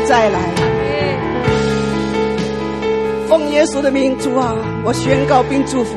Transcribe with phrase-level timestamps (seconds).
[0.00, 0.40] 的再来，
[3.28, 4.54] 奉耶稣的名，主啊，
[4.84, 5.96] 我宣告并祝福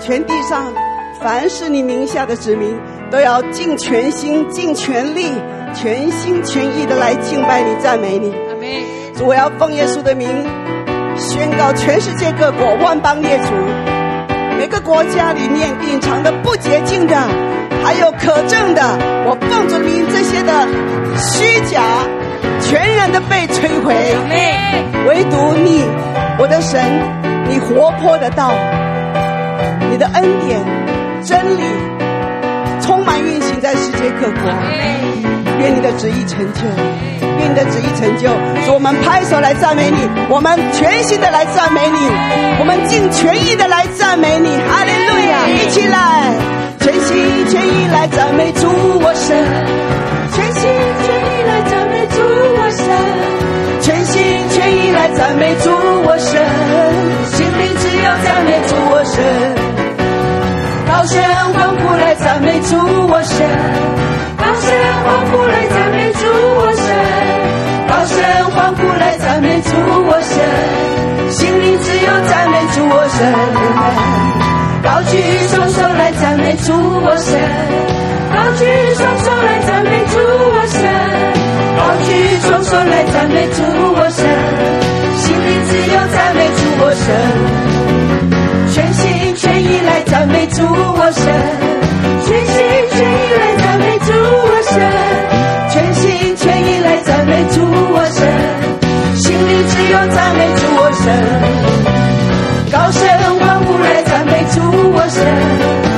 [0.00, 0.72] 全地上
[1.20, 2.78] 凡是你名下的子民，
[3.10, 5.32] 都要尽全心、尽全力、
[5.74, 8.32] 全心全意的来敬拜你、赞美你。
[9.14, 10.28] 主，我要奉耶稣的名
[11.16, 13.52] 宣告全世界各国万邦列祖，
[14.58, 17.16] 每个国家里面隐藏的不洁净的，
[17.84, 18.82] 还有可证的，
[19.26, 20.66] 我奉主名这些的
[21.18, 21.82] 虚假。
[22.72, 23.94] 全然的被摧毁，
[25.06, 25.84] 唯独你，
[26.38, 26.80] 我的神，
[27.46, 28.50] 你活泼的道，
[29.90, 30.58] 你的恩典、
[31.22, 31.62] 真理，
[32.80, 34.50] 充满运行在世界各国。
[35.60, 36.62] 愿你的旨意成就，
[37.20, 38.30] 愿你的旨意成就。
[38.72, 41.98] 我们拍手来赞美你，我们全心的来赞美你，
[42.58, 44.48] 我们尽全意的来赞美你。
[44.48, 45.46] 哈利路亚！
[45.46, 46.32] 一起来，
[46.80, 48.66] 全心全意来赞美主
[48.98, 49.36] 我神，
[50.32, 50.62] 全心
[51.04, 52.61] 全意来赞美主。
[52.72, 55.68] 全心全意来赞美主
[56.04, 56.40] 我神，
[57.26, 59.14] 心里只有赞美主我神。
[60.88, 61.20] 高声
[61.52, 62.76] 欢呼来赞美主
[63.08, 63.46] 我神，
[64.38, 64.72] 高声
[65.04, 66.24] 欢呼来赞美主
[66.56, 66.86] 我神，
[67.88, 68.16] 高声
[68.52, 69.70] 欢呼来赞美主
[70.08, 70.34] 我神，
[71.30, 73.18] 心里只有赞美主我神。
[74.82, 75.12] 高举
[75.48, 77.38] 双手来赞美主我神，
[78.32, 78.64] 高举
[78.94, 80.16] 双手来赞美主
[80.54, 81.31] 我神。
[81.76, 82.08] 高举
[82.40, 83.62] 双手来赞美主
[83.94, 84.24] 我神，
[85.16, 87.06] 心里只有赞美主我神，
[88.72, 89.02] 全心
[89.36, 91.24] 全意来赞美主我神，
[92.24, 92.54] 全心
[92.90, 94.74] 全意来赞美主我神，
[95.70, 97.54] 全心全意来赞美主
[97.92, 98.20] 我神，
[99.16, 101.04] 心里只有赞美主我神，
[102.70, 103.00] 高声
[103.40, 104.60] 欢呼来赞美主
[104.94, 105.91] 我神。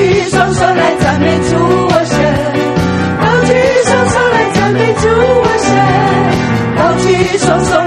[0.00, 2.16] 举双手来赞美主我神。
[3.46, 3.52] 举
[3.84, 5.08] 双手来赞美主
[5.44, 5.68] 我神。
[7.02, 7.79] 举双手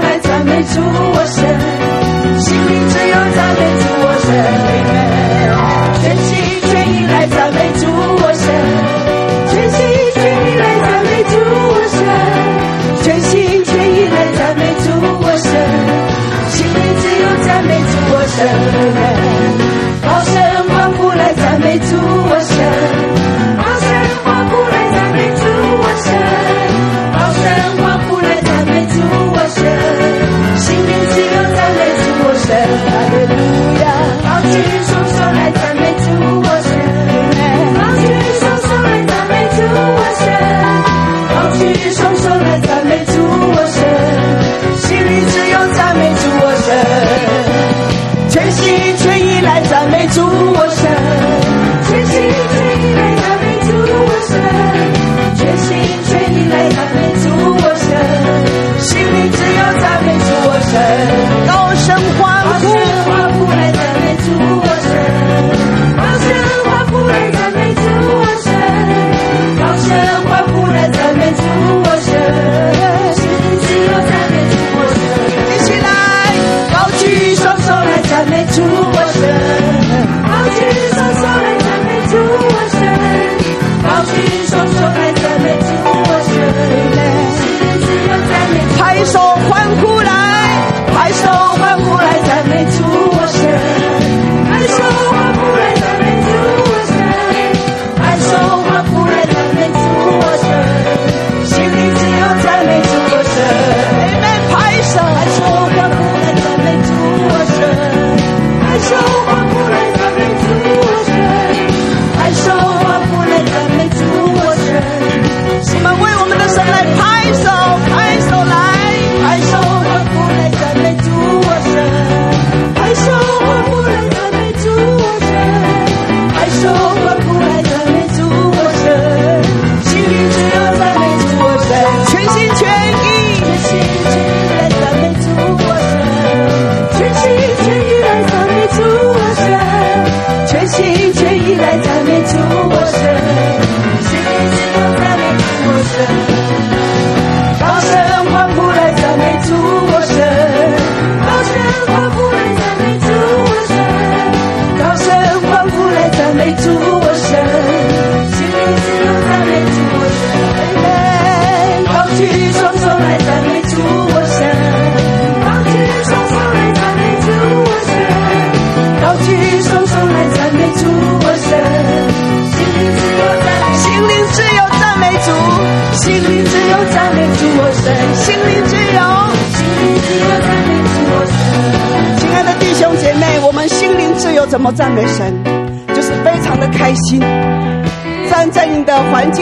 [126.74, 127.23] 怎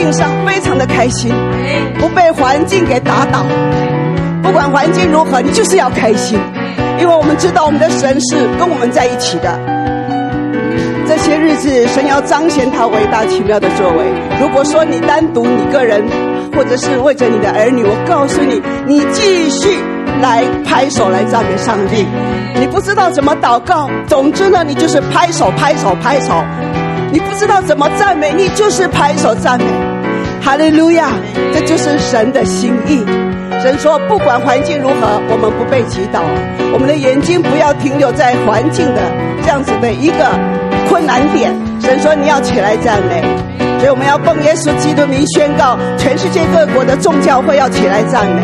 [0.03, 1.31] 境上非常的开心，
[1.97, 3.45] 不被环境给打倒。
[4.41, 6.37] 不管环境如何，你就是要开心，
[6.99, 9.57] 因为我们知道我们的神是跟我们在一起的。
[11.07, 14.03] 这些日子，神要彰显他伟大奇妙的作为。
[14.41, 16.03] 如果说你单独你个人，
[16.53, 19.77] 或者是为着你的儿女，我告诉你，你继续。
[20.21, 22.05] 来拍手来赞美上帝，
[22.59, 26.43] 你不知道怎么祷告，总之呢，你就是拍手拍手拍手。
[27.11, 29.65] 你不知道怎么赞美，你就是拍手赞美。
[30.43, 31.13] 哈利路亚，
[31.53, 33.01] 这就是神的心意。
[33.61, 36.21] 神说，不管环境如何，我们不被击倒，
[36.73, 39.01] 我们的眼睛不要停留在环境的
[39.41, 40.37] 这样子的一个
[40.89, 41.55] 困难点。
[41.79, 43.23] 神说，你要起来赞美。
[43.79, 48.41] 所以我们要奉耶稣基督名宣告，全世界各国的众教会要起来赞美，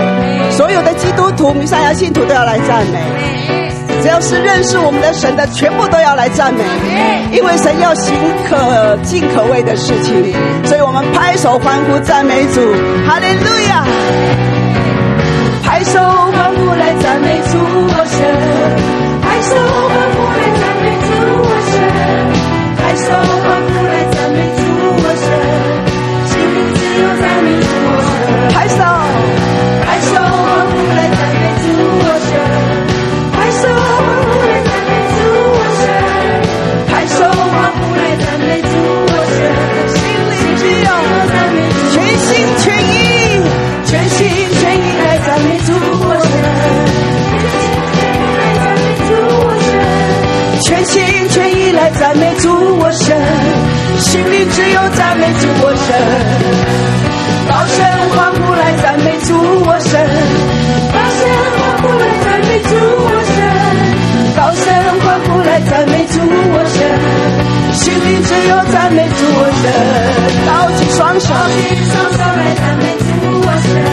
[0.51, 2.99] 所有的基督徒、弥赛亚信徒都要来赞美。
[4.01, 6.63] 只要是认识我们的神的，全部都要来赞美，
[7.31, 8.15] 因为神要行
[8.47, 10.33] 可敬可畏的事情。
[10.65, 12.61] 所以我们拍手欢呼赞美主，
[13.05, 13.83] 哈利路亚！
[15.63, 18.19] 拍手欢呼来赞美主，我神，
[19.21, 19.55] 拍手
[19.89, 21.09] 欢呼来赞美主，
[21.43, 21.73] 我神，
[22.77, 23.11] 拍手
[23.43, 23.89] 欢呼来。
[27.19, 27.48] 拍
[37.49, 38.73] 高声来赞美主！
[39.09, 39.17] 我，
[39.89, 39.97] 心
[40.59, 40.89] 只有
[41.33, 41.81] 赞美主！
[41.93, 42.29] 全心
[42.59, 42.93] 全意，
[43.85, 44.17] 全心
[44.59, 44.87] 全意
[45.25, 45.69] 赞美主！
[46.01, 49.09] 我，全心全意赞美主！
[49.39, 49.47] 我，
[50.61, 50.93] 全心
[51.29, 52.45] 全意来赞美主！
[52.79, 52.81] 我，
[53.99, 54.11] 心
[54.51, 55.41] 只有赞美主！
[55.61, 55.65] 我，
[57.49, 57.77] 高声
[58.11, 59.33] 欢呼来赞美主！
[59.65, 59.91] 我神，
[60.93, 61.21] 高声
[61.57, 62.71] 欢呼来赞美主！
[63.01, 63.37] 我神，
[64.37, 64.65] 高声
[65.01, 66.13] 欢呼来赞美主！
[66.53, 66.78] 我神。
[67.89, 69.65] 心里只有赞美主我神，
[70.45, 73.01] 高举双手，高举双手来赞美主
[73.41, 73.88] 我神。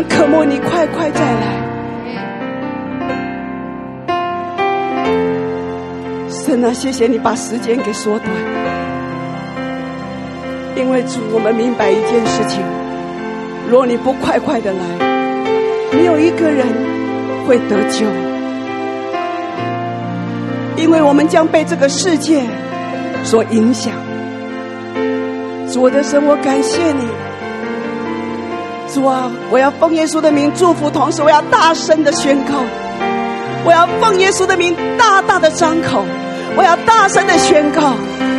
[0.00, 1.60] 们渴慕你快快再来。
[6.30, 8.30] 神啊，谢谢你把时间给缩短，
[10.74, 12.62] 因为主，我们明白一件事情：
[13.68, 14.78] 若你不快快的来，
[15.92, 16.66] 没有一个人
[17.46, 18.06] 会得救，
[20.82, 22.40] 因为我们将被这个世界
[23.22, 23.92] 所影响。
[25.70, 27.19] 主的神，我感谢你。
[28.92, 32.54] 主啊，我要奉耶稣的名祝福，同时我要大声的宣告，
[33.64, 36.04] 我要奉耶稣的名大大的张口，
[36.56, 37.94] 我要大声的宣告，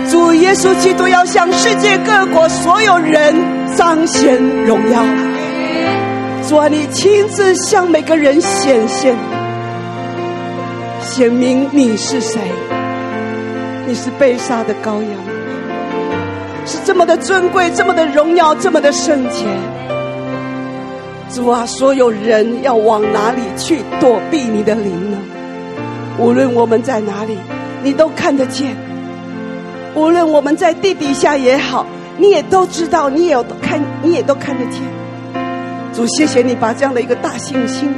[0.10, 3.34] 主耶稣基督要向世界各国所有人
[3.78, 5.02] 彰显荣耀。
[6.50, 9.16] 主啊，你亲自向每个人显现，
[11.00, 12.42] 显明你是谁，
[13.88, 15.12] 你是被杀的羔羊。
[16.66, 19.46] 是这么的尊贵，这么的荣耀，这么的圣洁。
[21.34, 25.18] 主啊，所有人要往哪里去躲避你的灵呢？
[26.20, 27.38] 无论我们在哪里，
[27.82, 28.76] 你都看得见；
[29.96, 31.86] 无论我们在地底下也好，
[32.18, 34.82] 你也都知道，你也有看，你也都看得见。
[35.94, 37.94] 主，谢谢你把这样的一个大信心，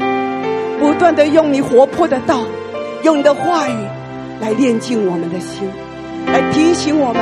[0.79, 2.41] 不断的用你活泼的道，
[3.03, 3.75] 用你的话语
[4.39, 5.67] 来炼净我们的心，
[6.27, 7.21] 来提醒我们。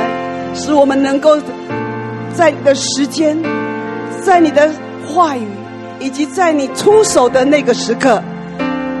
[0.54, 1.40] 使我们能够
[2.34, 3.38] 在你的时间，
[4.20, 4.70] 在你的
[5.06, 5.48] 话语，
[6.02, 8.20] 以及在你出手的那个时刻，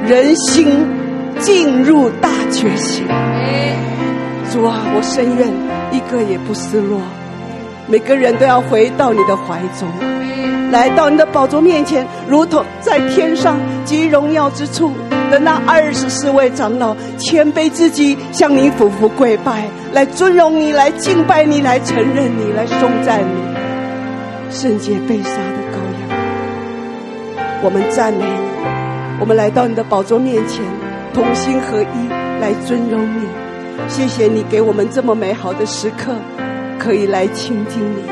[0.06, 0.86] 人心
[1.40, 3.04] 进入大觉醒。
[4.52, 5.48] 主啊，我深愿
[5.90, 7.00] 一个也不失落，
[7.88, 9.88] 每个人都要回到你的怀中，
[10.70, 14.92] 来到你的宝座面前，如同在天上极荣耀之处。
[15.30, 25.61] 的那二十四位长老谦卑自己，向你俯伏跪拜，来尊荣你，来敬拜你，来承认你，来颂赞你，圣洁被杀的。
[27.64, 28.32] 我们赞美你，
[29.20, 30.64] 我们来到你的宝座面前，
[31.14, 32.08] 同心合一
[32.40, 33.22] 来尊荣你。
[33.88, 36.12] 谢谢你给我们这么美好的时刻，
[36.76, 38.02] 可以来亲近你，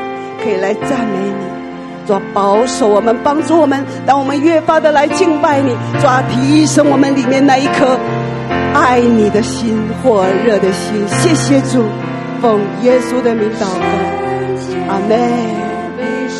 [0.41, 2.07] 可以来赞美你。
[2.07, 5.75] 主保守我们，帮助我们，让我们越发的来敬拜你。
[5.99, 7.97] 主提升我们里面那一颗
[8.73, 11.05] 爱你的心，火热的心。
[11.09, 11.83] 谢谢主，
[12.41, 15.19] 奉耶稣的名祷告，阿门。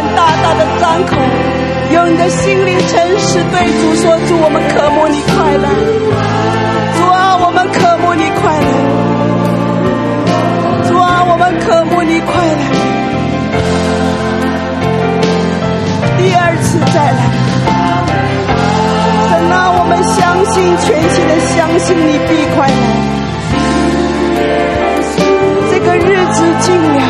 [0.00, 1.16] 大大的张口，
[1.92, 5.66] 用你的心灵诚实对主说：“主，我们渴慕你快乐，
[6.96, 8.68] 主啊，我们渴慕你快乐。”
[10.88, 12.62] 主啊，我们渴慕你快乐，
[16.18, 17.20] 第二次再来。
[19.28, 20.16] 神啊，我们相
[20.52, 22.74] 信，全心的相信你必快来。
[25.70, 27.00] 这个日子近了，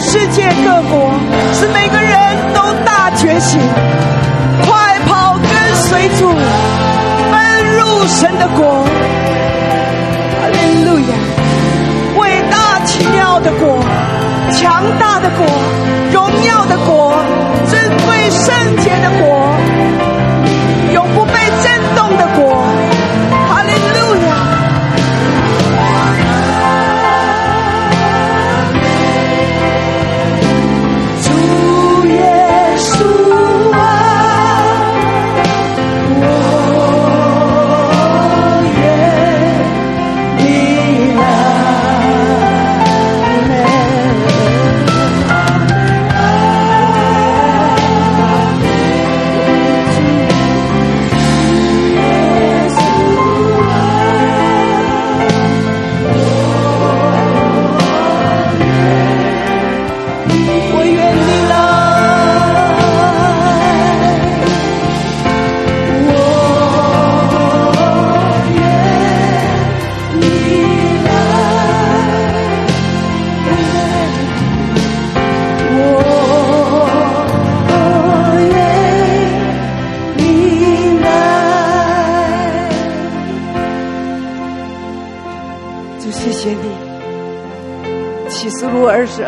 [0.00, 1.10] 世界各国，
[1.54, 3.58] 使每个人都大觉醒，
[4.66, 6.28] 快跑跟随主，
[7.32, 7.34] 奔
[7.76, 8.84] 入神的国。
[10.38, 11.16] 哈利路亚！
[12.18, 13.78] 伟大奇妙的国，
[14.52, 15.46] 强大的国，
[16.12, 17.14] 荣耀的国，
[17.68, 18.54] 尊贵圣
[18.84, 19.56] 洁的国，
[20.92, 21.32] 永不被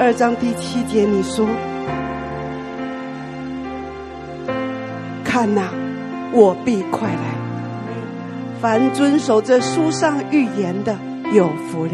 [0.09, 1.47] 二十二章第七节，你说
[5.23, 5.69] ：“看哪，
[6.33, 7.37] 我必快来。
[8.59, 10.97] 凡遵守这书上预言的，
[11.35, 11.93] 有福了。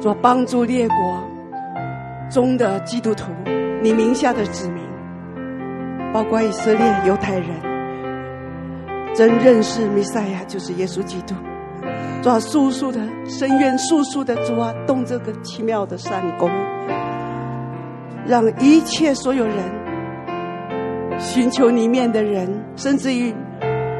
[0.00, 1.20] 若帮助列国
[2.30, 3.32] 中的基督徒，
[3.82, 4.80] 你名下的子民，
[6.12, 7.48] 包括以色列犹太人，
[9.16, 11.34] 真认识弥赛亚，就是耶稣基督。
[12.22, 16.48] 主啊，速速的深渊，速速的主啊，动这个奇妙的善工，
[18.30, 19.56] 让一切所有人
[21.18, 23.34] 寻求里面的人，甚至于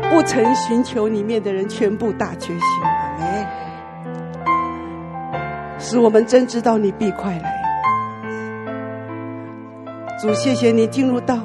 [0.08, 2.60] 不曾寻求里面的人，全部大觉醒。
[3.18, 3.44] 哎，
[5.80, 7.52] 使我们真知道你必快来。
[10.22, 11.36] 主，谢谢你进入到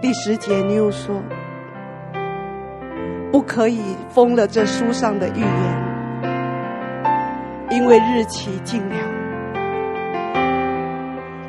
[0.00, 1.22] 第十节，你又说。
[3.30, 5.48] 不可以封了这书上的预言，
[7.70, 9.11] 因为日期近了。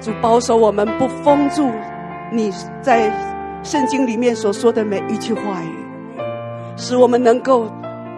[0.03, 1.71] 主保守我们不封住
[2.29, 3.09] 你在
[3.63, 5.73] 圣经里面所说的每一句话语，
[6.75, 7.71] 使我们能够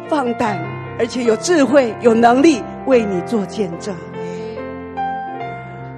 [0.09, 0.57] 放胆，
[0.97, 3.93] 而且有智慧、有能力为你做见证。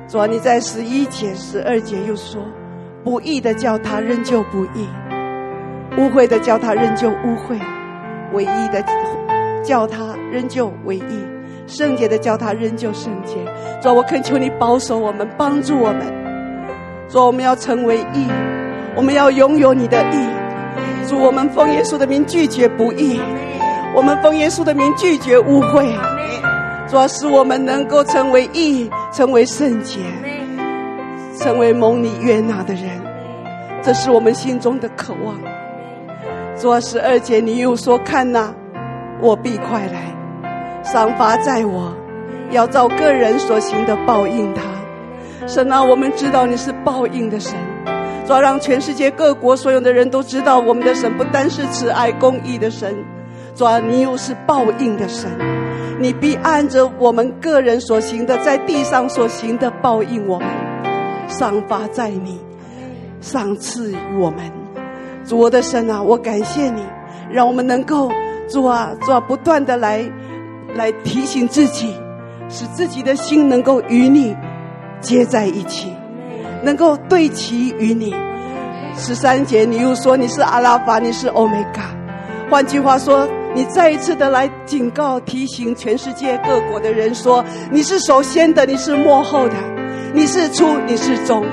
[0.10, 2.42] 主啊，你在十一节、十二节又说：
[3.06, 4.90] 不义的叫他仍旧不义。
[5.98, 7.58] 污秽的叫他仍旧污秽，
[8.34, 8.84] 唯一的
[9.64, 11.26] 叫他仍旧唯一，
[11.68, 13.36] 圣洁的叫他仍旧圣洁。
[13.82, 16.02] 主，我恳求你保守我们，帮助我们。
[17.10, 18.28] 主，我们要成为义，
[18.96, 20.28] 我们要拥有你的义。
[21.08, 23.22] 主，我们奉耶稣的名拒绝不义，
[23.94, 25.86] 我们奉耶稣的名拒绝污秽。
[26.90, 30.00] 主使我们能够成为义，成为圣洁，
[31.38, 32.90] 成为蒙你悦纳的人，
[33.82, 35.36] 这是我们心中的渴望。
[36.56, 38.54] 主啊，十二节，你又说：“看哪，
[39.22, 40.16] 我必快来，
[40.92, 41.94] 赏罚在我，
[42.52, 44.62] 要照个人所行的报应他。”
[45.46, 47.54] 神啊，我们知道你是报应的神，
[48.26, 52.96] 主要让全世界各国所有的人都知道，我们的神不单是慈爱公义的神，
[53.54, 55.30] 主啊，你又是报应的神，
[56.00, 60.48] 你必按着我们个人所行的，在地上所行的报应我们，
[61.28, 62.40] 赏罚在你，
[63.22, 64.40] 赏赐于我们。
[65.26, 66.82] 主我的神啊，我感谢你，
[67.30, 68.10] 让我们能够
[68.50, 70.00] 主啊主啊不断的来
[70.78, 71.94] 来提醒自己，
[72.48, 74.36] 使自己的心能够与你
[75.02, 75.92] 接在一起，
[76.64, 78.16] 能够对齐于你。
[78.96, 81.82] 十三节你又说你是阿拉法，你是欧米伽，
[82.50, 89.56] 换句话说，你再一次的来警告提醒全世界各国的人说，你是首先的，你是末后的，
[90.14, 91.44] 你是初，你是终。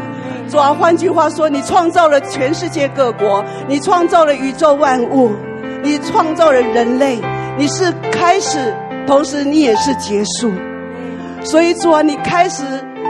[0.50, 5.32] 主啊，换句话说，你创造了全世界各国，你创造了宇宙万物，
[5.82, 7.18] 你创造了人类，
[7.58, 8.74] 你是开始，
[9.06, 10.52] 同时你也是结束。
[11.42, 12.62] 所以主啊，你开始，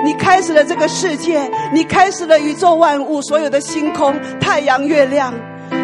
[0.04, 1.40] 你开始了这个世界，
[1.72, 5.32] 你开始了宇宙万物，所有的星空、太阳、月亮。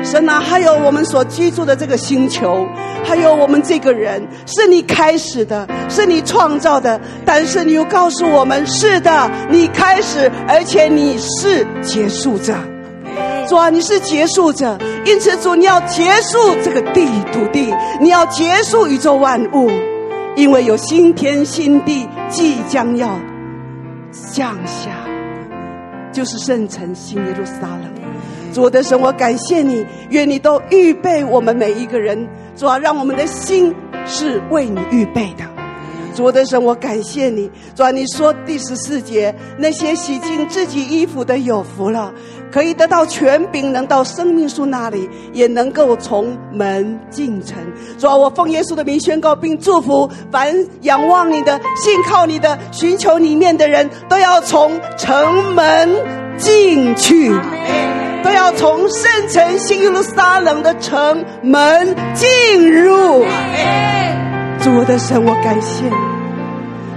[0.02, 2.66] 神啊，还有我们所居住的这个星球，
[3.04, 7.00] 还有我们这个人，是你开始的，是你创造的。
[7.24, 12.54] 但是你又告诉我们，是的，你开始，而且你是结束者。
[13.48, 19.70] 主啊，你是结束者，因此主，你要结束这个地土地，你要结束宇宙万物，
[20.40, 23.20] 因为有新天新地即将要
[24.32, 24.90] 降下，
[26.10, 27.92] 就是圣城新耶路撒冷。
[28.50, 32.26] 主的神，我感谢你，愿你都预备我们每一个人，
[32.56, 33.74] 主啊，让我们的心
[34.06, 35.44] 是为你预备的。
[36.14, 42.14] 主的神，我感谢你，主啊，你说第十四节，那些洗净自己衣服的有福了，
[42.52, 47.56] 可以得到权柄，能到生命树那里，也能够从门进城。
[47.98, 55.88] 主啊，我奉耶稣的名宣告并祝福，凡仰望你的、信靠你的、寻求里面的人，都要从城门
[56.36, 57.32] 进去。
[58.22, 63.24] 都要从圣城新耶路撒冷的城门进入。
[64.60, 65.94] 主我的神，我感谢你。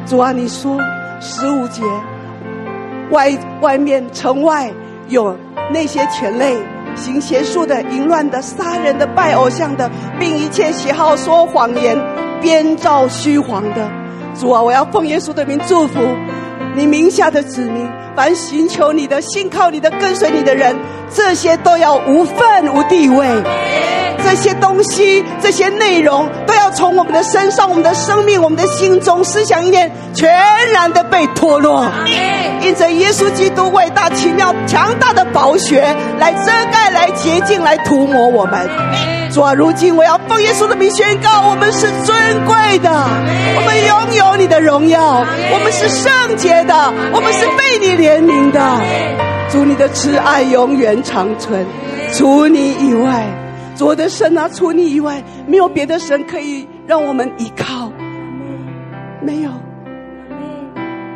[0.06, 0.78] 主啊，你说
[1.22, 1.82] 十五节，
[3.12, 4.70] 外外面城外
[5.08, 5.36] 有
[5.72, 6.58] 那些犬类、
[6.96, 9.90] 行邪术的、淫乱的、杀人的、拜偶像的，
[10.20, 11.98] 并一切喜好说谎言、
[12.42, 13.90] 编造虚谎的。
[14.36, 16.00] 主啊，我要奉耶稣的名祝福
[16.76, 17.88] 你名下的子民。
[18.16, 20.76] 凡寻求你的、信靠你的、跟随你的人，
[21.14, 23.28] 这些都要无份无地位。
[24.24, 30.32] 这些东西、这些内容，都要从我们的身上、我们的生命、我们的心中、思想意念，全
[30.72, 31.86] 然的被脱落。
[32.62, 35.84] 因着耶稣基督伟大、奇妙、强大的宝血，
[36.20, 38.70] 来遮盖、来洁净、来涂抹我们。
[39.32, 42.90] 主啊，如今我要奉耶稣的名宣告：我们是尊贵的，
[43.56, 48.60] 我们拥有你的荣耀，我们是圣洁的，我们是被你怜悯的。
[49.50, 51.66] 主，你的慈爱永远长存。
[52.12, 53.26] 除你以外，
[53.76, 57.92] 主我的神啊，除你以外，没有别的神可以让我们依靠。
[59.22, 59.50] 没有，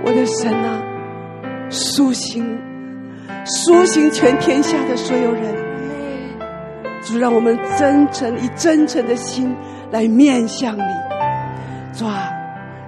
[0.06, 0.82] 我的神啊，
[1.70, 2.58] 苏醒，
[3.44, 5.56] 苏醒全天下的所有人。
[7.04, 9.54] 主，让我们真诚以真诚的心
[9.92, 10.82] 来面向你，
[11.94, 12.30] 主啊，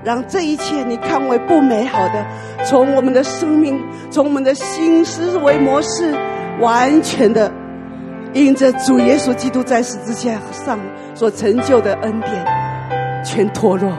[0.04, 2.26] 让这一切你看为不美好的，
[2.66, 6.14] 从我们的生命，从我们的新思维模式，
[6.60, 7.52] 完全的
[8.34, 10.80] 因着主耶稣基督在十字架上
[11.14, 12.46] 所成就的恩典，
[13.26, 13.92] 全脱落。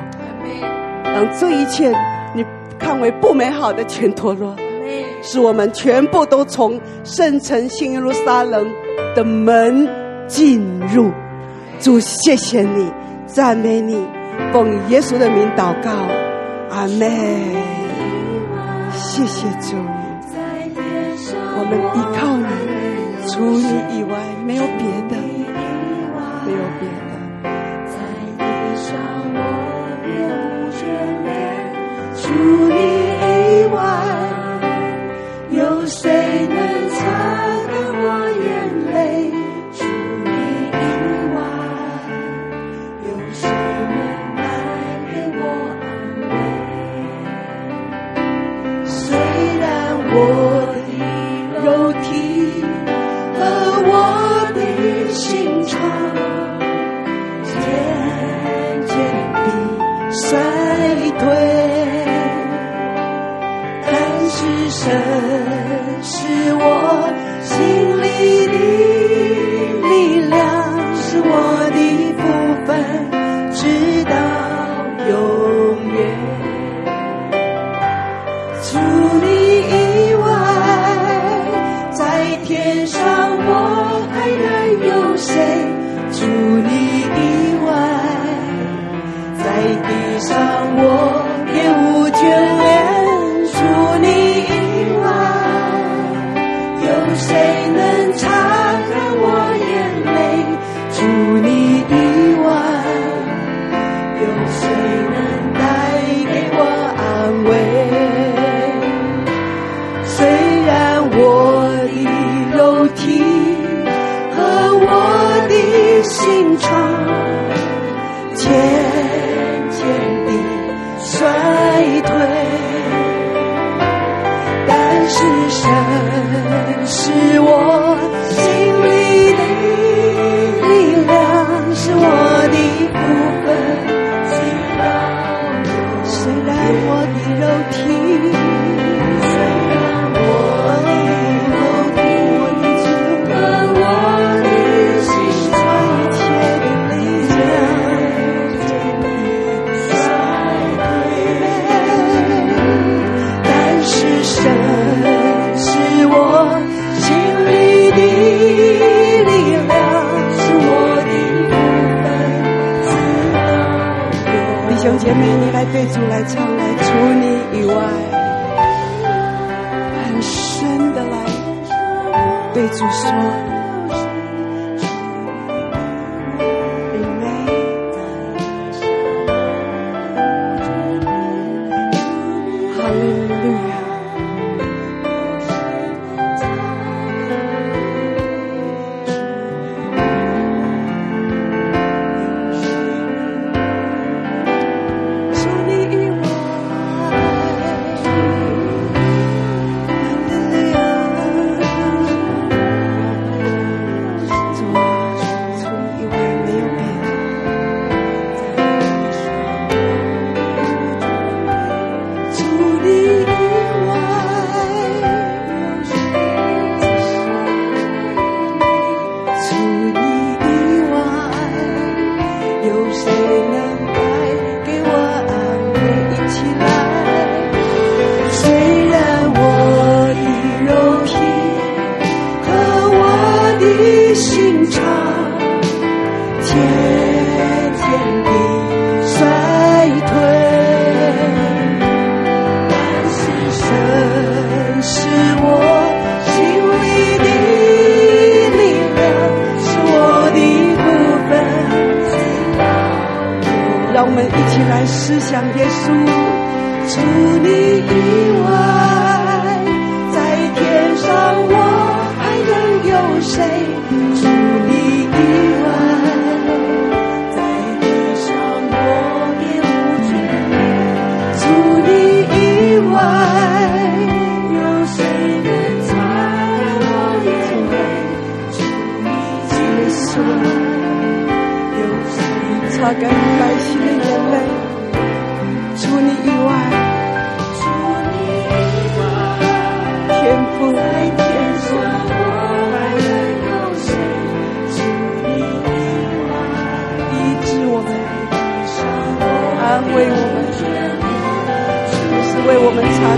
[1.05, 1.93] 让这一切
[2.35, 2.45] 你
[2.79, 4.57] 看为不美好的全脱落，
[5.23, 8.67] 使我们全部都从圣城新耶路撒冷
[9.15, 9.87] 的门
[10.27, 11.11] 进入。
[11.79, 12.91] 主，谢谢你，
[13.27, 14.07] 赞美你，
[14.53, 15.91] 奉耶稣的名祷告，
[16.71, 17.09] 阿妹。
[18.93, 19.77] 谢谢主，
[21.57, 22.45] 我们依靠你，
[23.29, 25.17] 除你以外没有别的，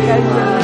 [0.05, 0.62] 我们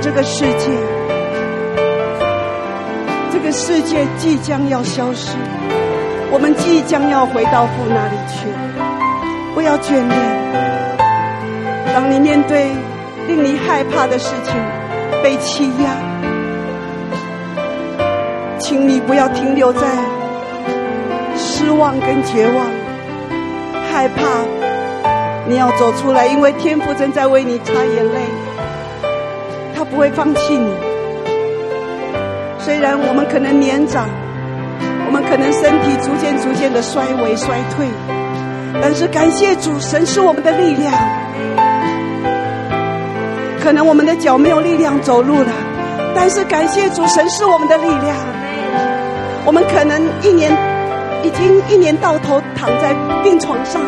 [0.00, 0.70] 这个世界，
[3.32, 5.36] 这个世界即将要消失，
[6.30, 8.46] 我们即将要回到父那里去。
[9.54, 10.10] 不要眷恋，
[11.92, 12.70] 当你面对
[13.26, 14.54] 令你害怕的事情，
[15.22, 15.96] 被欺压，
[18.60, 19.80] 请你不要停留在
[21.36, 22.66] 失望跟绝望，
[23.90, 24.22] 害怕。
[25.48, 28.20] 你要走出来，因为天父正在为你擦眼泪，
[29.98, 30.70] 不会放弃你。
[32.60, 34.08] 虽然我们可能年长，
[35.08, 37.84] 我们可能身体逐渐逐渐的衰微衰退，
[38.80, 40.94] 但是感谢主，神是我们的力量。
[43.60, 45.50] 可能我们的脚没有力量走路了，
[46.14, 48.14] 但是感谢主，神是我们的力量。
[49.44, 50.48] 我们可能一年
[51.24, 52.94] 已经一年到头躺在
[53.24, 53.82] 病床上。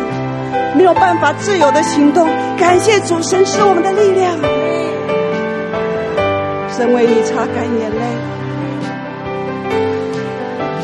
[0.75, 4.35] 没有办法自由的行动，感谢主，神是我们的力量，
[6.81, 8.01] 神为你擦干眼泪，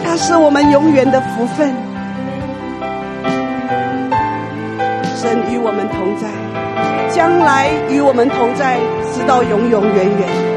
[0.05, 1.73] 他是我们永远的福分，
[5.15, 6.27] 神与我们同在，
[7.09, 8.77] 将来与我们同在，
[9.11, 10.56] 直到永永远远。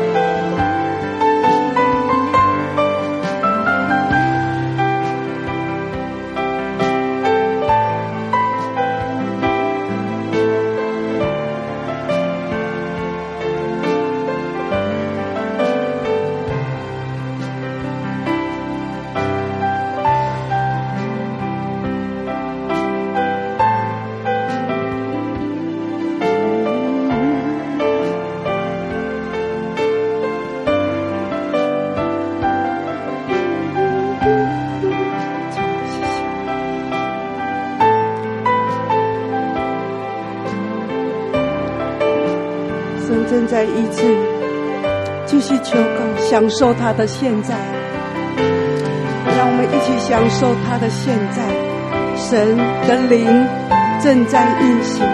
[46.41, 47.55] 享受他的现在。
[49.37, 51.43] 让我们一起享受他的现在，
[52.17, 52.57] 神
[52.89, 53.47] 的灵
[54.01, 55.05] 正在运行，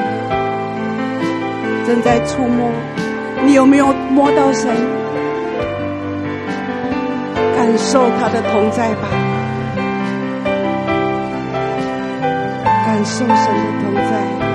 [1.85, 2.71] 正在触摸。
[3.45, 4.71] 你有没有摸到神？
[7.57, 9.09] 感受他的同在吧，
[12.87, 13.35] 感受神的
[13.83, 14.46] 同在。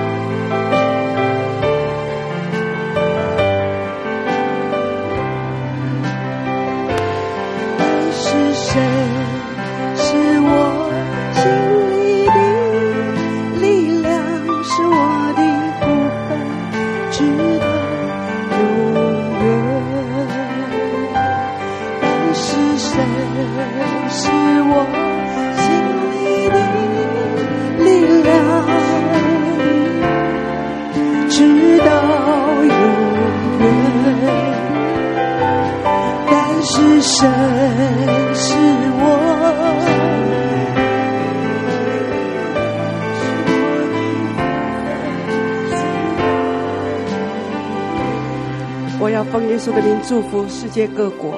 [49.64, 51.36] 主的名祝福世界各国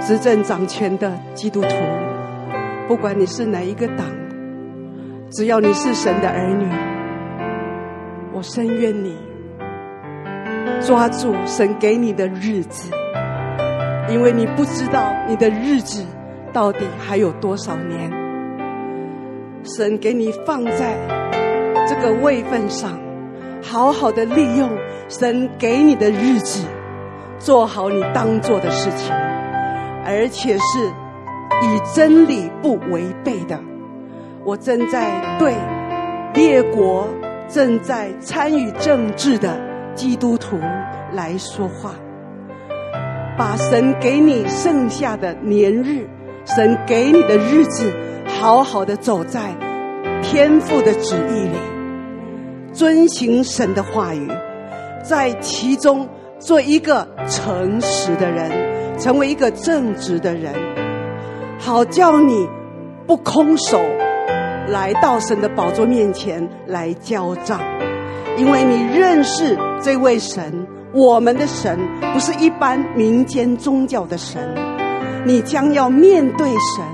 [0.00, 1.68] 执政掌权的基督徒，
[2.88, 4.04] 不管你是哪一个党，
[5.30, 6.66] 只要你是神的儿女，
[8.34, 9.16] 我深愿你
[10.84, 12.90] 抓住神给你的日子，
[14.10, 16.04] 因为你不知道你的日子
[16.52, 18.10] 到底还有多少年。
[19.62, 20.96] 神给你放在
[21.86, 22.98] 这个位份上，
[23.62, 24.68] 好好的利用
[25.08, 26.66] 神给你的日子。
[27.48, 29.10] 做好你当做的事情，
[30.04, 30.86] 而且是
[31.62, 33.58] 以真理不违背的。
[34.44, 35.54] 我正在对
[36.34, 37.08] 列国
[37.48, 39.58] 正在参与政治的
[39.94, 40.58] 基督徒
[41.14, 41.92] 来说话，
[43.38, 46.06] 把神给你剩下的年日，
[46.44, 47.90] 神给你的日子，
[48.26, 49.56] 好好的走在
[50.22, 54.28] 天父的旨意里，遵行神的话语，
[55.02, 56.06] 在其中。
[56.40, 58.50] 做一个诚实的人，
[58.98, 60.54] 成为一个正直的人，
[61.58, 62.48] 好叫你
[63.06, 63.80] 不空手
[64.68, 67.60] 来到神的宝座面前来交账，
[68.36, 71.78] 因为你认识这位神，我们的神
[72.12, 74.42] 不是一般民间宗教的神，
[75.24, 76.84] 你将要面对神，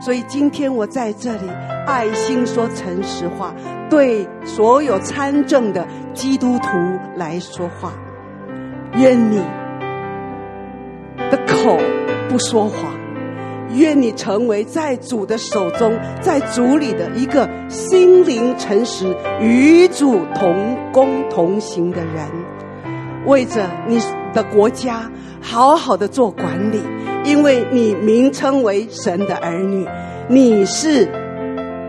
[0.00, 1.50] 所以今天我在这里
[1.86, 3.54] 爱心说诚实话，
[3.88, 6.68] 对所有参政的基督徒
[7.16, 7.92] 来说话。
[8.94, 9.40] 愿你
[12.30, 12.94] 不说谎，
[13.74, 22.24] 愿你成为在主的手中，在主里的一个心灵诚实、与主同工同行的人，
[23.26, 23.98] 为着你
[24.32, 25.10] 的国家
[25.40, 26.80] 好好的做管理，
[27.24, 29.84] 因为你名称为神的儿女，
[30.28, 31.08] 你是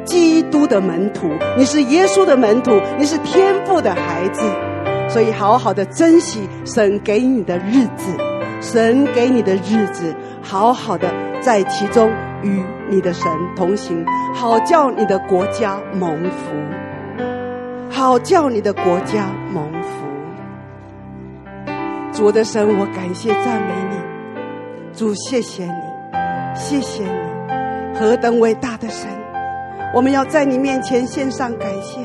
[0.03, 4.41] 基督的门徒，你是耶稣的门徒，你是天父的孩子。
[5.07, 8.15] 所以，好好的珍惜神给你的日子，
[8.61, 11.07] 神给你的日子，好好的
[11.39, 12.11] 在其中
[12.41, 16.55] 与你的神同行，好叫你的国家蒙福，
[17.89, 19.89] 好叫你的国家蒙福。
[22.11, 23.95] 主的神，我感谢赞美你，
[24.93, 25.71] 主谢谢你，
[26.53, 29.09] 谢谢你，何等伟大的神！
[29.93, 31.99] 我们要在你面前献上感谢。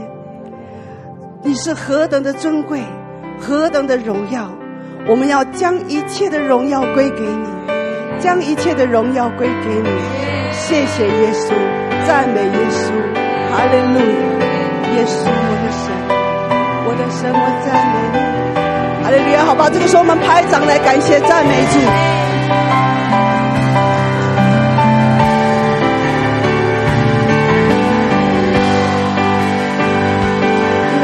[1.43, 2.81] 你是何等的尊贵，
[3.39, 4.51] 何等的荣耀！
[5.09, 7.47] 我们要将一切的荣耀归给你，
[8.27, 9.89] 将一切的荣耀归给你。
[10.51, 11.55] 谢谢耶稣，
[12.05, 12.91] 赞美耶稣，
[13.53, 14.15] 哈利路亚！
[14.97, 15.87] 耶稣，我的神，
[16.89, 18.19] 我的神，我赞美你，
[19.05, 19.45] 哈利路亚！
[19.45, 21.79] 好吧，这个时候我们拍掌来感谢赞美主。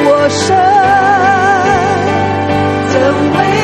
[0.04, 0.56] 我生
[2.90, 3.00] 怎
[3.38, 3.61] 为？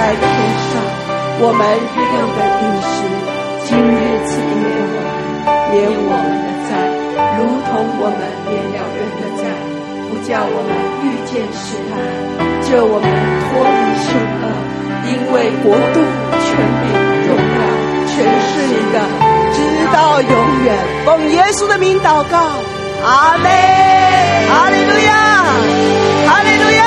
[0.00, 0.80] 在天上，
[1.44, 1.60] 我们
[1.92, 3.04] 日用的饮食，
[3.68, 5.76] 今日赐给我们，
[6.08, 6.72] 我们的债，
[7.36, 7.70] 如同
[8.00, 9.44] 我们免了人的债，
[10.08, 10.72] 不叫我们
[11.04, 12.00] 遇见试探，
[12.64, 13.04] 救我们
[13.44, 14.08] 脱离凶
[14.40, 14.44] 恶，
[15.04, 16.00] 因为国度、
[16.32, 16.48] 权
[16.80, 16.82] 柄、
[17.28, 17.60] 荣耀，
[18.08, 18.96] 全是你的，
[19.52, 19.60] 直
[19.92, 20.32] 到永
[20.64, 20.72] 远。
[21.04, 22.40] 奉耶稣的名祷告，
[23.04, 23.52] 阿门。
[24.48, 25.12] 哈利路亚，
[26.26, 26.80] 哈利路亚。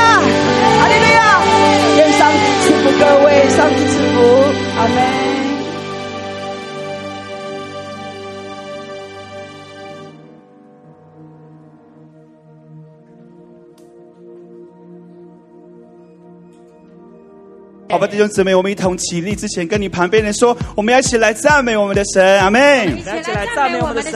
[17.90, 22.88] 好吧，弟兄姊妹，我们一同起立之前，跟你旁边人说，我们要一起来赞美我们的神，阿妹！
[22.88, 24.14] 一起来赞美我们的神。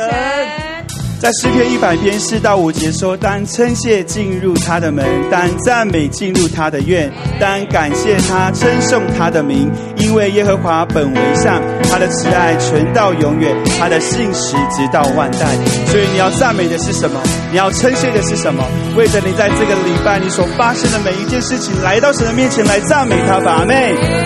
[1.20, 11.59] 在诗篇一百篇四到五节说：当称谢进入他的门，当赞美进入他的院，当感谢他，称颂他的名，因为耶和华本为善，
[11.89, 15.47] 他的慈爱存到永远，他的信实直到万代。
[15.88, 17.20] 所以你要赞美的是什么？
[17.49, 18.63] 你要称谢的是什么？
[18.95, 23.76] 为着你在这个礼拜你所发生的每一件事情，来到神的面前来赞美他吧，阿们。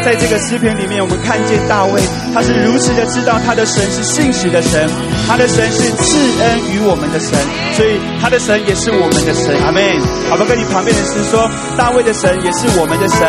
[0.04, 2.02] 在这个诗篇里面，我们看见大卫，
[2.34, 4.90] 他是如此的知道他的神是信实的神，
[5.26, 6.81] 他的神是赐恩于。
[6.84, 7.38] 我们的神，
[7.76, 9.82] 所以他的神也是我们的神，阿门。
[10.30, 13.20] 好吧，跟你旁边的人说，大卫的神也是我们的神，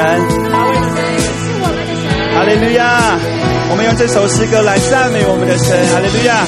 [0.51, 2.33] 大卫的神也是我们的神。
[2.35, 3.19] 哈利路亚！
[3.71, 6.45] 我们用这首诗歌来赞美我们的神，哈利路亚！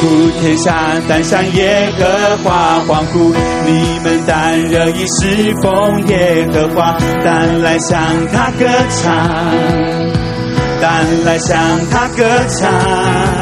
[0.00, 3.32] 呼天下，当向耶和华欢呼，
[3.64, 8.00] 你们当热意侍奉耶和华，当来向
[8.32, 9.28] 他歌唱，
[10.80, 10.90] 当
[11.24, 11.56] 来向
[11.90, 13.41] 他歌唱。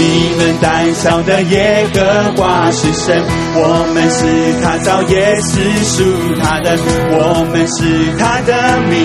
[0.00, 2.00] 你们当晓得耶和
[2.34, 3.22] 华是神，
[3.54, 4.24] 我们是
[4.64, 6.02] 他造，也是属
[6.40, 6.72] 他的。
[7.12, 8.96] 我们是他的名，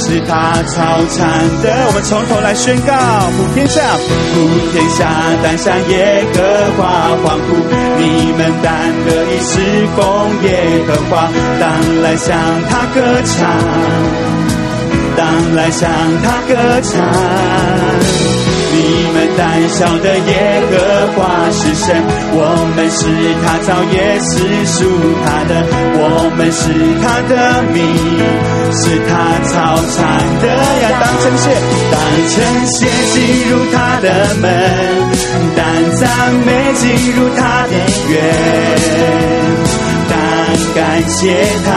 [0.00, 1.68] 是他草产的。
[1.88, 2.94] 我们从头来宣告：
[3.36, 3.82] 普天下，
[4.32, 5.12] 普天下，
[5.44, 6.40] 当向耶和
[6.78, 7.60] 华欢呼。
[8.00, 8.72] 你们当
[9.04, 9.60] 乐意侍
[9.92, 10.00] 奉
[10.42, 10.48] 耶
[10.88, 11.28] 和华，
[11.60, 11.68] 当
[12.00, 12.32] 来向
[12.70, 12.96] 他歌
[13.26, 13.44] 唱，
[15.18, 15.90] 当来向
[16.24, 16.96] 他歌唱。
[18.70, 18.76] 你
[19.12, 20.72] 们胆小的耶和
[21.16, 21.18] 华
[21.50, 21.86] 是神，
[22.32, 22.44] 我
[22.76, 23.00] 们是
[23.42, 24.78] 他造，也是属
[25.24, 25.52] 他的。
[26.00, 26.02] 我
[26.36, 26.62] 们是
[27.02, 27.32] 他的
[27.72, 27.76] 民，
[28.72, 29.10] 是他
[29.48, 29.54] 操
[29.96, 29.96] 场
[30.40, 30.46] 的
[30.82, 30.84] 呀。
[31.00, 31.44] 当称谢，
[31.90, 31.96] 当
[32.28, 32.76] 称谢
[33.12, 33.16] 进
[33.50, 34.06] 入他的
[34.36, 34.44] 门，
[35.56, 35.60] 当
[35.96, 36.06] 赞
[36.44, 36.84] 美进
[37.16, 37.72] 入他的
[38.10, 38.14] 院，
[40.10, 40.14] 当
[40.74, 41.18] 感谢
[41.64, 41.68] 他，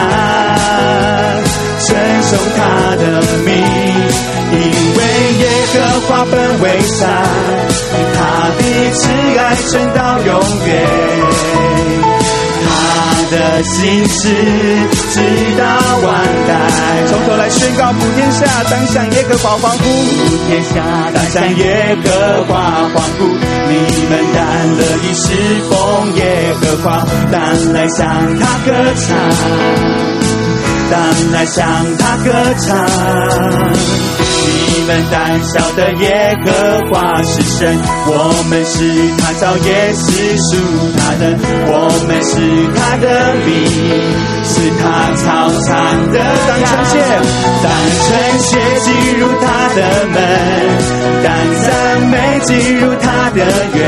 [1.80, 1.88] 称
[2.22, 2.60] 颂他
[2.96, 3.02] 的
[3.44, 3.50] 名。
[4.52, 5.01] 因为
[5.74, 7.08] 耶和华本为善，
[8.14, 8.18] 他
[8.58, 8.60] 的
[8.92, 9.00] 慈
[9.38, 10.28] 爱存到永
[10.66, 10.70] 远，
[12.64, 12.68] 他
[13.30, 14.18] 的信实
[15.12, 15.16] 直
[15.58, 15.64] 到
[16.02, 16.06] 万
[16.46, 16.50] 代。
[17.08, 20.74] 从头来宣告普天下，当向耶和华欢呼；普天下，
[21.14, 22.54] 当向耶和华
[22.92, 23.24] 欢呼。
[23.68, 23.72] 你
[24.10, 24.38] 们当
[24.76, 25.24] 乐意侍
[25.70, 25.70] 奉
[26.16, 26.20] 耶
[26.60, 27.40] 和华，当
[27.72, 27.98] 来向
[28.38, 29.08] 他歌唱。
[30.90, 31.00] 当
[31.32, 31.64] 来向
[31.96, 32.70] 他歌唱，
[34.44, 34.50] 你
[34.86, 36.50] 们胆小的耶和
[36.90, 38.10] 华是神，我
[38.50, 38.76] 们是
[39.18, 40.50] 他造，也是属
[40.98, 41.22] 他的，
[41.66, 41.72] 我
[42.06, 42.32] 们是
[42.74, 43.06] 他的
[43.46, 43.50] 民，
[44.44, 44.82] 是他
[45.16, 45.24] 草
[45.66, 45.70] 场
[46.12, 46.24] 的羊。
[46.48, 46.94] 当称谢，
[47.62, 47.66] 当
[48.02, 48.08] 称
[48.40, 48.88] 谢进
[49.20, 49.78] 入他的
[50.12, 50.16] 门，
[51.22, 51.26] 当
[51.62, 51.66] 赞
[52.10, 52.12] 美
[52.44, 53.38] 进入他的
[53.74, 53.80] 院，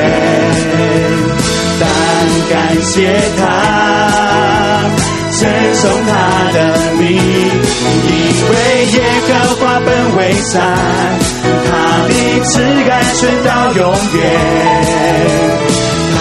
[1.81, 1.83] 当
[2.51, 2.93] 感谢
[3.39, 3.43] 他。
[5.45, 6.13] 称颂他
[6.53, 6.57] 的
[6.95, 7.13] 名，因
[8.49, 8.53] 为
[8.93, 8.97] 耶
[9.29, 10.53] 和华本为善，
[11.67, 11.69] 他
[12.09, 12.11] 的
[12.45, 12.53] 慈
[12.91, 13.81] 爱存到永
[14.15, 14.19] 远，
[16.15, 16.19] 他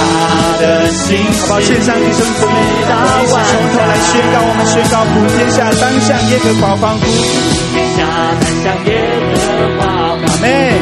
[0.59, 1.07] 的心
[1.39, 1.55] 好不好？
[1.61, 2.51] 献上一生福音，
[2.85, 7.07] 我们一起从头来宣告，我们宣告普天下当向耶和华欢呼，普
[7.73, 7.97] 天下
[8.41, 8.91] 当向耶
[9.31, 9.47] 和
[9.79, 10.72] 华欢呼，阿门。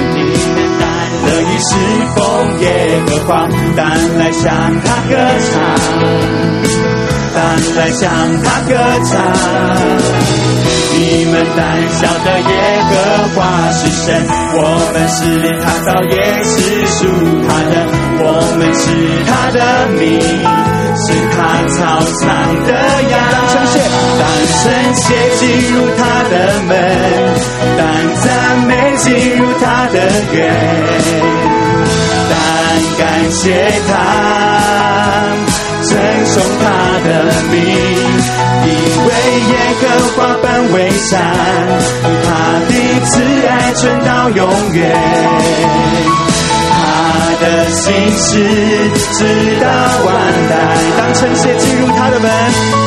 [1.61, 1.69] 乐意侍
[2.15, 2.19] 奉
[2.61, 2.65] 耶
[3.05, 3.29] 和华，
[3.75, 3.87] 但
[4.17, 4.51] 来向
[4.83, 5.13] 他歌
[5.51, 5.53] 唱。
[7.33, 7.39] 但
[7.75, 8.09] 来向
[8.43, 8.73] 他歌
[9.05, 9.11] 唱，
[10.97, 11.59] 你们胆
[11.91, 12.51] 小的耶
[12.89, 12.91] 和
[13.35, 13.39] 华
[13.71, 14.09] 是神，
[14.53, 14.59] 我
[14.91, 15.17] 们是
[15.61, 16.51] 他造，也是
[16.87, 16.99] 属
[17.47, 17.73] 他的，
[18.19, 18.25] 我
[18.57, 18.83] 们是
[19.25, 19.57] 他的
[19.97, 20.19] 民，
[20.97, 21.37] 是他
[21.69, 21.79] 操
[22.19, 22.21] 场
[22.65, 22.69] 的
[23.09, 23.13] 羊。
[23.31, 23.73] 当称谢，
[24.19, 24.21] 当
[24.57, 24.61] 称
[24.95, 25.05] 谢
[25.37, 25.41] 进
[25.73, 25.99] 入他
[26.29, 26.33] 的
[26.67, 26.69] 门，
[27.77, 27.79] 当
[28.51, 29.97] 赞美进入他的
[30.33, 30.53] 园，
[32.29, 32.35] 但
[32.99, 33.89] 感谢他。
[35.83, 36.65] 赠送他
[37.07, 37.07] 的
[37.49, 37.55] 名，
[38.65, 38.69] 因
[39.05, 39.09] 为
[39.47, 39.83] 耶和
[40.17, 41.11] 华本为善，
[42.25, 42.29] 他
[42.67, 42.71] 的
[43.05, 43.11] 慈
[43.47, 44.39] 爱存到永
[44.73, 44.81] 远，
[47.41, 48.29] 的心事
[49.17, 49.19] 直
[49.59, 49.65] 到
[50.05, 50.09] 万
[50.49, 50.53] 代。
[50.97, 52.29] 当称谢进入他的门，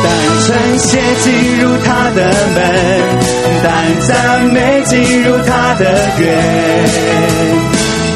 [0.03, 0.07] 当
[0.47, 0.89] 称谢
[1.23, 1.27] 进
[1.61, 2.19] 入他的
[2.55, 2.59] 门，
[3.63, 3.73] 当
[4.07, 4.11] 赞
[4.53, 5.85] 美进入他的
[6.19, 6.25] 院，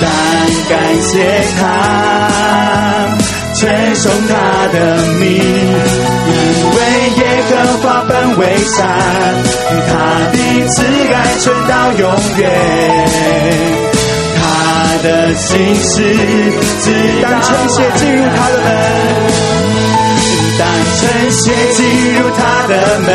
[0.00, 0.08] 当
[0.68, 1.12] 感谢
[1.58, 1.60] 他。
[3.58, 4.34] 称颂他
[4.72, 4.76] 的
[5.18, 6.30] 名，因
[6.76, 6.78] 为
[7.16, 8.78] 耶和华本为善，
[9.88, 9.90] 他
[10.30, 10.36] 的
[10.68, 10.76] 慈
[11.12, 12.02] 爱存到永
[12.38, 12.40] 远，
[15.02, 16.14] 的信实
[16.82, 16.86] 直
[17.22, 17.38] 到万代。
[17.38, 18.68] 当称谢进入他的门，
[20.58, 20.62] 当
[20.96, 21.42] 春雪
[21.72, 21.78] 进
[22.16, 23.08] 入他的门，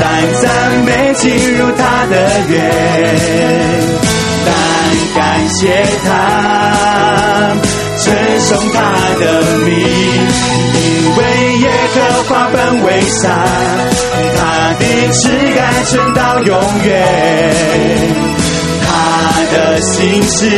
[0.00, 0.04] 当
[0.40, 0.44] 赞
[0.84, 1.24] 美进
[1.56, 2.12] 入他的
[2.48, 2.56] 园，
[4.46, 4.48] 当
[5.16, 5.16] 感
[5.48, 5.60] 谢
[6.04, 6.08] 他。
[8.00, 8.06] 称
[8.40, 8.78] 颂他
[9.18, 9.24] 的
[9.58, 10.82] 名，因
[11.16, 11.18] 为
[11.58, 11.96] 耶和
[12.28, 13.26] 华本为善，
[14.36, 14.38] 他
[14.78, 15.18] 的慈
[15.58, 16.50] 爱存到永
[16.84, 16.88] 远，
[19.52, 20.48] 的心事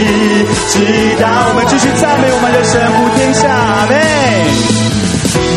[0.68, 0.74] 直
[1.20, 1.28] 到。
[1.48, 3.92] 我们继续赞美我们的神，普天下，阿们。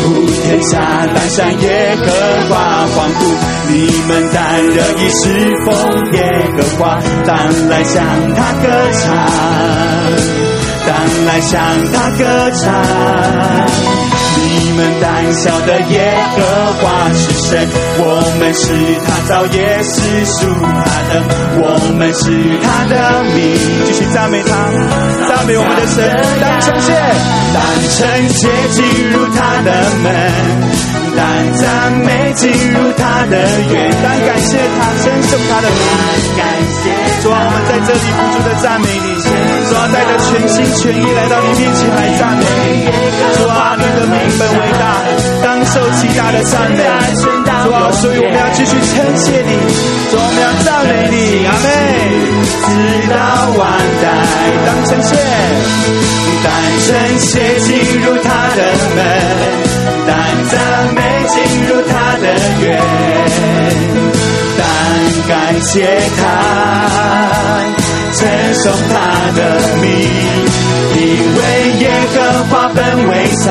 [0.04, 0.06] 普
[0.42, 0.78] 天下
[1.14, 2.04] 南山耶和
[2.48, 3.20] 华欢呼，
[3.68, 3.72] 你
[4.06, 4.36] 们当
[4.68, 5.22] 乐意侍
[5.64, 5.68] 奉
[6.12, 6.18] 耶
[6.56, 8.04] 和华，当来向
[8.34, 10.53] 他歌唱。
[10.86, 11.52] 当来向
[11.92, 12.62] 他歌唱，
[14.36, 16.36] 你们胆小的耶和
[16.80, 17.68] 华是神，
[17.98, 18.02] 我
[18.38, 18.64] 们是
[19.06, 19.94] 他造，也是
[20.26, 21.10] 属他的，
[21.56, 21.62] 我
[21.96, 22.22] 们是
[22.62, 22.94] 他的
[23.34, 23.36] 民。
[23.86, 24.50] 继续赞美他，
[25.28, 25.96] 赞美我们的神，
[26.40, 26.92] 当称谢，
[27.54, 27.58] 当
[27.90, 29.68] 称谢进入他的
[30.02, 30.93] 门。
[31.16, 31.22] 当
[31.54, 33.36] 赞美进入他的
[33.70, 35.78] 院，当感谢他，称颂他的名。
[36.36, 36.42] 感
[36.82, 36.90] 谢
[37.22, 42.42] 主啊，我们在这里不住的赞美你，主啊，带着全心全意来到你面前来赞美
[42.74, 42.90] 你。
[43.38, 44.84] 主啊，你的名本为大，
[45.42, 46.82] 当受极大的赞美。
[47.22, 47.30] 主
[47.70, 49.54] 啊，所以我们要继续称谢你，
[50.10, 51.66] 主啊，我们要赞美你，阿门。
[52.64, 52.70] 直
[53.08, 53.14] 到
[53.54, 53.62] 万
[54.02, 54.04] 代，
[54.66, 55.14] 当称谢，
[56.42, 56.46] 当
[56.82, 56.88] 称
[57.20, 58.58] 谢进入他的
[58.96, 59.83] 门。
[60.06, 60.12] 但
[60.50, 60.54] 赞
[60.94, 61.36] 美进
[61.66, 62.24] 入他的
[62.62, 62.64] 院，
[64.58, 64.62] 但
[65.28, 65.32] 感
[65.62, 65.72] 谢
[66.16, 66.22] 他，
[68.12, 68.20] 称
[68.54, 68.94] 颂他
[69.34, 69.38] 的
[69.80, 69.84] 名，
[70.94, 71.00] 因
[71.36, 71.40] 为
[71.80, 71.82] 耶
[72.14, 72.16] 和
[72.50, 72.78] 华本
[73.08, 73.10] 为
[73.42, 73.44] 善，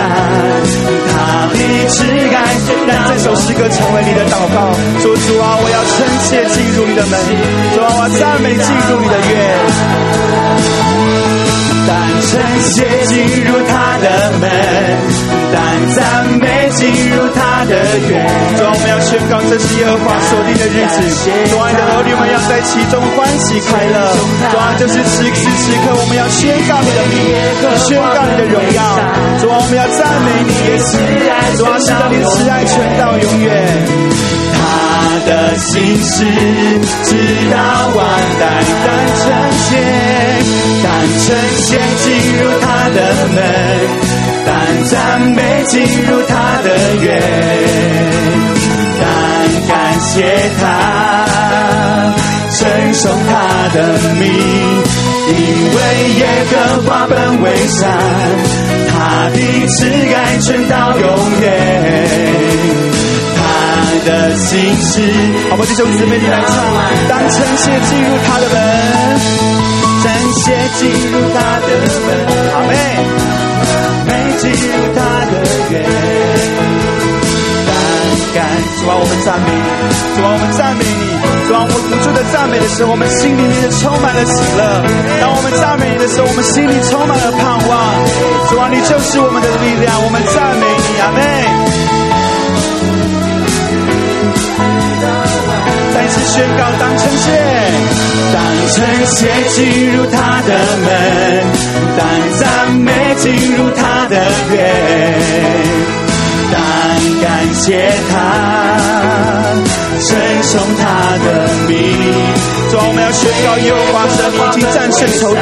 [1.12, 1.14] 他
[1.52, 1.56] 的
[1.90, 1.94] 慈
[2.36, 2.38] 爱。
[2.86, 7.14] 让这首诗歌成为你的祷告，说主啊，我要称谢进入你的门，
[7.74, 10.83] 主啊，我赞美进入你的院。
[12.24, 14.50] 单称谢进入他的门，
[15.52, 15.60] 但
[15.94, 17.76] 赞美进入他的
[18.08, 18.26] 院。
[18.56, 20.96] 主，我们要宣告这是耶和华所定的日子。
[21.52, 24.16] 主爱，的儿女们要在其中欢喜快乐。
[24.52, 27.36] 主啊，就是此时此刻，我们要宣告你的名，
[27.84, 28.80] 宣告你的荣耀。
[29.42, 30.96] 主啊，我们要赞美你，耶稣。
[31.58, 34.23] 主啊，是的，你的慈爱存到永远。
[35.04, 36.24] 他的心事
[37.04, 37.10] 直
[37.52, 37.58] 到
[37.94, 38.00] 万
[38.40, 38.42] 代，
[38.86, 38.88] 单
[39.20, 39.22] 称
[39.60, 39.70] 谢，
[40.82, 40.88] 单
[41.20, 41.26] 称
[41.58, 42.08] 谢进
[42.40, 42.98] 入他的
[43.36, 43.38] 门，
[44.46, 44.52] 单
[44.86, 44.96] 赞
[45.36, 45.38] 美
[45.68, 46.32] 进入他
[46.64, 46.68] 的
[47.02, 47.06] 院，
[49.00, 49.04] 单
[49.68, 50.14] 感谢
[50.60, 50.64] 他，
[52.58, 52.62] 称
[52.94, 53.34] 颂他
[53.74, 53.78] 的
[54.14, 54.24] 名，
[55.28, 55.34] 因
[55.76, 55.78] 为
[56.18, 57.82] 耶和华本为善，
[58.90, 59.38] 他的
[59.68, 59.86] 慈
[60.16, 61.08] 爱存到永
[61.42, 62.93] 远。
[64.06, 65.02] 的心事，
[65.50, 66.50] 好吧，弟兄姊妹，你来唱。
[67.08, 68.58] 当称谢进入他的门，
[70.04, 71.68] 称谢进入他的
[72.06, 72.10] 门，
[72.54, 72.72] 阿妹，
[74.06, 74.56] 没进入
[74.94, 75.00] 他
[75.32, 75.34] 的
[75.72, 75.74] 院。
[77.66, 77.72] 单
[78.34, 78.38] 感
[78.80, 79.58] 主啊，我们赞美你，
[80.16, 81.04] 主啊，我们赞美你，
[81.48, 84.84] 主啊，我们不住的赞美的时候，我们心里面充满了喜乐。
[85.22, 87.72] 当我们赞美你的时候，我们心里充满了盼望。
[88.50, 91.43] 主啊，你就是我们的力量，我们赞美你，阿妹。
[96.34, 97.30] 宣告当称谢，
[98.34, 98.76] 当称
[99.06, 99.18] 谢
[99.50, 100.50] 进入他的
[100.82, 100.90] 门，
[101.96, 102.02] 当
[102.40, 102.42] 赞
[102.78, 104.16] 美进入他的
[104.52, 104.58] 院，
[106.52, 106.58] 当
[107.22, 108.16] 感谢他，
[110.00, 110.10] 称
[110.42, 110.84] 颂他
[111.24, 111.28] 的
[111.68, 111.72] 名。
[112.72, 115.38] 主啊，我们要宣告耶和华神，你已经战胜仇敌。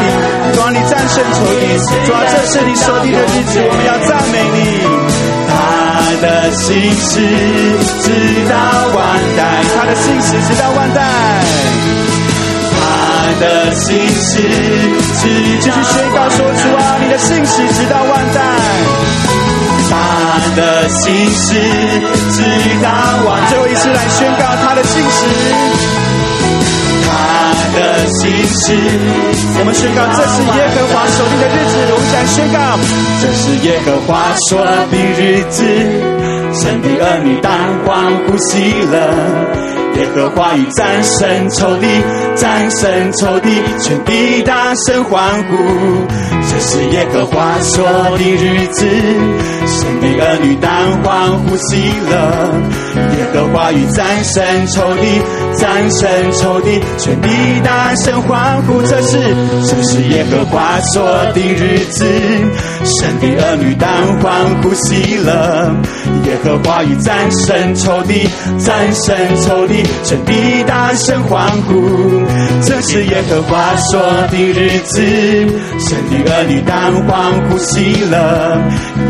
[0.51, 1.63] 主啊，你战胜仇敌。
[2.05, 5.01] 主啊，这是你所定的日子，我们要赞美你。
[6.20, 7.20] 的心事
[8.01, 8.09] 直
[8.49, 8.55] 到
[8.95, 9.39] 万代，
[9.76, 10.99] 他的心事直到万代，
[12.72, 12.80] 他
[13.39, 14.41] 的心事
[15.22, 15.24] 直
[15.70, 18.41] 到宣告说出啊，你的心事直到万代，
[19.89, 19.93] 他
[20.55, 21.55] 的心事
[22.32, 22.41] 直
[22.82, 22.89] 到
[23.26, 25.20] 万代，最后一次来宣告他的心事，
[27.07, 27.09] 他
[27.91, 28.73] 的心事，
[29.59, 32.57] 我们宣告这是耶和华所定的日子，我们想宣告
[33.21, 34.09] 这是耶和华
[34.49, 35.63] 说的日子。
[36.53, 37.49] 神的儿女当
[37.85, 38.59] 欢呼喜
[38.91, 38.95] 乐，
[39.95, 41.87] 耶和华已战胜仇敌，
[42.36, 45.57] 战胜仇敌，全地大声欢呼。
[46.49, 47.86] 这是耶和华说
[48.17, 50.71] 的日子，神的儿女当
[51.03, 51.77] 欢呼喜
[52.09, 52.11] 乐，
[53.17, 55.21] 耶和华已战胜仇敌，
[55.57, 57.29] 战胜仇敌，全地
[57.63, 58.82] 大声欢呼。
[58.82, 59.17] 这是
[59.65, 61.03] 这是耶和华说
[61.34, 62.05] 的日子，
[62.84, 65.73] 神的儿女当欢呼喜乐，
[66.25, 68.27] 耶和华已战胜仇敌，
[68.59, 72.20] 战胜仇敌，全地大声欢呼。
[72.63, 75.01] 这是耶和华说的日子，
[75.80, 78.17] 神的儿女当欢呼喜乐，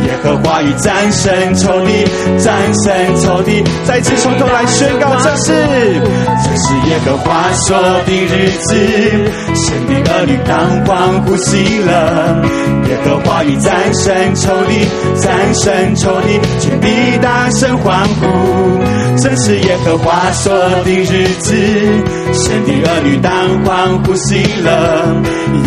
[0.06, 2.06] 耶和华已战胜仇敌，
[2.40, 3.64] 战胜仇敌。
[3.86, 5.54] 再次从头来宣告，这是
[6.44, 8.76] 这是耶和华说的日子，
[9.56, 11.92] 神的儿女当欢呼喜乐，
[12.90, 14.88] 耶和华已战胜仇敌，
[15.22, 19.01] 战胜仇敌，全地大声欢呼。
[19.22, 20.52] 正是耶和华说
[20.84, 23.32] 的日子，神的儿女当
[23.64, 24.72] 欢呼喜乐。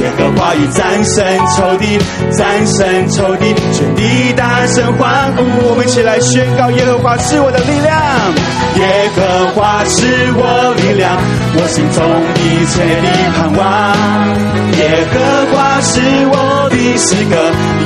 [0.00, 1.24] 耶和华已战胜
[1.54, 1.96] 仇敌，
[2.32, 5.44] 战胜仇敌，全地大声欢呼。
[5.68, 7.94] 我们一起来宣告：耶和华是我的力量，
[8.80, 10.02] 耶和华是
[10.34, 11.16] 我力量，
[11.54, 12.02] 我心中
[12.42, 13.62] 一切的盼望。
[14.74, 15.14] 耶和
[15.54, 17.34] 华是我的诗歌，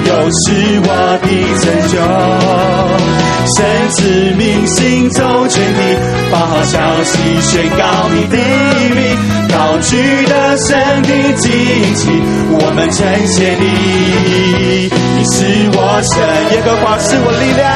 [0.07, 0.45] 又是
[0.85, 0.89] 我
[1.23, 1.27] 的
[1.61, 1.95] 拯救。
[3.57, 3.57] 神
[3.91, 3.97] 子
[4.37, 5.81] 民行走全地，
[6.31, 7.83] 把好消息宣告
[8.15, 8.37] 你的
[8.95, 9.01] 名，
[9.49, 9.91] 高举
[10.27, 10.69] 的神
[11.03, 11.09] 的
[11.39, 11.43] 旌
[11.95, 12.11] 旗，
[12.51, 15.37] 我们称谢你，你是
[15.73, 16.15] 我神，
[16.53, 17.67] 耶和华是我力量，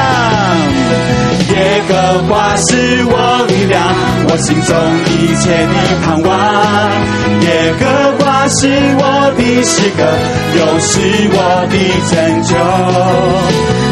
[1.49, 1.57] 耶
[1.89, 1.91] 和
[2.29, 3.11] 华是我
[3.47, 3.81] 力量，
[4.29, 4.69] 我心中
[5.09, 5.73] 一切的
[6.05, 6.31] 盼望，
[7.41, 7.83] 耶和
[8.49, 8.67] 是
[8.97, 9.01] 我
[9.37, 9.99] 的诗歌，
[10.57, 10.91] 又是
[11.31, 11.37] 我
[11.69, 11.75] 的
[12.09, 12.13] 拯
[12.43, 12.51] 救。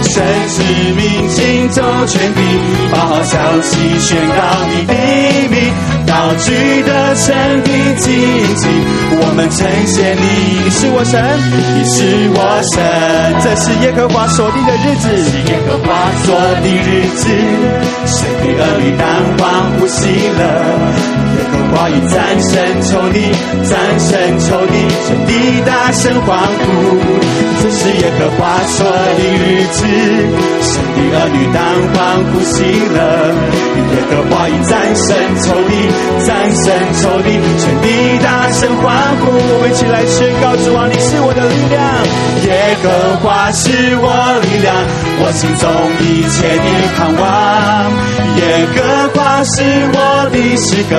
[0.03, 0.13] 神
[0.47, 0.63] 子
[0.95, 0.99] 民
[1.29, 2.39] 行走全地，
[2.91, 4.35] 把好消息宣告
[4.69, 4.93] 你的
[5.49, 5.55] 名，
[6.11, 6.51] 高举
[6.83, 7.33] 的神
[7.63, 8.67] 的旌旗，
[9.15, 11.23] 我们称谢你，你是我神，
[11.71, 12.37] 你是我
[12.75, 12.83] 神，
[13.39, 17.23] 这是耶和华所定的日子，是耶和华所定日子，
[18.11, 19.07] 神的儿女当
[19.39, 20.03] 欢呼喜
[20.35, 20.43] 乐。
[21.31, 22.51] 耶和华已战胜
[22.83, 23.31] 仇敌，
[23.63, 24.11] 战胜
[24.43, 24.75] 仇敌，
[25.07, 26.99] 全地大声欢呼。
[27.63, 28.83] 这是耶和华说
[29.15, 29.79] 的日子，
[30.59, 31.63] 神的儿女当
[31.95, 31.95] 欢
[32.27, 32.99] 呼喜乐。
[33.91, 35.07] 耶和华已战胜
[35.39, 35.71] 仇敌。
[36.25, 36.65] 战胜
[37.01, 37.87] 仇敌，全地
[38.23, 38.85] 大声欢
[39.19, 39.31] 呼。
[39.31, 41.79] 我们起来宣告：主啊，你是我的力量，
[42.45, 42.85] 耶和
[43.21, 44.05] 华是我
[44.43, 44.75] 力量，
[45.19, 47.21] 我心中一切的盼望。
[48.37, 48.41] 耶
[48.75, 48.77] 和
[49.13, 49.61] 华是
[49.93, 49.97] 我
[50.31, 50.93] 的诗歌，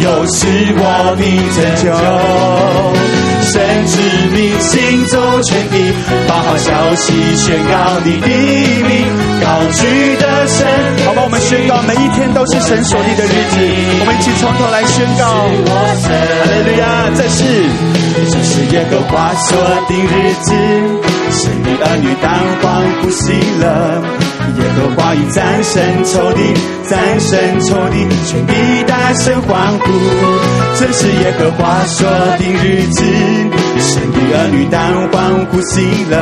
[0.00, 0.40] 又是
[0.76, 0.82] 我
[1.16, 1.22] 的
[1.54, 3.31] 拯救。
[3.52, 4.00] 神之
[4.30, 5.92] 名行走全地，
[6.26, 9.06] 把好消息宣告你的名，
[9.42, 10.66] 高举的神。
[11.04, 13.60] 好吧，我们宣告每一天都是神所立的日子，
[14.00, 15.24] 我们一起从头来宣告。
[15.68, 15.70] 哈
[16.48, 17.44] 利路亚，这是
[18.30, 20.48] 这是耶和华所定日子，
[21.30, 22.32] 神的儿女当
[22.62, 24.31] 欢呼喜乐。
[24.58, 26.40] 耶和华已战胜仇敌，
[26.88, 28.52] 战胜仇敌，全地
[28.86, 29.84] 大声欢呼。
[30.78, 33.02] 这是耶和华说的日子，
[33.78, 34.80] 神的儿女当
[35.10, 35.80] 欢呼喜
[36.10, 36.16] 乐。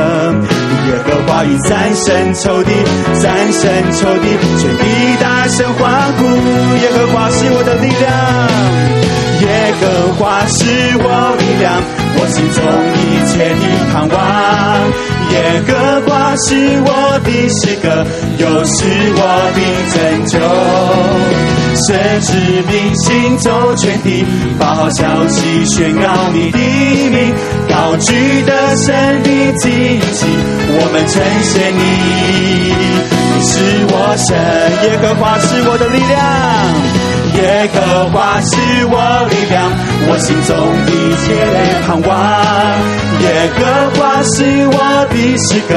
[0.87, 2.71] 耶和华已战胜仇敌，
[3.21, 3.61] 战胜
[3.93, 4.27] 仇敌，
[4.59, 4.83] 全地
[5.19, 6.19] 大声欢呼。
[6.81, 8.09] 耶和华是我的力量。
[9.41, 10.59] 耶和华是
[10.97, 11.81] 我力量，
[12.21, 12.61] 我心中
[12.93, 14.15] 一切的盼望。
[15.31, 15.69] 耶和
[16.05, 16.45] 华是
[16.85, 16.89] 我
[17.23, 18.05] 的诗歌，
[18.37, 18.77] 又是
[19.17, 19.19] 我
[19.55, 19.59] 的
[19.89, 19.97] 拯
[20.27, 20.37] 救。
[21.87, 21.89] 神
[22.21, 22.29] 之
[22.69, 24.23] 名行走全地，
[24.59, 26.59] 把好消息宣告你的
[27.09, 27.33] 名，
[27.67, 29.65] 高举的神的旌
[30.13, 30.27] 旗，
[30.77, 31.81] 我们称谢你，
[33.33, 33.51] 你是
[33.89, 34.29] 我神。
[34.83, 37.10] 耶和华是我的力量。
[37.33, 38.49] 耶和华是
[38.85, 38.95] 我
[39.29, 39.71] 力量，
[40.07, 40.51] 我心中
[40.87, 40.89] 一
[41.21, 41.23] 切
[41.53, 42.09] 的盼望。
[43.21, 43.25] 耶
[43.55, 43.59] 和
[43.95, 44.33] 华是
[44.67, 44.77] 我
[45.09, 45.71] 的诗歌，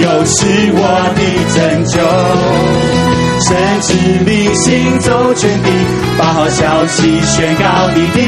[0.00, 0.36] 又是
[0.72, 0.80] 我
[1.14, 1.20] 的
[1.54, 1.94] 拯救。
[3.40, 3.48] 神
[3.82, 3.88] 之
[4.24, 5.68] 名行走全地，
[6.16, 7.62] 把好消息宣告
[7.94, 8.18] 你的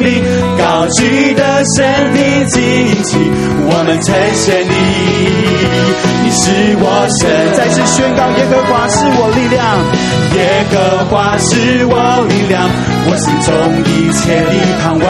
[0.00, 0.24] 名，
[0.56, 1.42] 高举的
[1.76, 3.18] 神的旌旗，
[3.66, 6.21] 我们称谢你。
[6.32, 9.60] 是我神，再次宣告耶和华是我力量，
[10.34, 11.94] 耶和华是我
[12.28, 12.68] 力量，
[13.06, 13.52] 我心中
[13.84, 15.04] 一切的盼望。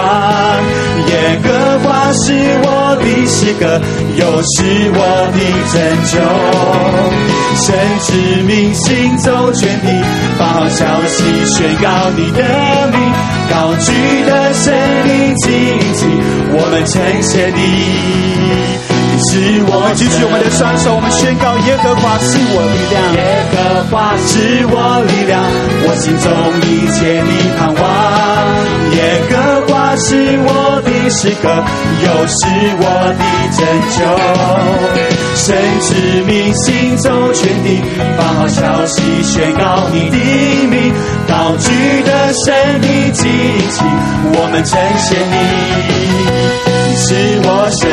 [1.08, 1.12] 耶
[1.42, 2.32] 和华是
[2.64, 2.66] 我
[3.00, 3.80] 的诗歌，
[4.16, 5.00] 又是我
[5.32, 5.38] 的
[5.72, 5.74] 拯
[6.10, 6.14] 救。
[7.54, 7.66] 神
[8.00, 9.86] 之名行走全地，
[10.38, 12.42] 把好消息宣告你的
[12.90, 12.98] 名，
[13.48, 13.92] 高举
[14.26, 14.74] 的神
[15.06, 15.46] 的旌
[15.94, 16.06] 旗，
[16.52, 18.91] 我们称谢你。
[19.22, 25.38] 是我们举起我们的双手，我们宣告耶和华是我力量，耶和华是我力量，
[25.86, 26.26] 我心中
[26.66, 27.80] 一切的盼望。
[28.92, 29.61] 耶和
[30.04, 31.46] 是我的诗歌，
[32.02, 32.40] 又是
[32.80, 32.84] 我
[33.18, 33.22] 的
[33.56, 33.60] 拯
[33.94, 33.96] 救。
[35.36, 35.44] 神
[35.80, 37.80] 之名行走全地，
[38.18, 40.16] 把好消息宣告你的
[40.68, 40.92] 名，
[41.28, 43.22] 高举的神的旌
[43.70, 43.78] 旗，
[44.34, 45.34] 我们称谢你。
[46.96, 47.04] 是
[47.44, 47.88] 我神，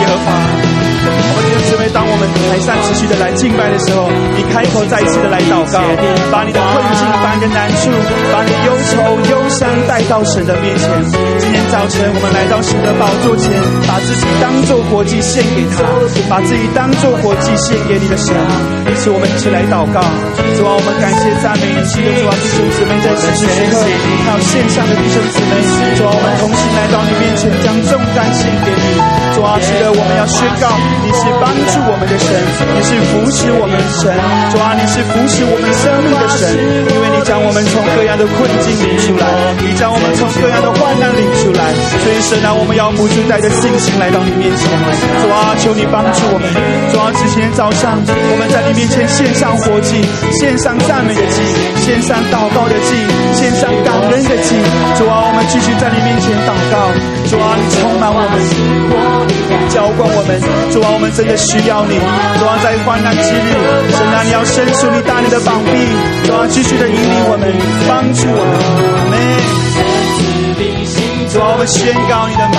[0.00, 0.93] 耶和华。
[1.14, 5.80] 我们姊妹，当我们台上持续的来敬拜的时候，你开口再一次的来祷告，
[6.30, 7.90] 把你的困境、把你的难处、
[8.32, 8.94] 把你的忧愁、
[9.30, 10.86] 忧伤带到神的面前。
[11.38, 13.50] 今天早晨，我们来到神的宝座前，
[13.86, 15.82] 把自己当作活祭献给他，
[16.28, 18.34] 把自己当作活祭献给你的神。
[18.86, 20.02] 因此，我们一起来祷告。
[20.58, 23.74] 主啊，我们感谢赞美你，是的主啊，弟兄姊妹在此时此刻，
[24.26, 25.52] 还有线上的弟兄姊妹，
[25.98, 28.86] 主啊，我们同心来到你面前，将重担献给你。
[29.34, 30.70] 主啊，是的，我们要宣告。
[31.04, 32.32] 你是帮助我们的神，
[32.72, 34.08] 你是扶持我们的神，
[34.48, 36.48] 主啊，你是扶持我们生命的神，
[36.88, 39.28] 因为你将我们从各样的困境领出来，
[39.60, 41.60] 你将我们从各样的患难领出来，
[42.00, 44.64] 所以神啊，我们要不住带着信心来到你面前，
[45.20, 46.48] 主啊，求你帮助我们，
[46.88, 50.00] 主啊，今天早上我们在你面前献上活祭，
[50.40, 51.36] 献上赞美的祭，
[51.84, 52.96] 献上祷告的祭，
[53.36, 54.56] 献上感恩的祭，
[54.96, 56.88] 主啊，我们继续在你面前祷告，
[57.28, 58.40] 主啊，你充满我们。
[59.70, 60.38] 浇灌我们，
[60.70, 61.98] 主啊，我们真的需要你。
[61.98, 63.50] 主啊，在患难之日，
[63.90, 65.74] 神啊，你要伸出你大能的膀臂，
[66.24, 67.50] 主啊，继续的引领我们，
[67.88, 68.54] 帮助我们。
[68.94, 69.18] 阿门。
[71.34, 72.54] 主啊，我们宣告你的名，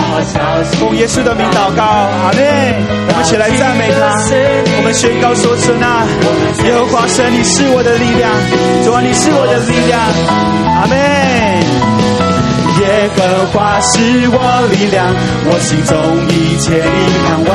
[0.75, 1.81] 奉耶稣的名祷告。
[1.83, 2.43] 阿门。
[3.07, 4.11] 我们起来赞美他。
[4.77, 6.03] 我们宣告说：神啊，
[6.65, 8.29] 耶和华神，你是我的力量。
[8.83, 9.95] 主啊，你是我的力量。
[10.75, 11.55] 阿门。
[12.86, 13.89] 耶和华是
[14.29, 14.38] 我
[14.71, 15.09] 力量，
[15.45, 15.91] 我心中
[16.29, 16.86] 一切的
[17.25, 17.51] 盼望。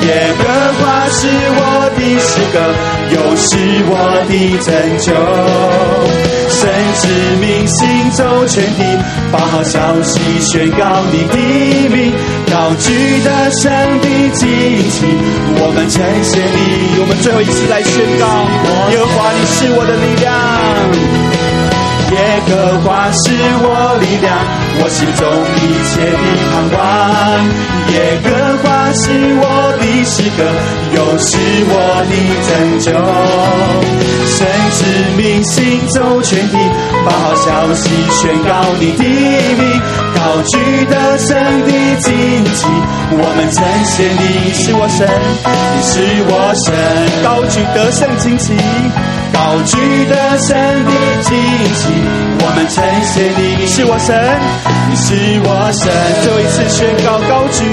[0.00, 0.08] 耶
[0.38, 0.42] 和
[0.80, 1.60] 华是我
[1.92, 2.56] 的诗歌，
[3.12, 3.44] 又是
[3.86, 3.92] 我
[4.28, 4.32] 的
[4.64, 5.12] 拯救。
[6.48, 6.58] 神
[7.00, 7.02] 之
[7.36, 8.80] 名行走全地，
[9.30, 11.36] 把好消息宣告你的
[11.90, 12.12] 名，
[12.50, 13.28] 高举的
[13.60, 13.70] 神
[14.00, 14.40] 的旌
[14.90, 15.04] 旗，
[15.60, 16.98] 我们称谢你。
[17.00, 18.24] 我们最后一次来宣告：
[18.90, 21.33] 耶和华，你是我的力量。
[22.12, 23.22] 耶和华是
[23.62, 23.66] 我
[24.00, 24.26] 力量，
[24.78, 25.22] 我心中
[25.56, 26.78] 一切的盼望。
[27.92, 28.26] 耶和
[28.62, 29.02] 华是
[29.40, 29.42] 我
[29.78, 30.40] 的诗歌，
[30.94, 31.28] 又是
[31.66, 31.72] 我
[32.08, 32.12] 的
[32.46, 32.50] 拯
[32.80, 32.86] 救。
[34.34, 34.38] 神
[34.72, 34.78] 之
[35.16, 35.54] 名行
[35.88, 36.56] 走全地，
[37.04, 38.50] 把好消息宣告
[38.80, 39.62] 你的名，
[40.14, 40.52] 高举
[40.86, 41.28] 得胜
[41.62, 42.06] 的旌
[42.54, 42.66] 旗，
[43.12, 45.08] 我们称谢你是我神，
[45.46, 45.92] 你是
[46.28, 46.32] 我
[46.64, 46.74] 神，
[47.22, 48.54] 高举得胜旌旗。
[49.34, 49.76] 高举
[50.06, 50.90] 的神的
[51.24, 51.28] 旌
[51.74, 51.90] 旗，
[52.38, 54.14] 我们称谢你，你是我神，
[54.88, 55.10] 你是
[55.42, 55.90] 我神。
[56.22, 57.66] 最后一次宣告高举，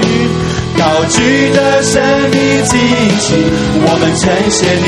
[0.76, 2.36] 高举的神的
[2.66, 2.74] 旌
[3.20, 3.26] 旗，
[3.86, 4.84] 我们称谢你，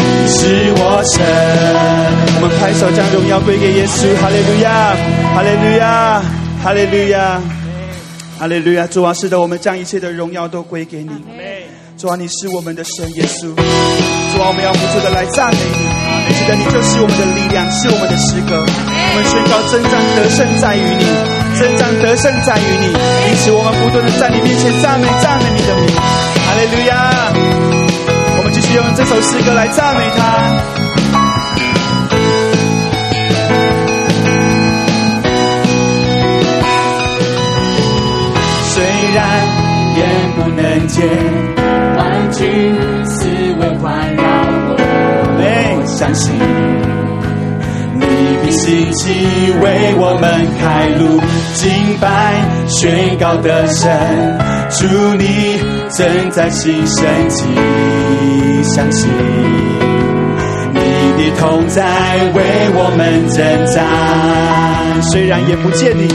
[0.00, 1.20] 你是我神。
[2.36, 4.96] 我们拍手将荣耀归给耶稣，哈利路亚，
[5.34, 6.22] 哈利路亚，
[6.62, 7.40] 哈利路亚，
[8.38, 8.86] 哈利路亚。
[8.86, 11.10] 主啊，是的，我们将一切的荣耀都归给你。
[11.98, 13.54] 主啊，你是我们的神耶稣。
[14.34, 15.86] 主啊，我们要不住的来赞美你。
[16.34, 18.66] 是的，你就是我们的力量，是我们的诗歌。
[18.66, 21.06] 我们宣告征战得胜在于你，
[21.54, 22.90] 征战得胜在于你。
[23.30, 25.86] 因此，我们不断的在你面前赞美赞美你的名。
[25.94, 27.30] 哈利路亚！
[28.38, 30.50] 我们继续用这首诗歌来赞美他。
[38.74, 38.82] 虽
[39.14, 39.22] 然
[39.94, 40.02] 眼
[40.34, 41.06] 不能见。
[43.06, 43.24] 四
[43.58, 44.22] 围环绕
[44.68, 44.76] 我，
[45.38, 46.32] 我相信
[47.94, 48.00] 你
[48.44, 50.24] 的兴起为我们
[50.60, 51.20] 开路，
[51.54, 52.34] 敬拜
[52.68, 53.90] 宣告的神，
[54.70, 54.86] 祝
[55.16, 55.24] 你
[55.90, 57.44] 正在行神迹，
[58.62, 59.08] 相信
[60.72, 60.78] 你
[61.18, 61.82] 的同在
[62.34, 62.42] 为
[62.74, 63.42] 我们征
[63.72, 66.08] 战，虽然眼不见你，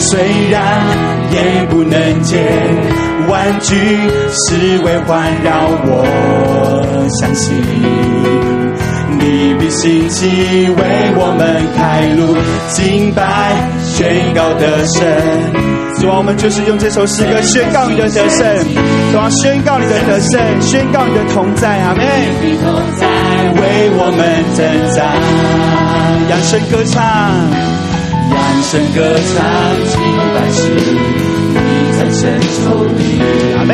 [0.00, 0.18] 虽
[0.50, 0.60] 然
[1.32, 2.40] 眼不能见。
[3.28, 3.76] 万句
[4.34, 6.04] 是为环绕我，
[7.20, 7.54] 相信
[9.20, 10.82] 你必兴起为
[11.14, 12.34] 我们开路，
[12.70, 13.22] 敬拜
[13.84, 15.06] 宣告得胜。
[16.00, 18.44] 主啊，我们就是用这首诗歌宣告你的得胜，
[19.12, 22.02] 主啊，宣告你的得胜，宣告你的同在，阿门。
[22.02, 24.26] 为我们
[24.56, 25.06] 征战，
[26.30, 27.00] 扬声歌唱，
[28.30, 28.98] 扬声歌
[29.34, 29.38] 唱，
[29.86, 29.94] 敬
[30.34, 30.58] 拜是。
[32.12, 33.00] 神抽离，
[33.56, 33.72] 阿妹。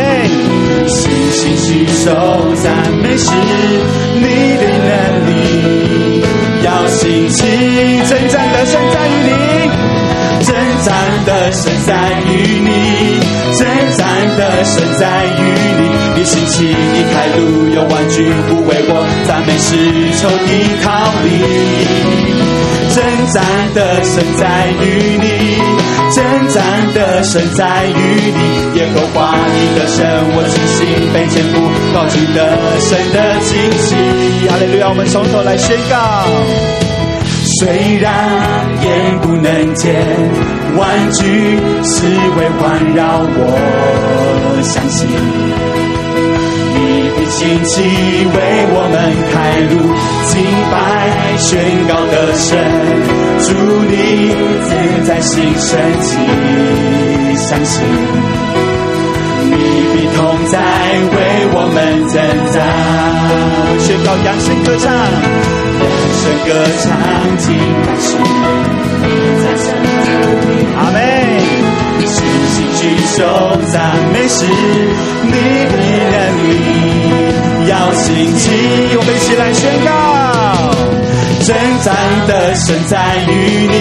[0.86, 2.04] 信心举手
[2.62, 2.64] 赞
[3.02, 3.24] 美是
[4.14, 4.22] 你
[4.56, 4.90] 的能
[5.26, 5.30] 力，
[6.62, 7.36] 要兴起
[8.08, 9.30] 征战的神在于你，
[10.46, 10.94] 征战
[11.26, 11.92] 得胜在
[12.30, 12.30] 于
[12.60, 12.70] 你，
[13.58, 13.66] 征
[13.98, 14.06] 战
[14.38, 15.42] 得胜在于
[15.76, 15.82] 你。
[16.14, 18.90] 你兴起，你开路，有万军护卫我，
[19.26, 19.74] 赞美是
[20.20, 20.50] 仇敌
[20.84, 20.86] 逃
[21.24, 21.26] 离。
[22.94, 23.02] 征
[23.34, 23.42] 战
[23.74, 25.58] 的神在于你，
[26.14, 26.22] 征
[26.54, 26.62] 战
[26.94, 31.54] 的神在于你，耶和华你的神，我信心被坚固，
[31.92, 32.38] 高举的
[32.78, 33.50] 神的惊
[33.82, 34.48] 喜。
[34.48, 36.85] 哈利路亚，我们从头来宣告。
[37.58, 38.04] 虽然
[38.82, 39.94] 眼不能见，
[40.76, 41.24] 万军
[41.84, 43.40] 是为环绕我，
[44.62, 45.08] 相信。
[47.28, 48.36] 兴起为
[48.72, 48.94] 我们
[49.32, 49.34] 开
[49.70, 49.74] 路，
[50.26, 50.32] 敬
[50.70, 50.74] 拜
[51.38, 51.44] 宣
[51.88, 52.50] 告的神，
[53.42, 53.48] 主
[53.90, 53.92] 你
[54.62, 54.68] 自
[55.06, 55.68] 在心神
[56.00, 56.08] 迹，
[57.36, 57.74] 相信
[59.44, 59.52] 你
[59.92, 60.54] 的同在
[61.12, 61.16] 为
[61.52, 61.76] 我们
[62.08, 62.14] 增
[62.52, 62.56] 长。
[63.80, 64.84] 宣告扬声歌唱，
[65.96, 66.48] 扬声歌
[66.82, 66.86] 唱，
[67.38, 67.44] 敬
[67.84, 68.08] 拜是
[69.42, 69.84] 在神里。
[70.76, 70.94] 阿门。
[72.06, 72.14] 信
[72.50, 72.80] 心举
[73.16, 73.20] 手
[73.72, 73.74] 赞
[74.12, 74.36] 美时
[75.24, 75.74] 你的
[76.12, 76.52] 能力。
[77.68, 78.04] 要兴
[78.36, 78.44] 起，
[78.96, 79.88] 我们一起来宣告：
[81.42, 81.48] 征
[81.82, 81.86] 战
[82.28, 82.94] 的神在
[83.26, 83.28] 于
[83.66, 83.74] 你，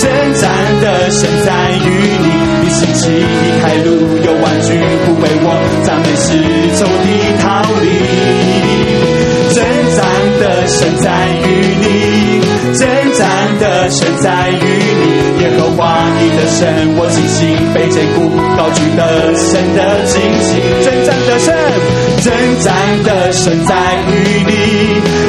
[0.00, 0.02] 征
[0.40, 0.42] 战
[0.80, 1.86] 的神在于
[2.22, 2.26] 你。
[2.62, 3.88] 你兴起，你开路，
[4.24, 5.46] 有万军护卫我，
[5.84, 6.26] 赞美是
[6.78, 7.06] 仇敌
[7.42, 7.44] 逃
[7.82, 9.23] 离。
[10.04, 11.42] 战的神在于
[11.80, 11.84] 你，
[12.78, 13.24] 征战
[13.58, 14.54] 的神在于
[15.00, 15.42] 你。
[15.42, 20.12] 耶和华你的神，我信心被坚固，高举的神的旌
[20.44, 21.48] 旗，征战的神。
[22.20, 22.72] 征战
[23.02, 23.72] 的神在
[24.08, 24.12] 于
[24.44, 24.52] 你，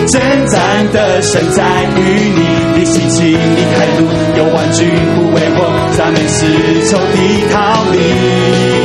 [0.07, 1.63] 征战的神在
[1.95, 1.97] 于
[2.35, 2.39] 你。
[2.77, 4.01] 你兴起，你开路，
[4.37, 5.59] 有万军护卫我，
[5.97, 6.45] 赞美是
[6.89, 7.55] 仇敌逃
[7.93, 8.84] 离。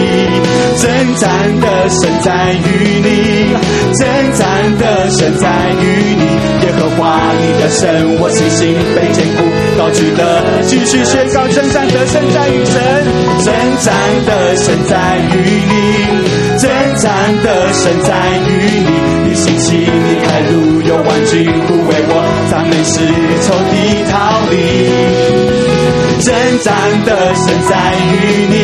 [0.78, 3.09] 征战的神在于你，
[3.98, 4.06] 征
[4.38, 5.48] 战的神在
[5.80, 6.24] 于你。
[6.64, 9.42] 耶和华你的神，我信心被坚固，
[9.78, 10.22] 高举的
[10.66, 12.80] 继续宣告，征战的神在于神，
[13.44, 13.88] 征战
[14.26, 15.36] 的神在于
[15.68, 15.72] 你。
[16.59, 17.09] 征战
[17.42, 18.10] 的神在
[18.47, 22.12] 于你，你兴起，你开路，有万军护卫我，
[22.51, 23.01] 赞美是
[23.47, 23.74] 仇敌
[24.10, 24.12] 逃
[24.51, 25.60] 离。
[26.20, 26.74] 征战
[27.06, 28.55] 的神在于你，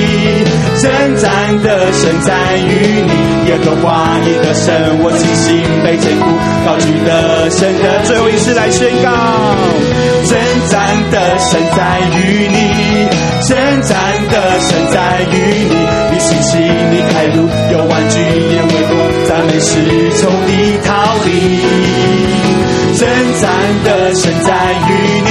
[0.82, 3.12] 征战的神在于你，
[3.48, 6.26] 耶和华你的神，我信心被坚固，
[6.66, 9.08] 高举的神的最后一次来宣告，
[10.28, 10.38] 征
[10.68, 10.76] 战
[11.10, 11.80] 的神在
[12.12, 13.08] 于你，
[13.48, 13.96] 征战
[14.28, 15.34] 的神在于
[15.64, 15.74] 你，
[16.12, 18.92] 你信心你开路，有万军也围攻，
[19.26, 19.72] 赞美是
[20.20, 20.92] 从你逃
[21.24, 21.30] 离，
[22.98, 23.06] 征
[23.40, 23.44] 战
[23.84, 24.50] 的神在
[24.88, 24.90] 于
[25.26, 25.28] 你。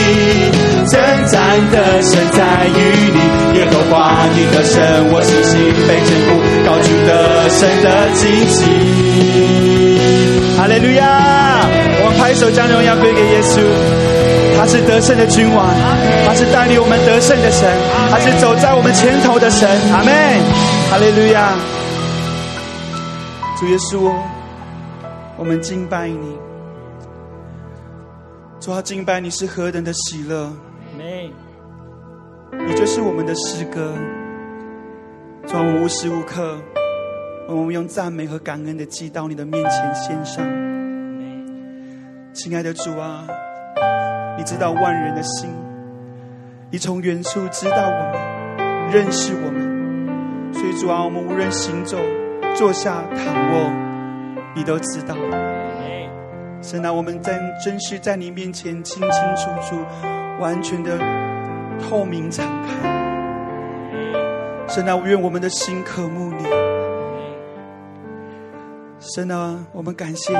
[0.85, 0.93] 征
[1.31, 2.79] 战的神在于
[3.11, 3.19] 你，
[3.57, 3.93] 耶和华
[4.35, 4.75] 你的神，
[5.11, 6.29] 我信心被坚固，
[6.65, 7.09] 高举的
[7.49, 8.21] 神的旌
[8.53, 8.57] 旗。
[10.55, 11.03] 哈利路亚！
[12.01, 13.59] 我们拍手将荣耀归给耶稣，
[14.57, 15.73] 他是得胜的君王，
[16.27, 17.67] 他是带领我们得胜的神，
[18.11, 19.67] 他是走在我们前头的神。
[19.91, 20.13] 阿门！
[20.91, 21.55] 哈利路亚！
[23.59, 24.13] 主耶稣，
[25.35, 26.37] 我们敬拜你。
[28.65, 30.51] 主啊，敬拜你是何等的喜乐。
[30.97, 33.93] 你就是我们的诗歌，
[35.47, 36.57] 让我们无时无刻，
[37.47, 40.43] 我们用赞美和感恩的祭到你的面前献上。
[42.33, 43.27] 亲爱的主啊，
[44.35, 45.47] 你知道万人的心，
[46.71, 51.99] 你从远处知道我们，认识我们，所以主啊，我们无论行走、
[52.55, 53.71] 坐下、躺卧，
[54.55, 55.15] 你都知道。
[56.65, 59.75] 神啊，我们在真是在你面前清清楚楚、
[60.39, 60.97] 完全的。
[61.77, 62.89] 透明敞开，
[64.67, 66.45] 神啊，愿我们的心渴慕你。
[68.99, 70.39] 神啊，我们感谢你。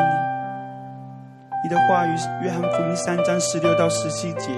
[1.64, 4.49] 你的话语，约翰福音三章十六到十七节：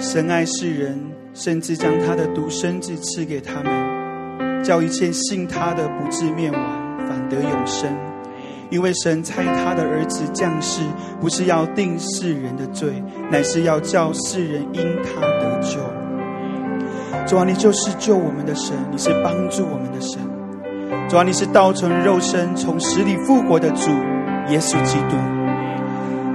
[0.00, 1.00] 神爱世人，
[1.32, 6.60] 甚至将他的独生子赐给他们，叫一切信他的不至灭亡，
[7.08, 8.11] 反得永生。
[8.72, 10.80] 因为神差他的儿子降世，
[11.20, 12.90] 不是要定世人的罪，
[13.30, 15.78] 乃是要叫世人因他得救。
[17.26, 20.18] 主啊，你就是救我们的神，你是帮助我们的神。
[21.06, 23.90] 主啊，你是道成肉身从死里复活的主
[24.48, 25.16] 耶稣基督。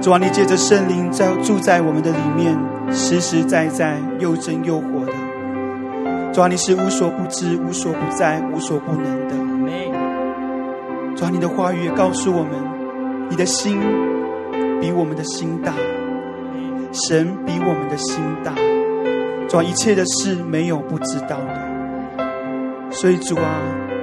[0.00, 2.56] 主啊，你借着圣灵在住在我们的里面，
[2.92, 5.12] 实实在在又真又活的。
[6.32, 9.47] 主啊，你是无所不知、无所不在、无所不能的。
[11.18, 12.52] 主啊，你的话语也告诉我们，
[13.28, 13.80] 你的心
[14.80, 15.72] 比我们的心大，
[16.92, 18.52] 神比我们的心大。
[19.48, 22.92] 主啊，一切的事没有不知道的。
[22.92, 23.60] 所以主啊，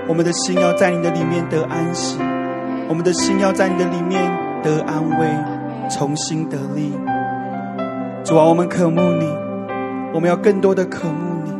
[0.09, 2.19] 我们的心要在你的里面得安息，
[2.89, 4.21] 我们的心要在你的里面
[4.61, 5.25] 得安慰，
[5.89, 6.91] 重新得力。
[8.25, 9.25] 主啊，我们渴慕你，
[10.13, 11.51] 我们要更多的渴慕你。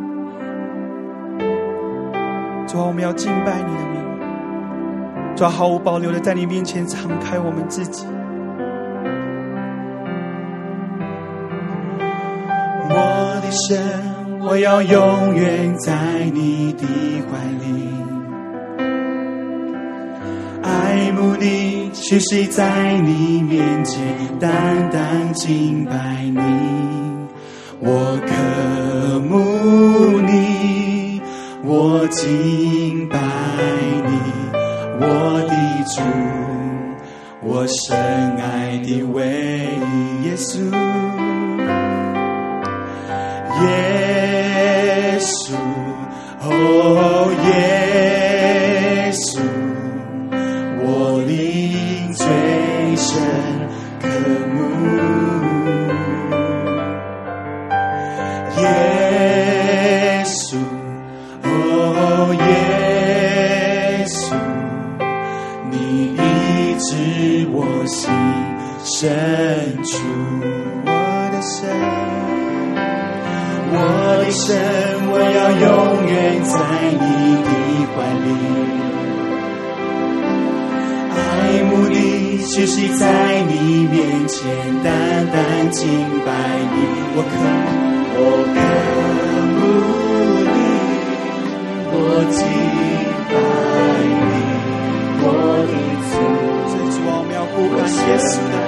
[2.68, 4.05] 主啊，我们要敬拜你的名。
[5.36, 8.06] 主要毫无保留的在你面前敞开我们自己。
[12.88, 12.96] 我
[13.42, 15.92] 的神，我要永远在
[16.34, 16.86] 你的
[17.30, 17.90] 怀里，
[20.64, 24.02] 爱慕你，屈膝在你面前，
[24.40, 26.40] 单单敬拜你。
[27.82, 31.22] 我渴慕你，
[31.62, 33.18] 我敬拜
[34.08, 34.15] 你。
[34.98, 35.04] 我
[35.48, 35.54] 的
[35.94, 36.02] 主，
[37.42, 37.96] 我深
[38.38, 40.72] 爱的唯一耶稣，
[43.62, 45.54] 耶稣，
[46.42, 47.15] 哦。
[82.56, 84.42] 你，屈膝在你面前，
[84.82, 85.84] 单单敬
[86.26, 86.32] 拜
[86.72, 86.76] 你。
[87.18, 87.34] 我渴，
[88.18, 88.20] 我
[88.56, 88.58] 渴
[89.56, 89.60] 慕
[90.56, 90.58] 你，
[91.92, 91.94] 我
[92.32, 92.40] 敬
[93.30, 93.36] 拜
[94.08, 94.34] 你，
[95.22, 95.24] 我
[95.68, 95.74] 的
[96.12, 96.14] 主。
[97.56, 98.65] 不管耶稣的唯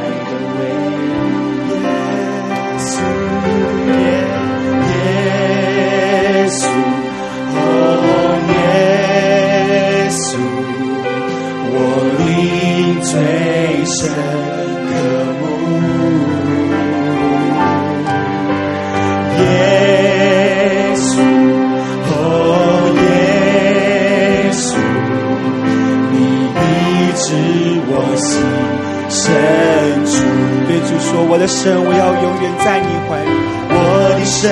[31.38, 33.30] 我的神，我要永远在你怀里。
[33.70, 33.78] 我
[34.18, 34.50] 的生，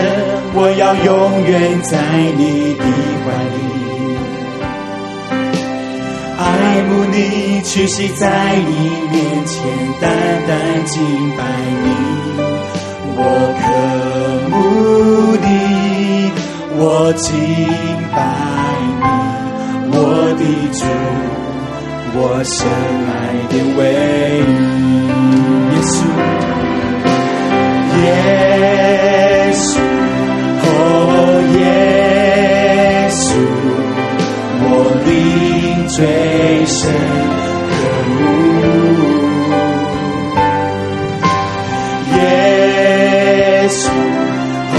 [0.54, 1.98] 我要永远在
[2.38, 2.86] 你的
[3.26, 3.58] 怀里。
[6.38, 6.44] 爱
[6.84, 8.72] 慕你，屈膝在你
[9.10, 9.18] 面
[9.48, 9.66] 前，
[10.00, 10.14] 单
[10.46, 11.02] 单敬
[11.36, 11.42] 拜
[11.82, 11.90] 你。
[13.18, 13.20] 我
[13.58, 13.66] 渴
[14.52, 14.56] 慕
[15.42, 16.30] 你，
[16.78, 17.26] 我敬
[18.14, 18.16] 拜
[19.02, 19.10] 你，
[19.90, 19.98] 我
[20.38, 20.86] 的主，
[22.14, 22.54] 我深
[23.10, 23.12] 爱
[23.50, 23.82] 的唯
[24.46, 24.54] 一，
[25.74, 25.98] 耶稣，
[28.06, 29.66] 耶稣
[30.62, 30.68] 哦
[31.58, 31.60] 耶
[33.10, 33.24] 稣
[34.62, 34.64] 我
[35.06, 35.10] 灵
[35.88, 35.98] 最
[36.66, 36.80] 深
[37.72, 37.74] 可
[38.10, 38.14] 慕
[42.16, 42.20] 耶
[43.70, 43.80] 稣
[44.74, 44.78] 哦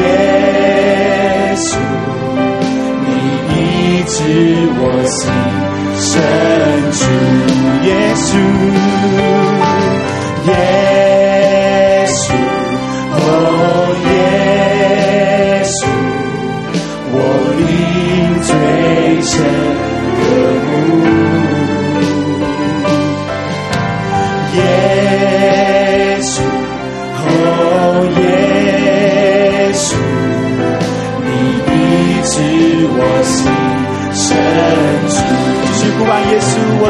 [0.00, 0.04] 耶
[1.56, 1.66] 稣
[3.02, 3.08] 你
[3.52, 3.54] 医
[4.06, 4.14] 治
[4.78, 5.20] 我心
[5.98, 6.04] 深
[6.92, 6.98] 处
[7.86, 9.35] 耶稣。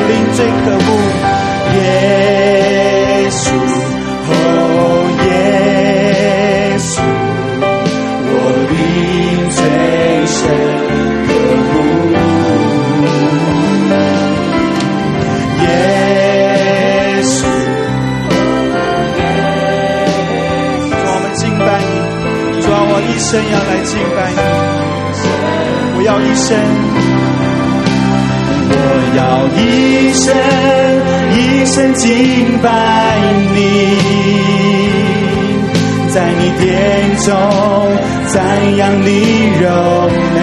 [0.09, 0.89] 灵最可恶。
[1.77, 1.79] 耶
[3.31, 3.45] 稣，
[4.29, 4.31] 哦，
[5.27, 5.29] 耶
[6.79, 6.95] 稣，
[8.29, 8.35] 我
[8.71, 8.75] 灵
[9.51, 9.59] 最
[10.27, 10.39] 深
[11.27, 11.29] 可
[11.73, 11.75] 恶。
[15.63, 15.65] 耶
[17.23, 17.35] 稣，
[20.89, 21.91] 主啊，我们敬拜你，
[22.63, 24.39] 主啊，我一生要来敬拜你，
[25.97, 26.49] 我要一生。
[29.17, 29.23] 要
[29.57, 30.25] 一生
[31.33, 32.69] 一生敬拜
[33.55, 33.59] 你，
[36.13, 37.33] 在你殿中
[38.27, 39.09] 赞扬你
[39.59, 39.65] 柔
[40.35, 40.39] 美，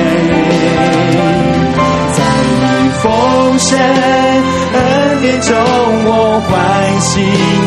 [2.13, 2.19] 在
[2.49, 2.61] 你
[2.99, 3.03] 丰
[3.59, 3.69] 盛
[4.73, 4.77] 恩
[5.21, 5.51] 典中
[6.05, 6.51] 我欢
[6.99, 7.11] 欣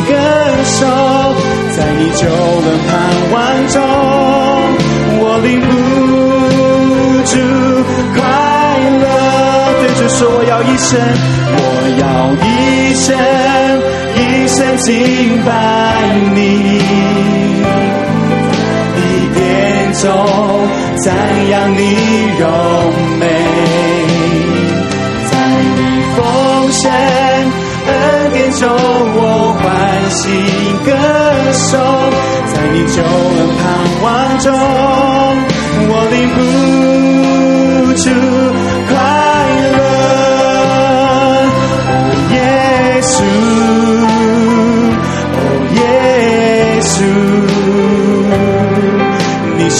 [0.08, 0.10] 歌
[0.64, 0.78] 手，
[1.76, 2.22] 在你救
[2.66, 2.90] 恩盼
[3.32, 3.34] 望
[3.68, 3.74] 中
[5.20, 5.64] 我领不
[7.30, 7.34] 住。
[10.18, 10.98] 说我要一生，
[11.52, 11.60] 我
[12.00, 12.04] 要
[12.40, 12.46] 一
[12.94, 13.06] 生
[14.16, 14.18] 一
[14.48, 14.88] 生敬
[15.44, 15.50] 拜
[16.34, 16.38] 你，
[18.96, 18.98] 你
[19.34, 19.38] 殿
[19.92, 20.02] 中
[21.04, 21.04] 赞
[21.50, 21.80] 扬你
[22.40, 22.42] 荣
[23.20, 23.22] 美，
[25.30, 25.32] 在
[25.76, 25.78] 你
[26.16, 26.18] 丰
[26.72, 26.80] 盛
[27.86, 27.92] 恩
[28.32, 28.62] 典中
[29.16, 29.20] 我
[29.60, 29.62] 欢
[30.10, 30.16] 喜
[30.86, 30.88] 歌
[31.52, 31.76] 手，
[32.54, 33.62] 在你救恩盼
[34.02, 34.04] 望
[34.38, 34.46] 中
[35.88, 36.38] 我领不
[38.02, 38.04] 住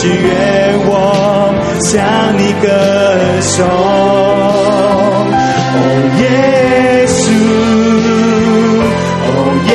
[0.09, 0.91] 愿我
[1.83, 1.95] 向
[2.39, 2.67] 你歌
[3.41, 3.67] 颂，
[5.77, 5.79] 哦
[6.21, 6.25] 耶
[7.07, 7.19] 稣，
[9.27, 9.29] 哦
[9.69, 9.73] 耶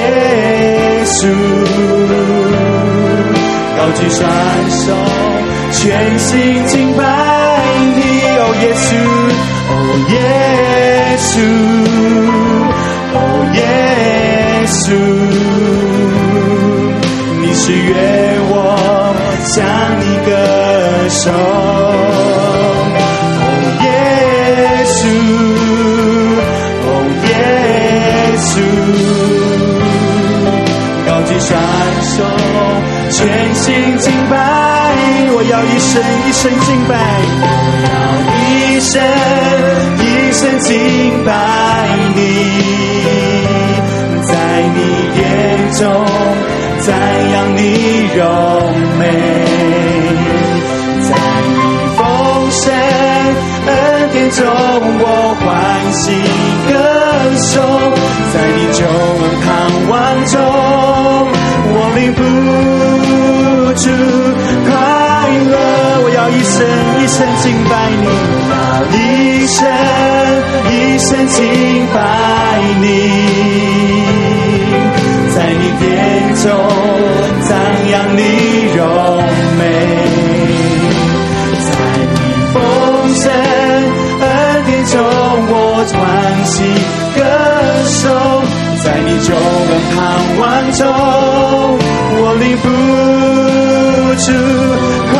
[1.05, 1.19] 稣，
[3.77, 4.19] 高举双
[4.69, 4.85] 手，
[5.73, 5.79] 全
[6.19, 6.29] 心
[48.21, 48.25] 永
[48.99, 49.03] 美，
[51.09, 51.11] 在
[51.47, 51.53] 你
[51.97, 51.99] 荣
[52.45, 52.69] 美。
[54.31, 55.05] 中我
[55.41, 55.45] 欢
[55.91, 56.03] 喜
[56.69, 56.71] 歌
[57.35, 57.59] 颂，
[58.31, 59.45] 在你救恩盼
[59.89, 59.91] 望
[60.25, 60.33] 中，
[61.73, 62.19] 我领不
[63.75, 63.83] 住
[64.65, 64.69] 快
[65.49, 65.53] 乐。
[66.03, 66.55] 我要一生
[67.01, 68.05] 一生敬拜你，
[68.51, 68.53] 要
[68.87, 68.95] 一
[69.47, 69.59] 生
[70.69, 71.39] 一生敬
[71.93, 71.97] 拜
[72.79, 72.83] 你，
[75.35, 75.89] 在你眼
[76.35, 76.43] 中
[77.47, 77.49] 赞
[77.91, 78.19] 扬你
[78.75, 78.79] 荣
[79.57, 79.61] 美。
[85.53, 85.99] 我欢
[86.45, 86.53] 喜
[87.15, 87.19] 歌
[87.85, 88.03] 手，
[88.83, 89.97] 在你救恩盼
[90.39, 90.41] 望
[90.73, 90.79] 中，
[92.17, 92.65] 我领不
[94.21, 94.25] 住
[95.11, 95.13] 快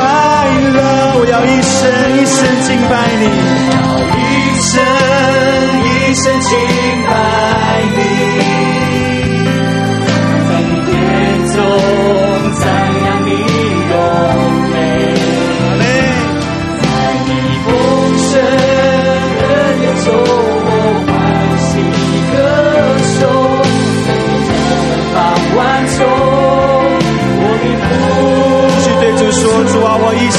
[0.71, 0.77] 乐。
[1.17, 1.79] 我要一生
[2.15, 3.23] 一生敬拜你，
[3.71, 3.75] 要
[4.17, 4.19] 一
[4.61, 4.69] 生
[5.83, 6.49] 一生敬
[7.07, 7.11] 拜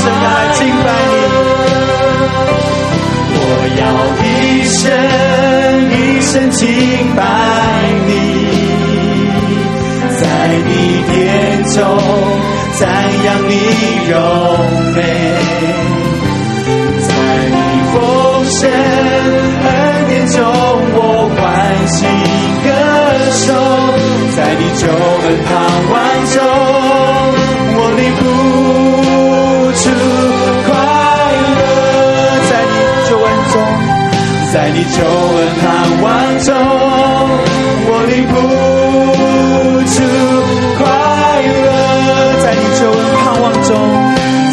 [0.03, 0.19] 深爱
[0.55, 1.15] 敬拜你，
[3.39, 3.39] 我
[3.79, 3.83] 要
[4.19, 4.27] 一
[4.67, 4.81] 生
[5.93, 6.61] 一生敬
[7.15, 7.21] 拜
[8.09, 8.11] 你，
[10.19, 10.21] 在
[10.67, 10.71] 你
[11.09, 11.15] 殿
[11.73, 11.79] 中
[12.81, 12.81] 赞
[13.25, 13.51] 扬你
[14.11, 14.13] 柔
[14.97, 14.99] 美，
[16.99, 17.11] 在
[17.53, 17.57] 你
[17.93, 17.95] 丰
[18.51, 18.59] 盛
[19.63, 19.67] 恩
[20.09, 20.37] 典中
[20.95, 20.99] 我
[21.37, 21.41] 欢
[21.87, 21.97] 喜
[22.65, 22.67] 歌
[23.31, 23.47] 颂，
[24.35, 25.51] 在你救恩盼
[25.93, 25.95] 望
[26.35, 26.72] 中。
[29.83, 29.91] 不住
[30.65, 30.71] 快
[31.59, 31.61] 乐，
[32.49, 32.75] 在你
[33.09, 33.55] 救恩中，
[34.53, 35.67] 在你救恩盼
[36.03, 36.07] 望
[36.39, 36.55] 中，
[37.89, 38.33] 我领不
[39.91, 39.95] 住
[40.79, 40.81] 快
[41.51, 41.67] 乐。
[42.45, 43.71] 在你救恩盼望中，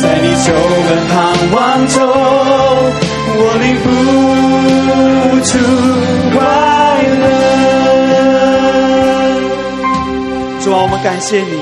[0.01, 0.49] 在你救
[0.89, 1.13] 恩盼
[1.51, 1.57] 望
[1.89, 1.95] 中，
[3.37, 3.87] 我领不
[5.45, 5.51] 住
[6.33, 6.41] 快
[7.19, 7.21] 乐。
[10.63, 11.53] 主啊，我们感谢你，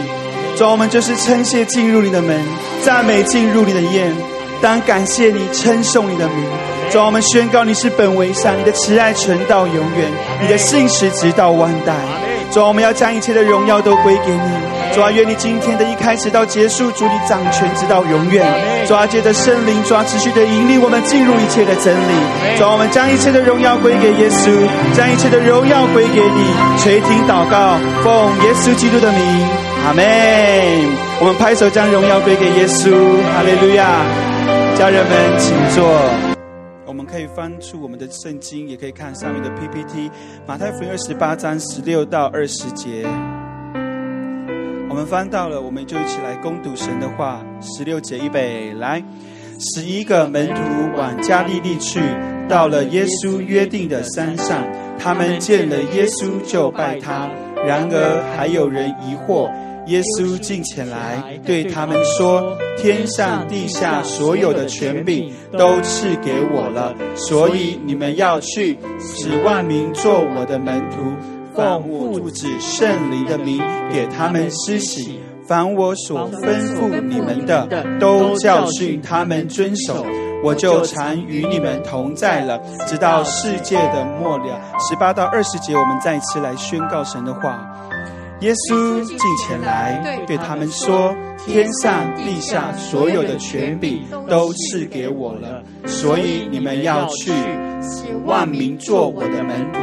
[0.56, 2.42] 主啊，我们就是称谢进入你的门，
[2.84, 4.16] 赞美进入你的宴，
[4.62, 6.46] 当感谢你，称颂你的名。
[6.90, 10.10] 主啊，我们宣告你是本为善，你的慈爱存到永远，
[10.42, 11.94] 你的信实直到万代。
[12.50, 14.96] 主啊，我们要将一切的荣耀都归给你。
[14.96, 18.46] 主啊，愿你今天的一开始到结束，主你掌权直到永远。
[18.88, 22.58] 主啊，借着圣灵，主啊，持续的引领我们进入一切的真理。
[22.58, 24.50] 主啊，我们将一切的荣耀归给耶稣，
[24.96, 26.46] 将一切的荣耀归给你。
[26.82, 29.22] 垂听祷告，奉耶稣基督的名，
[29.86, 30.04] 阿门。
[31.20, 32.92] 我们拍手将荣耀归给耶稣，
[33.34, 34.04] 哈利路亚。
[34.78, 35.88] 家人们，请坐。
[36.86, 40.12] 我们可以翻出我们的圣经，也可以看上面的 PPT，
[40.46, 43.06] 马太福音二十八章十六到二十节。
[44.90, 47.44] 我们翻到了，我们就一起来攻读神的话。
[47.62, 49.04] 十六节预备，来，
[49.60, 50.62] 十一个门徒
[50.96, 52.00] 往加利利去，
[52.48, 54.64] 到了耶稣约定的山上，
[55.00, 57.30] 他们见了耶稣就拜他。
[57.66, 59.50] 然而还有人疑惑。
[59.88, 70.98] 耶稣近前来，对他们说：“天上地下所有的权柄都赐给我了，所以你们要去，使万民做我的门徒，
[71.56, 73.62] 奉父子圣灵的名
[73.92, 75.20] 给他们施洗。
[75.48, 77.66] 凡我所吩咐你们的，
[77.98, 80.06] 都教训他们遵守。
[80.44, 87.74] 我就常与你们同在了，直到世界的末了。”十八到二十节，我们再次来宣告神的话。
[88.42, 97.32] 耶稣近前来，对他们说：“天上地下所有的权柄都赐给我了，所以你们要去，
[97.82, 99.80] 使万民做我的门徒，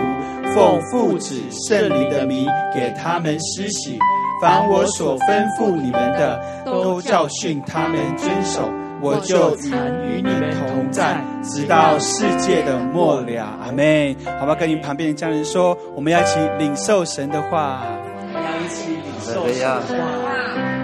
[0.54, 3.98] 奉父子圣灵的名给他们施洗。
[4.40, 8.70] 凡我所吩咐你们的，都教训他们遵守。
[9.00, 9.70] 我就常
[10.06, 14.14] 与你们同在，直到世界的末了。”阿门。
[14.38, 17.84] 好吧，跟你旁边的家人说，我们要一起领受神的话。
[19.44, 19.80] 哈利路亚，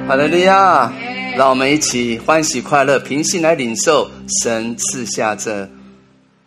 [0.06, 0.92] 哈利亚，
[1.34, 4.10] 让我们一起欢喜快乐、平心来领受
[4.42, 5.66] 神赐下这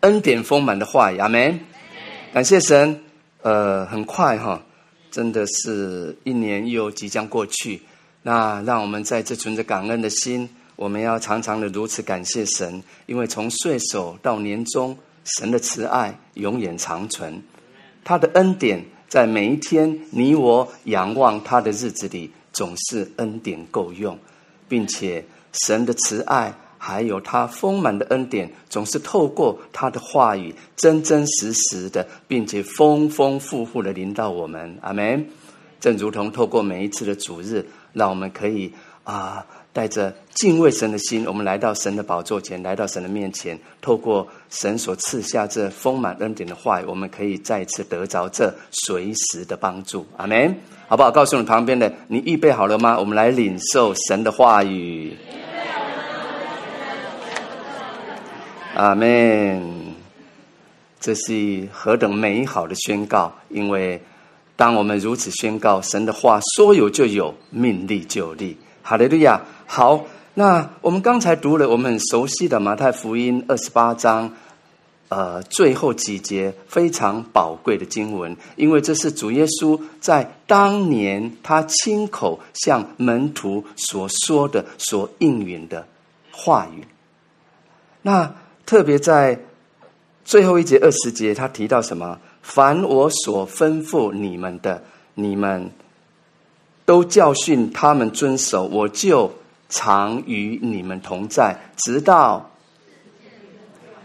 [0.02, 1.18] 恩典丰满的话语。
[1.18, 1.60] 阿门。
[2.32, 3.02] 感谢神。
[3.42, 4.62] 呃，很快哈，
[5.10, 7.82] 真的是一年又即将过去。
[8.22, 14.96] 那让我们在这存着感恩的心，我们要常常的如此感谢神，因为从岁首到年终，
[15.26, 17.42] 神的慈爱永远长存，
[18.04, 18.86] 他的恩典。
[19.14, 24.18] 在每一天，你我仰望他的日子里，总是恩典够用，
[24.68, 34.80] 并且神的慈爱还有他丰满的恩典，总是透过他的话语，真真实实的，并且丰丰富富的临到我们。
[34.82, 35.28] 阿门。
[35.80, 38.74] 正如同透过每一次的主日，让我们可以
[39.04, 39.46] 啊。
[39.74, 50.06] 带着敬畏神的心，我们来到神的宝座前，来到神的面前，透过神所赐下这丰满恩典的话语，我们可以再次得着这随时的帮助。
[50.16, 50.56] 阿门，
[50.88, 51.10] 好不好？
[51.10, 53.00] 告诉你旁边的，你预备好了吗？
[53.00, 55.18] 我们来领受神的话语。
[58.76, 59.94] 阿门。
[61.00, 63.34] 这是何等美好的宣告！
[63.50, 64.02] 因为
[64.56, 68.56] 当我们如此宣告，神的话说有就有，命立就立。
[68.84, 69.42] 哈利路亚。
[69.76, 70.06] 好，
[70.36, 74.32] 那我们刚才读了我们很熟悉的马太福音二十八章，
[75.10, 85.88] 呃，最后几节非常宝贵的经文，因为这是主耶稣在当年他亲口向门徒所说的、所应允的
[86.32, 86.86] 话语。
[88.04, 88.32] 那
[88.68, 89.40] 特别在
[90.24, 92.20] 最后一节二十节，他提到什么？
[92.44, 94.84] 凡我所吩咐你们的，
[95.16, 95.72] 你们
[96.86, 99.34] 都教训他们遵守，我就。
[99.74, 102.52] 常与你们同在，直到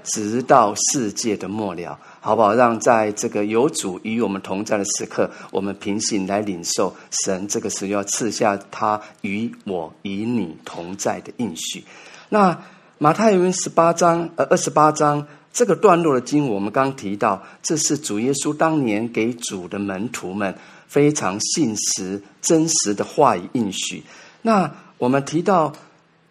[0.02, 2.54] 直到世界的末了，好不好？
[2.54, 11.84] 让在这个有主与我们同在的时刻，我们平心来领受神这个时候要赐下他与我与你同在的应许。
[12.30, 12.58] 那
[12.96, 20.54] 马太福音十八章呃二十八章这个段落的经，我们刚提到，这是主耶稣当年给主的门徒们
[20.86, 24.02] 非常信实、真实的话语应许。
[24.40, 25.72] 那我们提到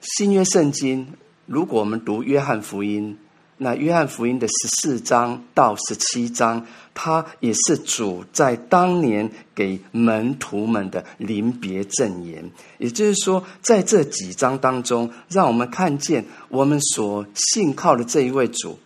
[0.02, 1.08] 新约圣经，
[1.46, 3.18] 如果我们读约翰福音，
[3.56, 12.52] 那约翰福音的十四章到十七章，它也是主在当年给门徒们的临别赠言。
[12.78, 18.78] 也就是说，在这几章当中，让我们看见我们所信靠的这一位主。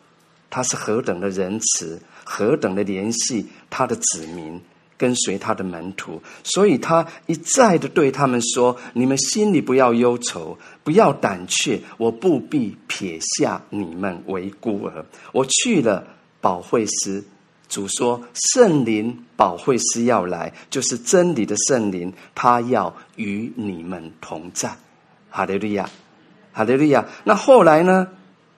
[0.51, 4.61] 他是何等的仁慈，何等的怜惜他的子民，
[5.01, 15.03] 跟随他的门徒，所以他一再的对他们说：“你们心里不要忧愁，不要胆怯，我不必撇下你们为孤儿。
[15.31, 16.05] 我去了，
[16.39, 17.23] 保惠师。
[17.67, 18.21] 主说，
[18.53, 24.69] 圣灵保惠师要来，就是真理的圣灵，他要与你们同在。
[25.31, 25.89] 哈利路亚，
[26.53, 27.03] 哈利路亚。
[27.23, 28.07] 那后来呢？”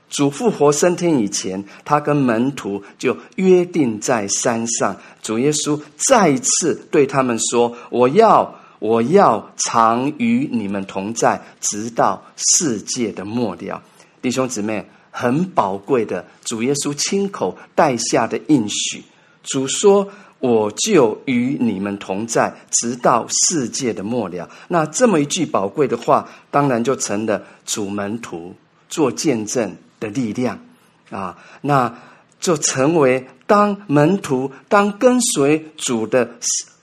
[0.09, 4.95] 主复活升天以前，他跟门徒就约定在山上。
[5.21, 13.81] 主耶稣再一次对他们说：“我要，我要常与你们同在，直到世界的末了。”
[14.21, 19.03] 弟兄姊妹，很宝贵的，主耶稣亲口带下的应许。
[19.41, 20.07] 主说
[20.39, 28.53] ：“我就与你们同在，直到世界的末了。”那这么一句宝贵的话，当然就成了主门徒
[28.87, 30.59] 做见证的力量
[31.09, 31.93] 啊，那
[32.39, 36.29] 就成为当门徒、当跟随主的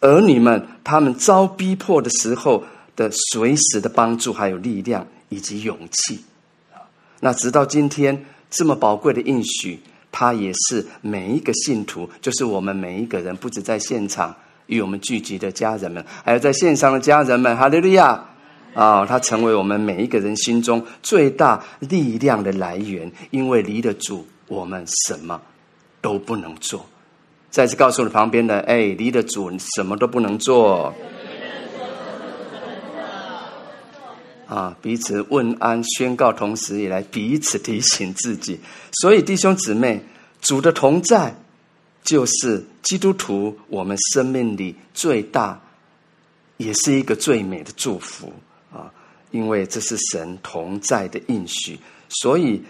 [0.01, 2.65] 儿女们，他们遭逼迫的时候
[2.97, 6.25] 的随时的帮助，还有力量以及勇气。
[7.21, 9.79] 那直到今天这么宝贵的应许，
[10.11, 14.35] 他也是每一个信徒，就是我们每一个人，不止在现场
[14.67, 18.25] 与我们聚集的家人们，还有在线上的家人们，哈利路亚。
[18.75, 25.41] 啊，它成为我们每一个人心中最大力量的来源，因为离了主，我们什么
[26.01, 26.87] 都不能做。
[27.51, 30.95] 再次告诉你旁边的，哎，离了主，你什么都不能做。
[34.47, 38.59] 啊，彼此问安、宣告，同时也来彼此提醒自己。
[39.01, 40.01] 所以弟兄姊妹，
[40.41, 41.35] 主的同在，
[42.03, 45.61] 就是基督徒我们生命里最大，
[46.57, 48.33] 也是一个最美的祝福。
[49.31, 51.79] 因为这是神同在的应许，
[52.09, 52.63] 所以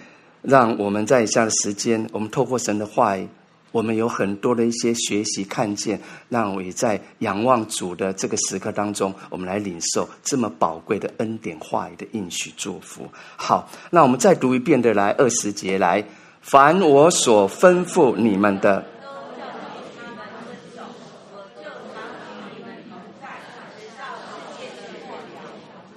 [0.42, 3.28] 让我们在以下的时间，我们透过神的话语，
[3.72, 13.08] 我们有很多的一些学习看见，让我也在仰望主的这个时刻当中，我们来领受这么宝贵的恩典话语的应许祝福。
[13.36, 16.04] 好，那我们再读一遍的来二十节来，
[16.40, 18.84] 凡我所吩咐你们的。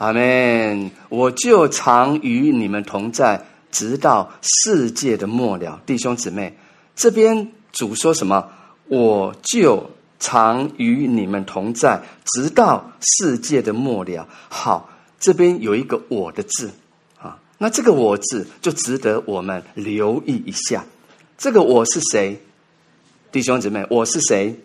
[0.03, 0.91] 阿门！
[1.07, 5.81] 我就常与你们同在，直到世界的末了。
[5.85, 6.57] 弟兄姊妹，
[6.93, 8.49] 这边主说什么？
[8.89, 14.27] 我就常与你们同在，直到世界的末了。
[14.49, 14.89] 好，
[15.21, 16.71] 这边有一个“我”的字
[17.17, 20.83] 啊，那这个“我”字就值得我们留意一下。
[21.37, 22.41] 这个“我”是谁？
[23.31, 24.59] 弟兄姊妹，我是谁？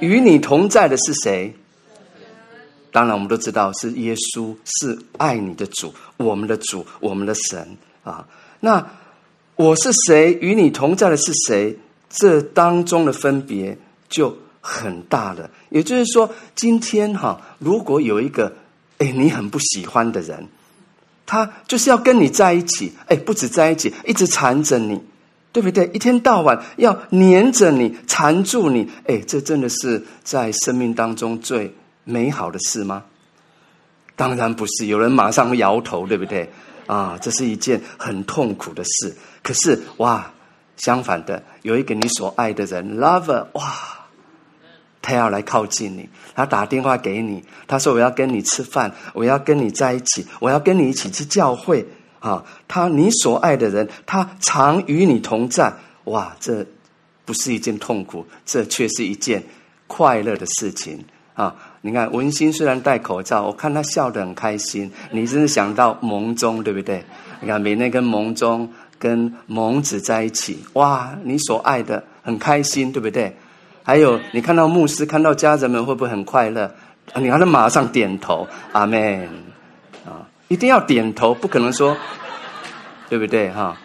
[0.00, 1.54] 与你同在的是谁？
[2.94, 8.24] 当然，我们都知道是耶稣，是爱你的主，我们的主，我们的神啊。
[8.60, 8.86] 那
[9.56, 10.38] 我是谁？
[10.40, 11.76] 与你同在的是谁？
[12.08, 13.76] 这当中的分别
[14.08, 15.50] 就很大了。
[15.70, 18.54] 也就是说，今天哈，如果有一个
[18.98, 20.46] 哎你很不喜欢的人，
[21.26, 25.02] 他就是要跟你在一起，哎，不止在一起，一直缠着你，
[25.50, 25.90] 对不对？
[25.92, 31.74] 一天到晚要黏着你，缠住你，哎，这真的是在生命当中最。
[32.04, 33.04] 美好的事吗？
[34.16, 34.86] 当然不是。
[34.86, 36.48] 有人马上摇头，对不对？
[36.86, 39.16] 啊，这是一件很痛苦的事。
[39.42, 40.30] 可是哇，
[40.76, 43.72] 相反的，有一个你所爱的人，lover，哇，
[45.02, 51.86] 他要来靠近你，他打电话给你，他说我要跟你吃饭，我要跟你在一起，我要跟你一起去教会。
[52.20, 55.70] 啊，他你所爱的人，他常与你同在。
[56.04, 56.66] 哇，这
[57.26, 59.42] 不是一件痛苦，这却是一件
[59.86, 61.04] 快乐的事情
[61.34, 61.54] 啊。
[61.86, 64.90] 你看文心虽然戴口罩，我看他笑得很开心。
[65.10, 67.04] 你真是想到蒙中，对不对？
[67.40, 73.36] 你看每天跟蒙中、跟蒙子在一起，哇，你所爱的很开心，对不对？
[73.82, 76.74] 还有你看到牧师、看到家人们，会不会很快乐？
[77.16, 79.28] 你看他马上点头，阿门
[80.06, 80.24] 啊！
[80.48, 81.94] 一定要点头，不可能说，
[83.10, 83.50] 对不对？
[83.50, 83.76] 哈，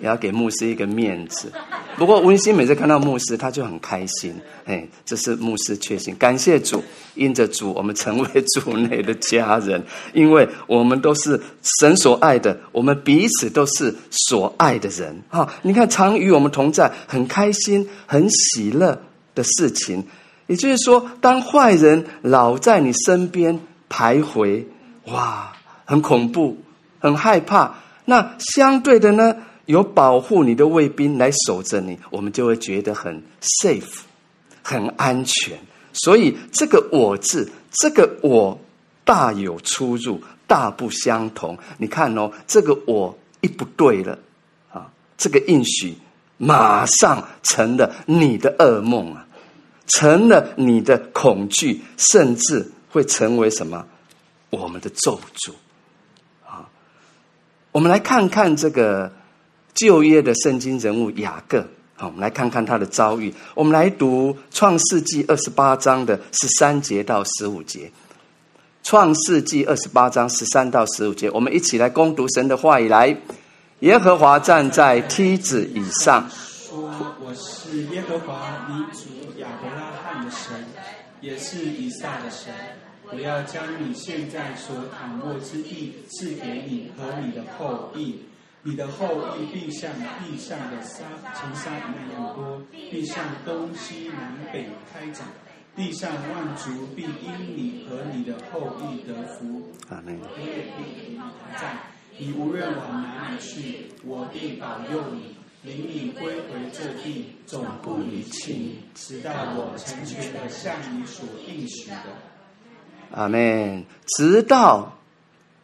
[0.00, 1.52] 也要给牧师一个面子
[1.98, 4.32] 不过温馨每次看到牧师，他就很开心。
[4.64, 6.80] 哎，这是牧师确信，感谢主，
[7.16, 9.82] 因着主，我们成为主内的家人，
[10.14, 11.40] 因为我们都是
[11.80, 15.22] 神所爱的，我们彼此都是所爱的人。
[15.28, 19.02] 哈，你看，常与我们同在，很开心、很喜乐
[19.34, 20.04] 的事情。
[20.46, 23.58] 也就是说，当坏人老在你身边
[23.90, 24.64] 徘徊，
[25.06, 25.52] 哇，
[25.84, 26.56] 很恐怖，
[27.00, 27.74] 很害怕。
[28.04, 29.36] 那相对的呢？
[29.68, 33.98] 有保护你的卫兵来守着你，我们就会觉得很 safe，
[34.62, 35.58] 很安全。
[35.92, 38.58] 所以这个“我”字，这个“我”
[39.04, 41.58] 大有出入，大不相同。
[41.76, 44.18] 你看哦，这个“我”一不对了
[44.72, 45.94] 啊，这个应许
[46.38, 49.26] 马上成了你的噩梦啊，
[49.88, 53.86] 成了你的恐惧，甚至会成为什么？
[54.48, 55.52] 我们的咒诅
[56.46, 56.70] 啊！
[57.70, 59.12] 我们来看看这个。
[59.78, 61.64] 旧约的圣经人物雅各，
[61.94, 63.32] 好，我们来看看他的遭遇。
[63.54, 67.88] 我们来读创世纪二十八章的十三节到十五节。
[68.82, 72.88] 创世纪二十八章十三到十五节，我们一起来攻读神的话语。
[72.88, 73.16] 来，
[73.80, 76.90] 耶和华站在梯子以上，说
[77.22, 80.64] ：“我是耶和华你主亚伯拉罕的神，
[81.20, 82.52] 也是以撒的神。
[83.12, 88.20] 我要将你现在所躺卧之地赐给你和你的后裔。”
[88.68, 89.06] 你的后
[89.38, 89.90] 裔必像
[90.20, 91.02] 地上的沙，
[91.34, 95.26] 尘沙一样多，必向东西南北开展，
[95.74, 99.72] 地上万族必因你和你的后裔得福。
[99.88, 100.20] 阿门。
[100.20, 101.78] 我也必与你同在，
[102.18, 111.96] 你无论往哪里去，我必保佑你，领你归回这地，总不离弃你，直到我成全的向你所应许的。
[113.12, 113.82] 阿门。
[114.08, 114.97] 直到。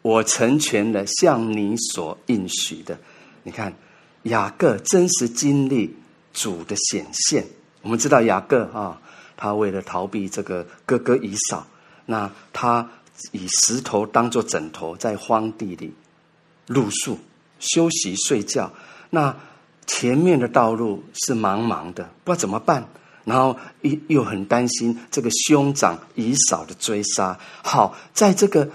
[0.04, 2.98] 我成全了向你所应许的，
[3.42, 3.72] 你看
[4.24, 5.96] 雅各真实经历
[6.34, 7.42] 主的显现。
[7.80, 9.00] 我们知道雅各啊，
[9.34, 11.66] 他为了逃避这个哥哥以扫，
[12.04, 12.86] 那他
[13.32, 15.94] 以石头当做枕头，在荒地里
[16.66, 17.18] 露宿
[17.58, 18.70] 休息睡觉。
[19.08, 19.34] 那
[19.86, 22.86] 前面的道路是茫茫的，不知道怎么办。
[23.24, 27.38] 然后又又很担心这个兄长以扫的追杀。
[27.62, 28.68] 好，在这个。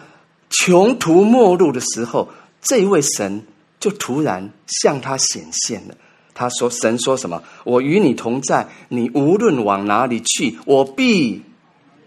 [0.50, 2.30] 穷途末路的时候，
[2.62, 3.44] 这位神
[3.80, 5.96] 就突然向他显现了。
[6.34, 7.44] 他说：“神说什么？
[7.66, 11.42] 我与你同在，你无论往哪里去，我必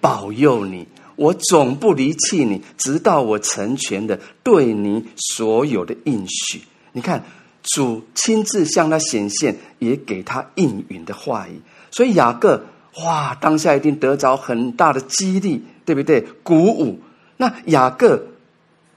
[0.00, 6.62] 保佑你，我总不离弃你，直到我成全的对你所有的应许。”
[6.92, 7.22] 你看，
[7.62, 11.60] 主亲自向他显现，也给他应允的话语。
[11.90, 12.64] 所以雅各
[13.04, 16.22] 哇，当下一定得着很大的激励，对不对？
[16.42, 16.98] 鼓舞。
[17.36, 18.28] 那雅各。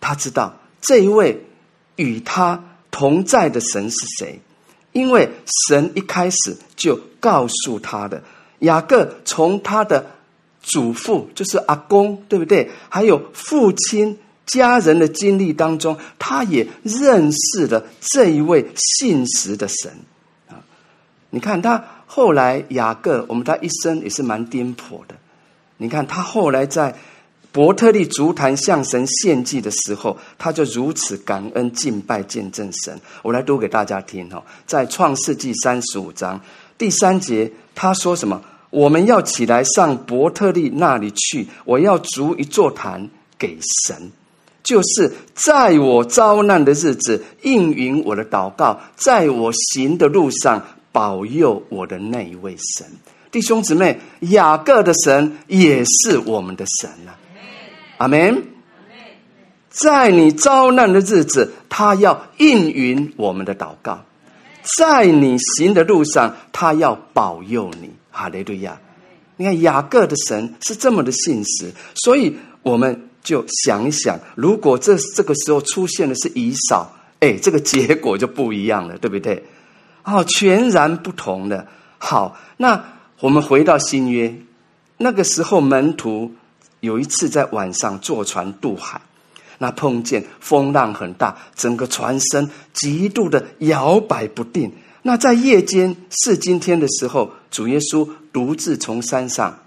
[0.06, 1.44] 他知道这一位
[1.96, 4.40] 与他同在的神是谁，
[4.92, 5.32] 因为
[5.68, 8.22] 神一开始就告诉他的。
[8.60, 10.06] 雅各从他的
[10.62, 12.70] 祖父，就是阿公，对不对？
[12.88, 19.92] 还有父亲家人的经历当中，他也认识了这一位信实的神
[20.50, 20.62] 啊。
[21.32, 25.16] 你看他后来雅各，我们他一生也是蛮颠簸的。
[25.78, 26.96] 你看他后来在。
[27.56, 33.00] 伯特利足坛向神献祭的时候，他就如此感恩敬拜见证神。
[33.22, 36.38] 我来读给大家听哈，在创世纪三十五章
[36.78, 38.42] 第三节，他说什么？
[38.72, 43.58] 我们要起来上伯特利那里去，我要筑一座坛给
[43.88, 44.12] 神，
[44.62, 50.62] 就是在我遭难的日子应允我的祷告，在我行的路上
[50.92, 52.86] 保佑我的那一位神。
[53.32, 57.16] 弟兄姊妹，雅各的神也是我们的神啊。
[57.98, 58.44] 阿门。
[59.70, 64.06] 在你遭难的日子，他要应允我们的祷告；
[64.78, 67.92] 在你行的路上，他要保佑你。
[68.10, 68.80] 哈利路亚！
[69.36, 79.44] 你看雅各的神是这么的信实，所以我们就想一想，如果这这个时候出现的是以扫，哎，这个结果就不一样了，对不对？
[80.06, 81.68] 哦，全然不同的。
[81.98, 82.82] 好，那
[83.20, 84.34] 我们回到新约，
[84.96, 86.32] 那个时候门徒。
[86.86, 89.02] 有一次在晚上坐船渡海，
[89.58, 94.72] 那碰见风浪很大，整个船身极度的摇摆不定。
[95.02, 99.60] 那在夜间是今天的时候，主耶稣独自从山上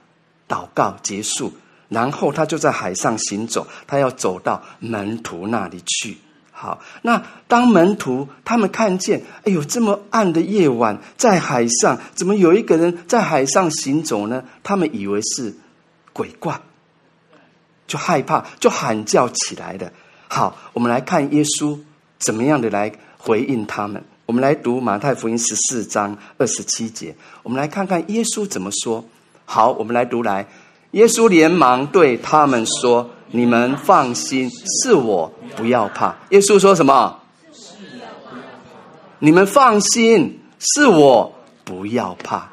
[0.49, 1.53] 祷告结束，
[1.89, 6.16] 然后他就在海上行走，他要走到门徒那里去。
[6.51, 14.43] 好，那当门徒他们看见，哎呦，这么暗的夜晚，在海上怎么有一个人在海上行走呢？
[14.65, 15.55] 他们以为是
[16.12, 16.61] 鬼怪。
[17.89, 19.93] 就害怕，就喊叫起来的。
[20.28, 21.77] 好，我们来看耶稣
[22.19, 24.01] 怎么样的来回应他们。
[24.27, 29.02] 我们来读马太福音十四章二十七节，我们来看看耶稣怎么说。
[29.47, 30.47] 好，我们来读来。
[30.93, 34.51] 耶稣连忙对他们说：“你们放心，
[34.82, 37.19] 是我，不要怕。”耶稣说什么？
[39.19, 41.32] 你们放心，是我，
[41.65, 42.51] 不要怕。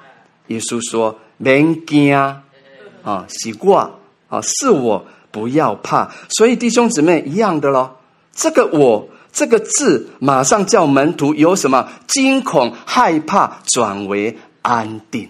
[0.47, 3.91] 耶稣说：“免惊啊，习惯
[4.29, 5.05] 啊，是我，
[5.35, 7.99] 不要怕。”所以弟兄姊妹一样的咯。
[8.33, 15.29] 这个“我”这个字，马上叫门徒由什么惊恐害怕转为安定。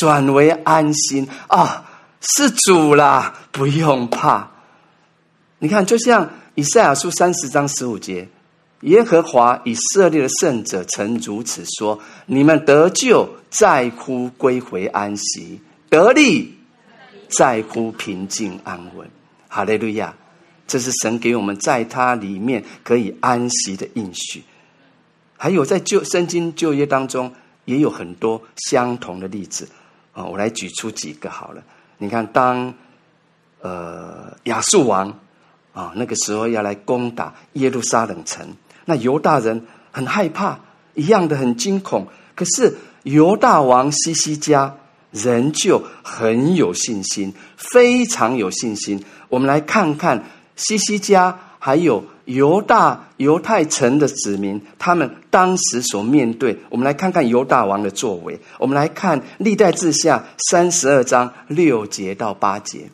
[0.00, 1.84] 转为安心啊，
[2.20, 4.48] 是主啦，不用怕。
[5.60, 8.28] 你看，就像以赛亚书三十章十五节，
[8.80, 16.58] 耶和华以色列的圣者曾如此说：“你们得救在乎归回安息，得力
[17.38, 19.08] 在乎平静安稳。”
[19.48, 20.14] 哈利路亚！
[20.66, 24.42] 这是神给我们在他里面可以安息的应许。
[25.36, 27.30] 还有在旧圣经旧约当中，
[27.66, 29.68] 也有很多相同的例子。
[30.14, 31.62] 啊，我来举出几个好了。
[31.98, 32.72] 你看，当
[33.60, 35.18] 呃亚述王
[35.74, 38.46] 啊那个时候要来攻打耶路撒冷城，
[38.84, 40.58] 那犹大人很害怕，
[40.94, 42.06] 一样的很惊恐。
[42.34, 44.74] 可是犹大王西西家
[45.12, 49.04] 仍旧很有信心，非常有信心。
[49.28, 50.24] 我们来看看
[50.56, 52.04] 西西家还有。
[52.24, 58.38] 犹大犹太城的子民，他们当时所面对，我们来看看犹大王的作为。
[58.58, 62.88] 我们来看历代志下三十二章六节到八节，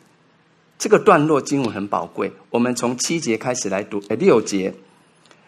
[0.79, 2.33] 这个段落经文很宝贵。
[2.49, 4.73] 我们从七节开始来读，哎，六节，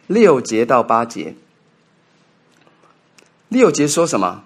[0.06, 1.34] 六节到八节。
[3.50, 4.44] 六节说什么？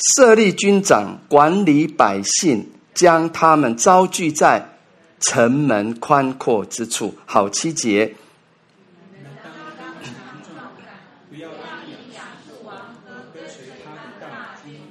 [0.00, 4.66] 设立军长管理百姓，将他们招聚在
[5.20, 7.14] 城门宽阔之处。
[7.26, 8.14] 好，七节。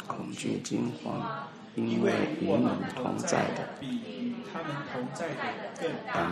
[0.07, 5.33] 恐惧惊慌，因为与我们同在的比与他们同在的
[5.81, 6.29] 更大。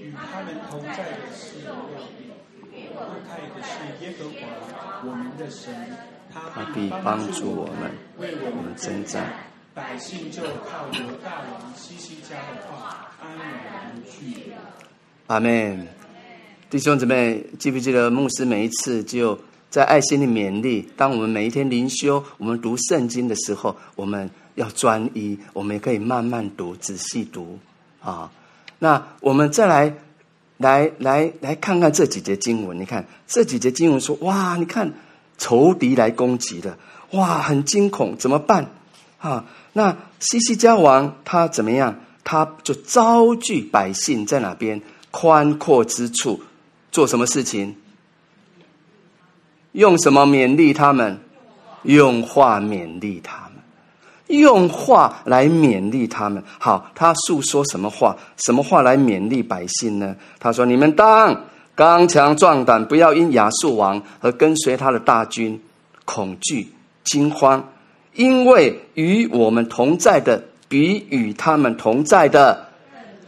[0.00, 2.98] 与他们同在的是护
[3.28, 5.72] 泰的是耶和华，我们的神，
[6.32, 9.32] 他必帮助我们，为我们征战。
[9.74, 14.52] 百姓就靠犹大王西西家的话安然无惧。
[15.26, 15.86] 阿门。
[16.68, 19.38] 弟兄姊妹，记不记得牧师每一次就？
[19.70, 27.58] 在爱心的勉励，当我们每一天灵修，我们读圣经的时候，我们要专一，我们也可以慢慢读、仔细读
[28.02, 28.30] 啊。
[28.78, 29.94] 那我们再来，
[30.58, 32.78] 来来来看看这几节经文。
[32.78, 34.92] 你看这几节经文说：哇，你看
[35.42, 36.78] 仇敌来攻击了，
[37.10, 38.70] 哇，很惊恐，怎么办
[39.18, 39.44] 啊？
[39.72, 41.98] 那西西家王他怎么样？
[42.22, 46.40] 他就招聚百姓在哪边宽阔之处
[46.92, 47.74] 做什么事情？
[49.72, 51.18] 用什么勉励他们？
[51.82, 56.40] 用话勉励他们，用话来勉励他们。
[56.60, 58.16] 好，他诉说什么话？
[58.36, 60.14] 什么话来勉励百姓呢？
[60.38, 65.58] 他说：“你们当刚强壮胆，不要因亚述王和跟随他的大军
[66.04, 66.68] 恐惧
[67.04, 67.72] 惊慌，
[68.14, 72.68] 因为与我们同在的比与他们同在的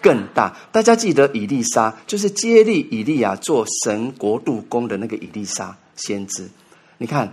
[0.03, 5.75] 更大。”大家记得以利沙，就是接立以利亚做神国度工的那个以利沙。
[5.97, 6.47] 先知，
[6.99, 7.33] 你看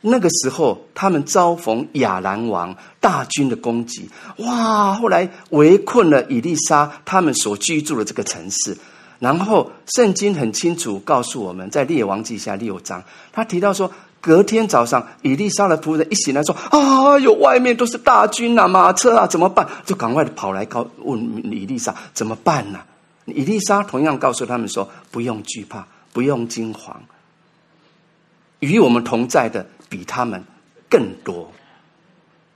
[0.00, 4.08] 那个时候，他们遭逢亚兰王大军的攻击，
[4.38, 4.94] 哇！
[4.94, 8.74] 后来围困了以利沙他们所居住的这个城市。
[9.20, 13.88] 然后圣经很清楚告诉我们，在列王记下六章，他提到说，
[14.20, 21.20] 隔天早上，以利沙的仆人一醒来说：“啊，有外面都是大军啊，马车啊，怎么办？”就赶快跑来告问
[21.52, 22.86] 以利沙怎么办呢、啊？
[23.26, 27.00] 以利沙同样告诉他们说：“不用惧怕，不用惊慌。”
[28.60, 30.42] 与我们同在的比他们
[30.88, 31.52] 更多。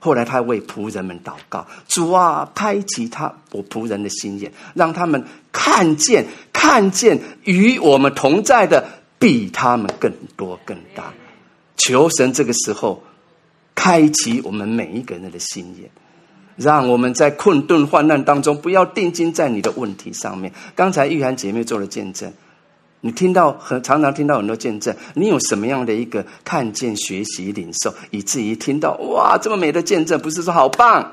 [0.05, 8.87] 后来他为仆人们祷告：“主啊，开启他我仆人的心眼，让他们看见看见与我们同在的
[9.17, 11.11] 比他们更多更大。”
[11.75, 13.01] 求神这个时候
[13.73, 15.89] 开启我们每一个人的心眼，
[16.55, 20.53] 让我们在困顿患难当中不要定睛在你的问题上面。
[20.75, 22.31] 刚才玉涵姐妹做了见证。
[23.05, 31.11] 你听到很常常听到很多见证，你有什么样的一个看见、学习、领受，以至于听到哇这么美的见证，不是说好棒？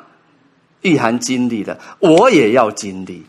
[0.80, 3.22] 玉涵经历了，我也要经历。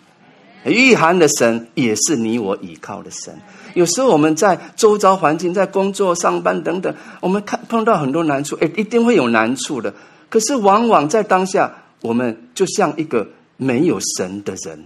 [0.64, 3.38] 玉涵的神也是你我倚靠的神。
[3.73, 9.94] 有时候我们在周遭环境、在工作、上班等等，我们看碰到很多难处，哎，一定会有难处的。
[10.30, 11.69] 可是往往在当下，
[11.99, 13.27] 我们就像一个
[13.57, 14.85] 没有神的人。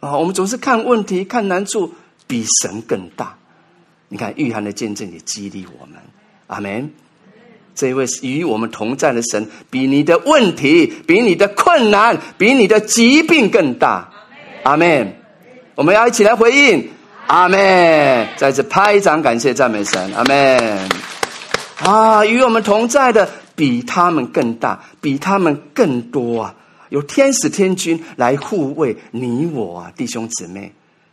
[0.00, 1.94] 啊，我们总是看问题、看难处
[2.26, 3.36] 比神更大，
[4.08, 5.96] 你看，约翰的见证也激励我们。
[6.48, 6.90] 阿门。
[7.74, 14.10] 这位与我们同在的神，比你的问题、比你的困难、比你的疾病更大。
[14.62, 15.14] 阿门。
[15.74, 16.88] 我们要一起来回应。
[17.26, 18.28] 阿门。
[18.36, 20.12] 再次拍掌，感谢赞美神。
[20.14, 20.88] 阿门。
[21.80, 26.54] 啊，与我们同在的比他们更大，比他们更多啊！
[26.88, 30.72] 有天使天军来护卫你我啊，弟兄姊妹。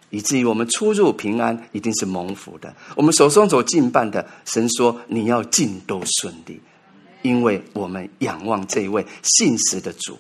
[0.09, 2.71] 以至于我们出入平安，一定是蒙福的。
[2.95, 6.61] 我们手中所敬拜的，神说你要尽都顺利，
[7.23, 10.15] 因为我们仰望这一位信实的主，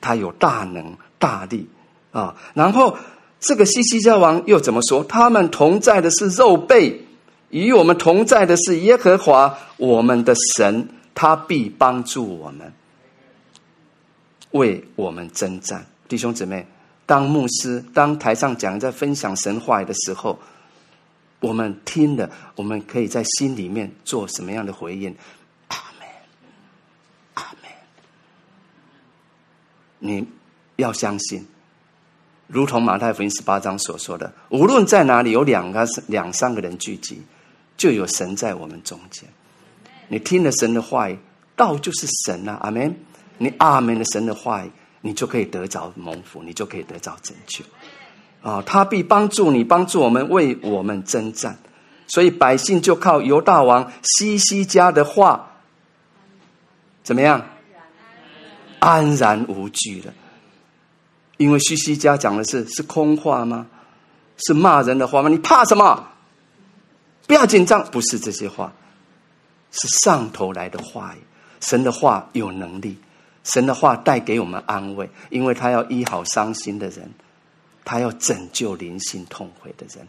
[0.00, 1.68] 他有大能大力
[2.12, 2.34] 啊。
[2.54, 2.96] 然后
[3.40, 5.04] 这个西西家王又怎么说？
[5.04, 7.04] 他们同在的是肉背，
[7.50, 12.72] 与我们同在的是耶和华我们的神，他必帮助我们，
[14.54, 16.66] 为我们征战，弟兄姊妹。
[17.06, 20.38] 当牧师，当台上讲在分享神话语的时候，
[21.40, 25.14] 我们听了，我们可以在心里面做什么样的回应？
[25.68, 26.08] 阿门，
[27.34, 27.70] 阿门。
[29.98, 30.26] 你
[30.76, 31.46] 要相信，
[32.46, 37.20] 如同马太福音十八章所说的，无论在哪里有两个、两三个人聚集，
[37.76, 39.28] 就有神在我们中间。
[40.08, 41.18] 你听了神的话语，
[41.54, 42.96] 道就是神啊，阿门。
[43.38, 44.70] 你阿门的神的话语。
[45.06, 47.62] 你就可以得着蒙福，你就可以得着拯救，
[48.40, 48.62] 啊！
[48.64, 51.58] 他必帮助你，帮助我们，为我们征战。
[52.06, 55.46] 所以百姓就靠犹大王西西家的话，
[57.02, 57.44] 怎么样？
[58.78, 60.14] 安然无惧了。
[61.36, 63.66] 因为西西家讲的是是空话吗？
[64.38, 65.28] 是骂人的话吗？
[65.28, 66.08] 你怕什么？
[67.26, 68.72] 不要紧张，不是这些话，
[69.70, 71.18] 是上头来的话语。
[71.60, 72.96] 神的话有能力。
[73.44, 77.08] 神的话带给我们安慰，因为他要医好伤心的人，
[77.84, 80.06] 他要拯救灵性痛悔的人，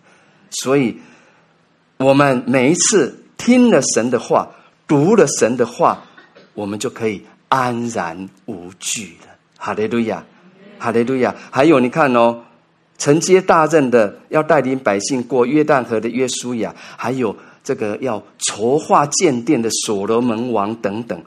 [0.50, 0.98] 所以，
[1.98, 4.50] 我们每一次听了神的话，
[4.88, 6.02] 读了神的话，
[6.54, 9.36] 我们就可以安然无惧了。
[9.58, 10.24] 哈利路亚，
[10.80, 11.36] 哈利路亚。
[11.52, 12.44] 还有，你看哦，
[12.98, 21.22] 承接大任的要带领百姓过约旦河的约书亚，还有这个要筹划建殿的所罗门王等等。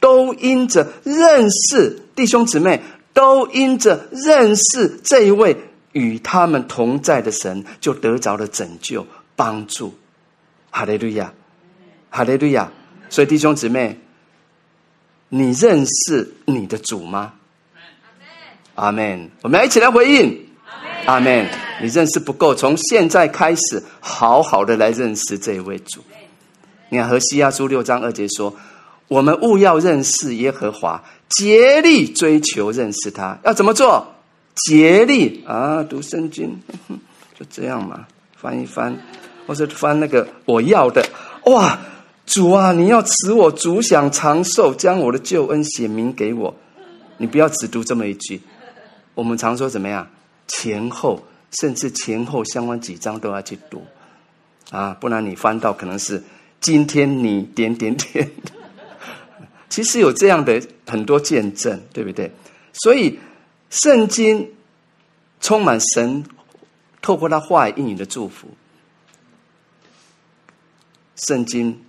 [0.00, 2.80] 都因着认识弟兄姊妹，
[3.12, 5.56] 都因着认识这一位
[5.92, 9.92] 与他们同在的神，就得着了拯救帮助。
[10.70, 11.32] 哈利路亚，
[12.10, 12.70] 哈利路亚。
[13.10, 13.98] 所以弟兄姊妹，
[15.28, 17.32] 你认识你的主吗？
[18.74, 19.30] 阿门。
[19.42, 20.46] 我们一起来回应。
[21.06, 21.48] 阿门。
[21.80, 26.02] 你认识不够，从现在开始，好好的来认识这一位主。
[26.88, 28.54] 你看，何西亚书六章二节说。
[29.08, 33.38] 我们务要认识耶和华，竭力追求认识他。
[33.42, 34.06] 要怎么做？
[34.66, 36.60] 竭力啊，读圣经，
[37.38, 38.06] 就这样嘛，
[38.36, 38.96] 翻一翻，
[39.46, 41.02] 或者翻那个我要的。
[41.46, 41.78] 哇，
[42.26, 46.54] 主啊，你要赐我主享长寿，将我的救恩写明给我。
[47.16, 48.40] 你不要只读这么一句。
[49.14, 50.06] 我们常说怎么样？
[50.48, 51.22] 前后，
[51.52, 53.82] 甚至前后相关几章都要去读
[54.70, 56.22] 啊，不然你翻到可能是
[56.60, 58.30] 今天你点点点。
[59.68, 62.30] 其实有这样的很多见证，对不对？
[62.72, 63.18] 所以
[63.70, 64.52] 圣经
[65.40, 66.24] 充满神
[67.02, 68.48] 透过他话语应许的祝福。
[71.26, 71.84] 圣经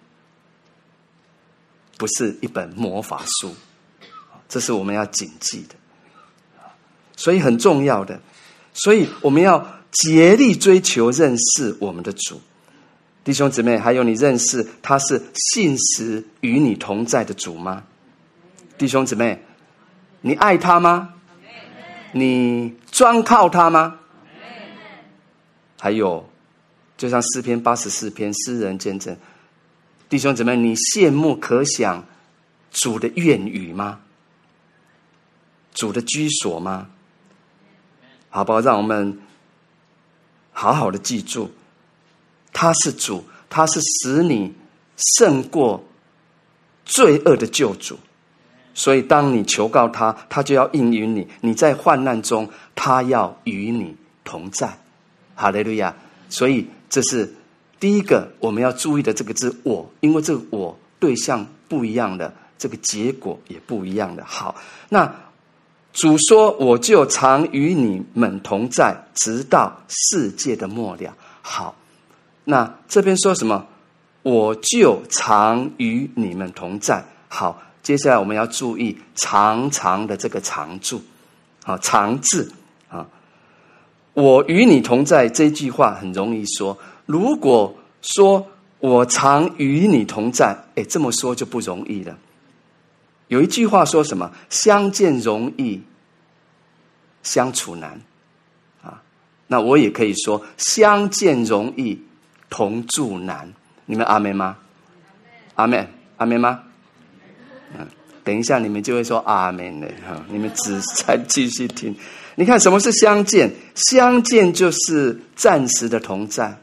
[1.98, 3.54] 不是一本魔法书，
[4.48, 5.76] 这是我们要谨记的。
[7.16, 8.20] 所以很重要的，
[8.74, 12.42] 所以我们要竭力追求认识我们的主。
[13.30, 17.84] 弟兄姊妹，还有你认识他是信实与你同在的主吗？
[18.76, 19.40] 弟兄姊妹，
[20.22, 21.14] 你爱他吗？
[22.12, 24.00] 你专靠他吗？
[25.80, 26.28] 还有，
[26.98, 29.16] 就像诗篇八十四篇，诗人见证，
[30.10, 32.04] 弟兄姊妹，你羡慕可想
[32.72, 34.00] 主的愿语吗？
[35.76, 36.90] 主的居所吗？
[38.32, 38.60] 好不好？
[38.60, 39.20] 让我们
[40.52, 41.52] 好好的记住。
[42.52, 44.54] 他是主，他是使你
[45.18, 45.84] 胜过
[46.86, 47.98] 罪恶的救主，
[48.74, 51.28] 所以当你求告他，他就要应允你。
[51.42, 54.78] 你在患难中，他要与你同在。
[55.36, 55.96] 哈利路亚！
[56.30, 57.34] 所以这是
[57.80, 64.26] 第一个我们要注意的这个字“我”，因为这个“我”对象不一样的，这个结果也不一样的。
[64.26, 64.56] 好，
[64.90, 65.16] 那
[65.94, 71.76] 主说：“我就常与你们同在，直到世界的末了。”好。
[72.50, 73.68] 那这边说什么？
[74.24, 77.06] 我就常与你们同在。
[77.28, 81.00] 好，接下来我们要注意“常常”的这个“常”住，
[81.64, 82.52] 啊，“常”字
[82.90, 83.08] 啊。
[84.14, 86.76] 我与你同在这句话很容易说。
[87.06, 88.48] 如果说
[88.80, 92.18] 我常与你同在，哎，这么说就不容易了。
[93.28, 94.32] 有一句话说什么？
[94.50, 95.84] 相见容易，
[97.22, 98.02] 相处难。
[98.82, 99.04] 啊，
[99.46, 102.02] 那我也可以说，相见容易，
[102.50, 103.54] 同住难。
[103.86, 104.58] 你们阿门吗？
[105.56, 106.62] 阿门，阿门吗？
[107.78, 107.88] 嗯，
[108.24, 110.26] 等一下你们就会说阿门了哈。
[110.30, 111.96] 你们只再继续听。
[112.36, 113.52] 你看什么是相见？
[113.76, 116.58] 相见就是暂时的同在。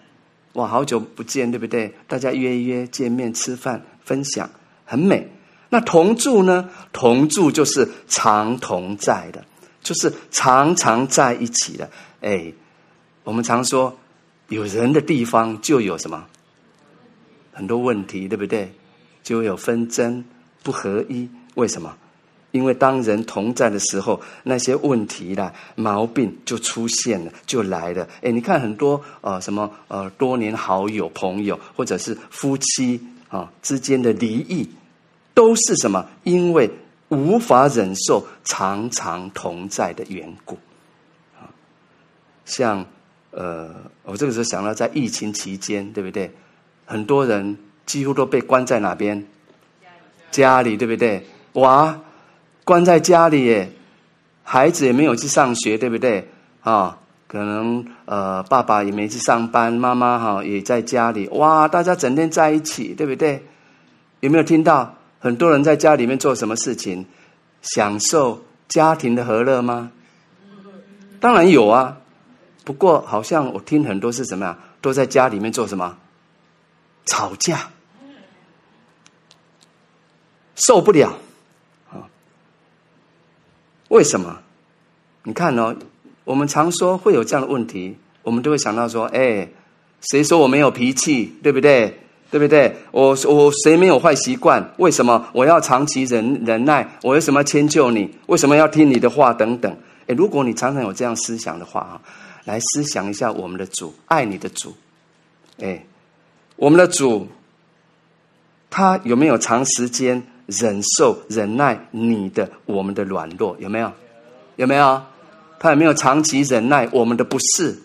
[0.54, 1.94] 哇，好久不见，对不对？
[2.08, 4.48] 大家约一约见面吃饭分享，
[4.84, 5.30] 很美。
[5.68, 6.70] 那同住呢？
[6.92, 9.44] 同住就是常同在的，
[9.82, 11.90] 就是常常在一起的。
[12.22, 12.52] 哎，
[13.24, 13.98] 我们常说，
[14.48, 16.26] 有人的地方就有什么？
[17.52, 18.72] 很多问题，对不对？
[19.22, 20.24] 就有纷争、
[20.62, 21.28] 不合一。
[21.54, 21.96] 为什么？
[22.52, 28.08] 因为当人同在的时候，那些问题啦、毛病就出现了，就来了。
[28.22, 34.70] 哎，你看很多呃，什么呃，多年好友、朋友，或者是夫妻啊、之间的离异，
[35.34, 36.06] 都是什么？
[36.22, 36.70] 因为
[37.08, 40.54] 无法忍受常常同在的缘故。
[41.38, 41.50] 啊，
[42.46, 42.86] 像
[43.36, 43.68] 呃，
[44.02, 46.32] 我这个时候想到在疫情期间，对不对？
[46.86, 49.26] 很多人几乎都被关在哪边？
[50.30, 51.26] 家里，对不对？
[51.52, 52.00] 哇！
[52.64, 53.70] 关在家里耶，
[54.42, 56.26] 孩子也没有去上学，对不对？
[56.62, 56.98] 啊，
[57.28, 61.28] 可能呃，爸爸也没去上班，妈妈哈也在家里。
[61.28, 63.44] 哇，大家整天在一起，对不对？
[64.20, 67.04] 有没有听到很多人在家里面做什么事情？
[67.60, 69.92] 享受家庭的和乐吗？
[71.20, 71.98] 当然有啊，
[72.66, 74.58] 不过好像我听很多是什么呀？
[74.80, 75.96] 都在家里面做什么？
[77.04, 77.70] 吵架，
[80.56, 81.16] 受不了。
[81.92, 82.10] 啊
[83.88, 84.36] 为什么？
[85.22, 85.76] 你看哦，
[86.24, 89.48] 我们常说会有这样的问题，我们都会想到说：哎，
[90.10, 91.36] 谁说我没有脾气？
[91.44, 92.00] 对不对？
[92.32, 92.76] 对不对？
[92.90, 94.74] 我我谁没有坏习惯？
[94.78, 96.98] 为什么我要长期忍忍耐？
[97.04, 98.12] 我为什么要迁就你？
[98.26, 99.32] 为什么要听你的话？
[99.32, 99.72] 等等。
[100.08, 102.02] 哎，如果你常常有这样思想的话啊，
[102.46, 104.74] 来思想一下我们的主，爱你的主。
[105.60, 105.84] 哎，
[106.56, 107.28] 我们的主，
[108.70, 110.22] 他有没有长时间？
[110.46, 113.92] 忍受、忍耐你的、我们的软弱，有没有？
[114.54, 115.02] 有没有？
[115.58, 117.76] 他有没有长期忍耐我们的不是？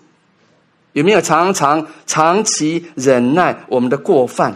[0.94, 4.54] 有没有常常长期忍耐我们的过犯？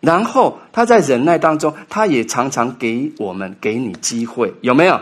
[0.00, 4.98] 然后他在忍耐当中，他也常常给我们、给你机会，有没有？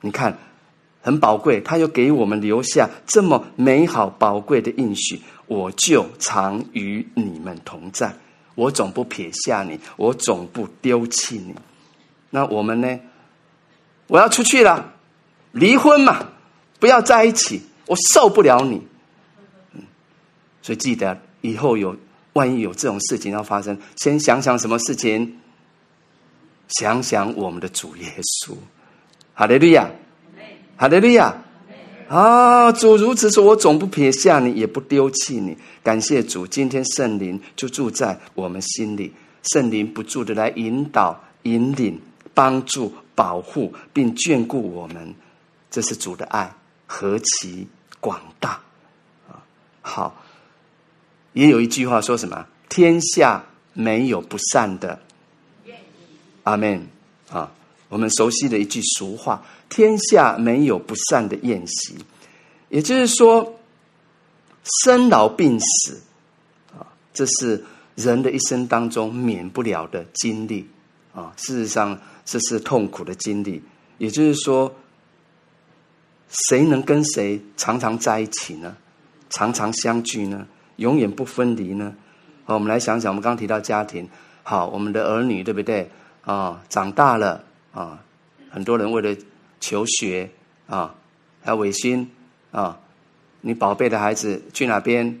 [0.00, 0.36] 你看，
[1.02, 8.14] 很宝贵，他又给我们留下这么美好、宝贵的应许，我就常与你们同在。
[8.54, 11.54] 我总不撇下你，我总不丢弃你。
[12.28, 13.00] 那我们呢？
[14.06, 14.92] 我要出去了，
[15.52, 16.28] 离婚嘛，
[16.78, 18.82] 不要在一起，我受不了你。
[19.72, 19.82] 嗯，
[20.60, 21.96] 所以记得以后有
[22.34, 25.38] 万一有这种事情要发生，先想想什么事情，
[26.68, 28.54] 想想我们的主耶稣。
[29.32, 29.88] 哈利路亚，
[30.80, 31.36] 哈利亚。
[32.08, 35.54] 啊，主如此说，我总不撇下你，也不丢弃你。
[35.82, 39.12] 感谢主，今天圣灵就住在我们心里，
[39.52, 42.00] 圣灵不住的来引导、引领、
[42.32, 45.14] 帮助、保护，并眷顾我们。
[45.70, 46.50] 这是主的爱，
[46.86, 47.68] 何其
[48.00, 48.58] 广大
[49.28, 49.44] 啊！
[49.82, 50.24] 好，
[51.34, 52.46] 也有一句话说什么？
[52.70, 53.44] 天下
[53.74, 54.98] 没有不散的。
[56.44, 56.86] 阿门
[57.30, 57.52] 啊！
[57.90, 59.44] 我们熟悉的一句俗话。
[59.68, 61.94] 天下没有不散的宴席，
[62.70, 63.54] 也就是说，
[64.82, 66.00] 生老病死
[66.72, 67.62] 啊，这是
[67.94, 70.66] 人的一生当中免不了的经历
[71.12, 71.32] 啊。
[71.36, 73.62] 事实上，这是痛苦的经历。
[73.98, 74.74] 也就是说，
[76.48, 78.76] 谁能跟谁常常在一起呢？
[79.28, 80.46] 常常相聚呢？
[80.76, 81.94] 永远不分离呢？
[82.44, 84.08] 好，我们来想想，我们刚刚提到家庭，
[84.42, 85.88] 好，我们的儿女对不对
[86.22, 86.60] 啊？
[86.68, 88.02] 长大了啊，
[88.50, 89.16] 很多人为了
[89.60, 90.30] 求学
[90.66, 90.94] 啊，
[91.42, 92.10] 还有委心
[92.50, 92.78] 啊，
[93.40, 95.20] 你宝贝的孩子去哪边？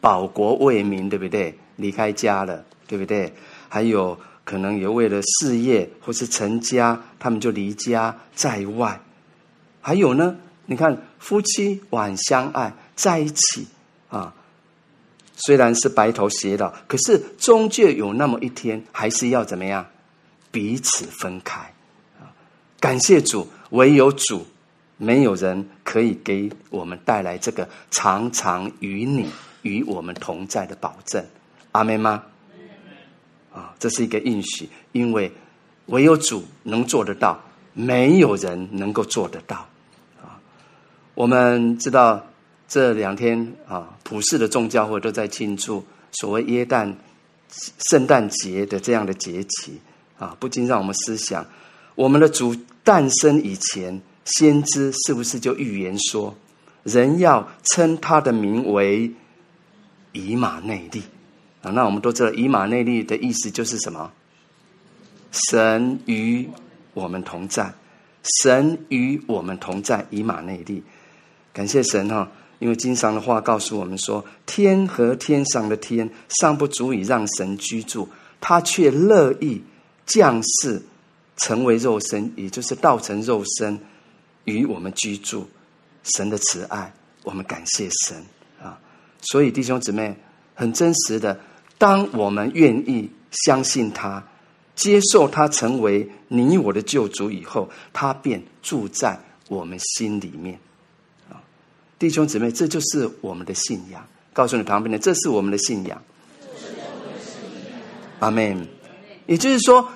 [0.00, 1.58] 保国为民，对不对？
[1.76, 3.32] 离开家了，对不对？
[3.68, 9.00] 还有可能也为了事业或是成家，他们就离家在外。
[9.80, 10.36] 还有呢，
[10.66, 13.66] 你看夫妻晚相爱在一起
[14.08, 14.34] 啊，
[15.36, 19.86] 虽然是白头偕老，可是终究有那么一天，还是要怎么样？
[20.50, 21.74] 彼此分开！
[22.80, 23.46] 感谢主。
[23.70, 24.46] 唯有主，
[24.96, 29.28] 没有人可以给我们带来这个常常与你
[29.60, 31.22] 与我们同在的保证。
[31.72, 32.22] 阿门吗？
[33.52, 35.30] 啊，这是一个应许，因为
[35.86, 37.38] 唯有主能做得到，
[37.74, 39.68] 没有人能够做得到。
[40.22, 40.40] 啊，
[41.14, 42.24] 我们知道
[42.66, 46.96] 这两天啊，普世的众教会都在庆祝所谓耶诞
[47.90, 49.78] 圣诞节的这样的节期
[50.18, 51.44] 啊，不禁让我们思想：
[51.98, 52.54] 我们的主
[52.84, 56.32] 诞生以前，先知是不是就预言说，
[56.84, 59.10] 人要称他的名为
[60.12, 61.02] 以马内利
[61.60, 61.72] 啊？
[61.72, 64.12] 那我们都知道，以马内利的意思就是什么？
[65.50, 66.48] 神与
[66.94, 67.74] 我们同在，
[68.40, 70.84] 神与我们同在，以马内利。
[71.52, 72.30] 感谢神哈！
[72.60, 76.08] 因为经上的话告诉我们说，天和天上的天
[76.40, 78.08] 尚不足以让神居住，
[78.40, 79.60] 他却乐意
[80.06, 80.80] 降世
[81.38, 83.80] 成为肉身，也就是道成肉身
[84.44, 85.48] 与我们居住。
[86.14, 86.92] 神的慈爱，
[87.22, 88.24] 我们感谢神
[88.62, 88.78] 啊！
[89.20, 90.16] 所以弟兄姊妹，
[90.54, 91.38] 很真实的，
[91.76, 94.24] 当我们愿意相信他，
[94.74, 100.58] 接受他成为你我的救主以后，他便住在我们心里面
[101.28, 101.42] 啊。
[101.98, 104.06] 弟兄姊妹，这就是我们的信仰。
[104.32, 106.02] 告诉你旁边的，这是我们的信仰。
[108.20, 108.66] 阿门。
[109.26, 109.86] 也就是说，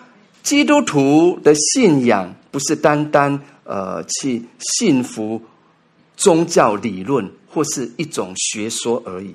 [0.43, 5.41] 基督徒的信仰不是单单呃去信服
[6.17, 9.35] 宗教理论或是一种学说而已，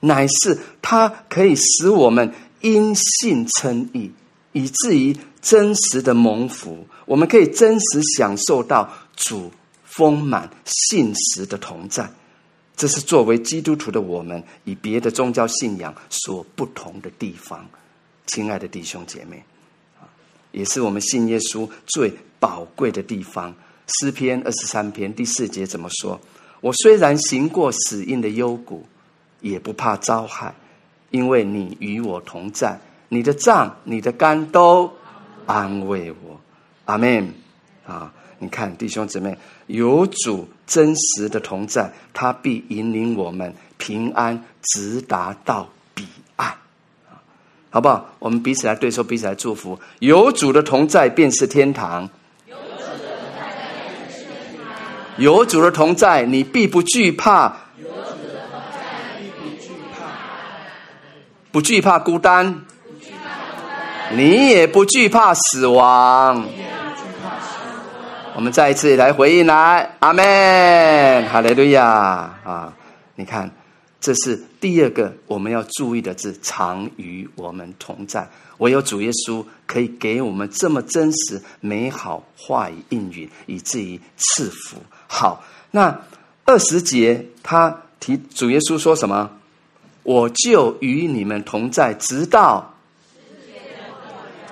[0.00, 4.10] 乃是它可以使我们因信称义，
[4.52, 6.86] 以至于真实的蒙福。
[7.06, 9.50] 我们可以真实享受到主。
[9.96, 12.10] 丰满信实的同在，
[12.76, 17.64] 这是作为基督徒的我们与别的宗教信仰所不同的地方。
[18.26, 19.44] 亲爱的弟兄姐妹，
[20.54, 23.54] 也是我们信耶稣最宝贵的地方。
[24.00, 26.18] 诗篇二十三篇第四节怎么说？
[26.60, 28.86] 我虽然行过死荫的幽谷，
[29.40, 30.54] 也不怕遭害，
[31.10, 34.90] 因为你与我同在，你的杖、你的竿都
[35.44, 36.40] 安慰我。
[36.86, 37.34] 阿门。
[37.84, 38.12] 啊。
[38.40, 45.66] 你看，弟兄姊妹，有主真实的同在，他必引领我们平安直达到，
[47.74, 48.06] 好不好？
[48.20, 49.76] 我们彼此来对说，彼此来祝福。
[49.98, 52.08] 有主的同在，便是天堂。
[55.16, 57.52] 有主的同在，你必不惧怕。
[57.76, 59.28] 有主的同在，必
[61.50, 62.62] 不惧怕孤单，
[64.12, 66.46] 你也不惧怕死亡。
[68.36, 71.84] 我们再一次来回应来，阿门，哈利路亚
[72.44, 72.72] 啊！
[73.16, 73.50] 你看，
[74.04, 78.28] 这是第二个我们要注意的字，常与我们同在。
[78.58, 84.76] 唯有主耶稣可以给我们这么真实、美好话语应允，以至于赐福。
[85.06, 85.98] 好，那
[86.44, 89.30] 二十节他提主耶稣说什么？
[90.02, 92.74] 我就与你们同在，直到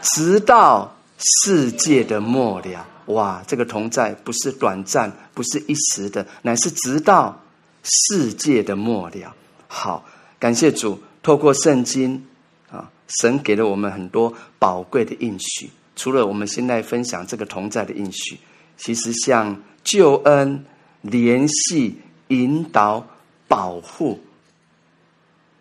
[0.00, 0.96] 直到
[1.44, 2.86] 世界的末了。
[3.06, 7.38] 哇，这个同在不是短暂，不是一时的，乃是直到
[7.82, 9.34] 世界的末了。
[9.74, 10.04] 好，
[10.38, 12.26] 感谢主，透过圣经
[12.70, 15.70] 啊，神给了我们很多宝贵的应许。
[15.96, 18.38] 除了我们现在分享这个同在的应许，
[18.76, 20.66] 其实像救恩、
[21.00, 21.96] 联系、
[22.28, 23.06] 引导、
[23.48, 24.20] 保护，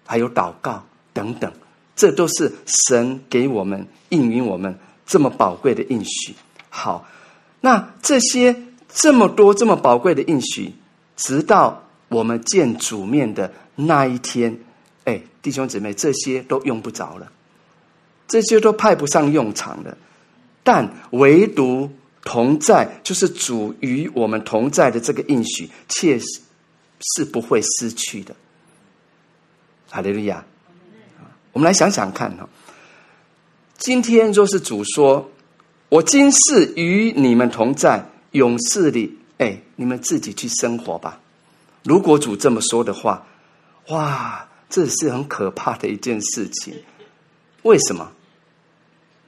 [0.05, 0.83] 还有祷告
[1.13, 1.49] 等等，
[1.95, 6.35] 这都是神给我们应允我们这么宝贵的应许。
[6.69, 7.07] 好。
[7.63, 8.55] 那这些
[8.89, 10.73] 这么多这么宝贵的应许，
[11.15, 14.57] 直到我们见主面的那一天，
[15.05, 17.31] 哎，弟兄姊妹，这些都用不着了，
[18.27, 19.97] 这些都派不上用场了。
[20.63, 21.91] 但唯独
[22.23, 26.41] 同在，就是主与我们同在的这个应许，却是
[27.15, 28.35] 是不会失去的。
[29.89, 30.45] 哈利路亚！
[31.53, 32.47] 我们来想想看哈，
[33.77, 35.29] 今天若是主说。
[35.89, 41.19] 我今世与你们同在，永世里，哎，你们自己去生活吧。
[41.83, 43.27] 如果主这么说的话，
[43.91, 46.73] 哇，这是很可怕的一件事情。
[47.63, 48.11] 为什么？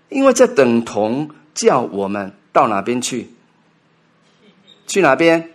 [0.10, 3.30] 因为这等同叫我们到哪边去？
[4.88, 5.52] 去哪边？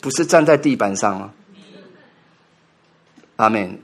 [0.00, 1.32] 不是站在地板上吗？
[3.36, 3.80] 阿门。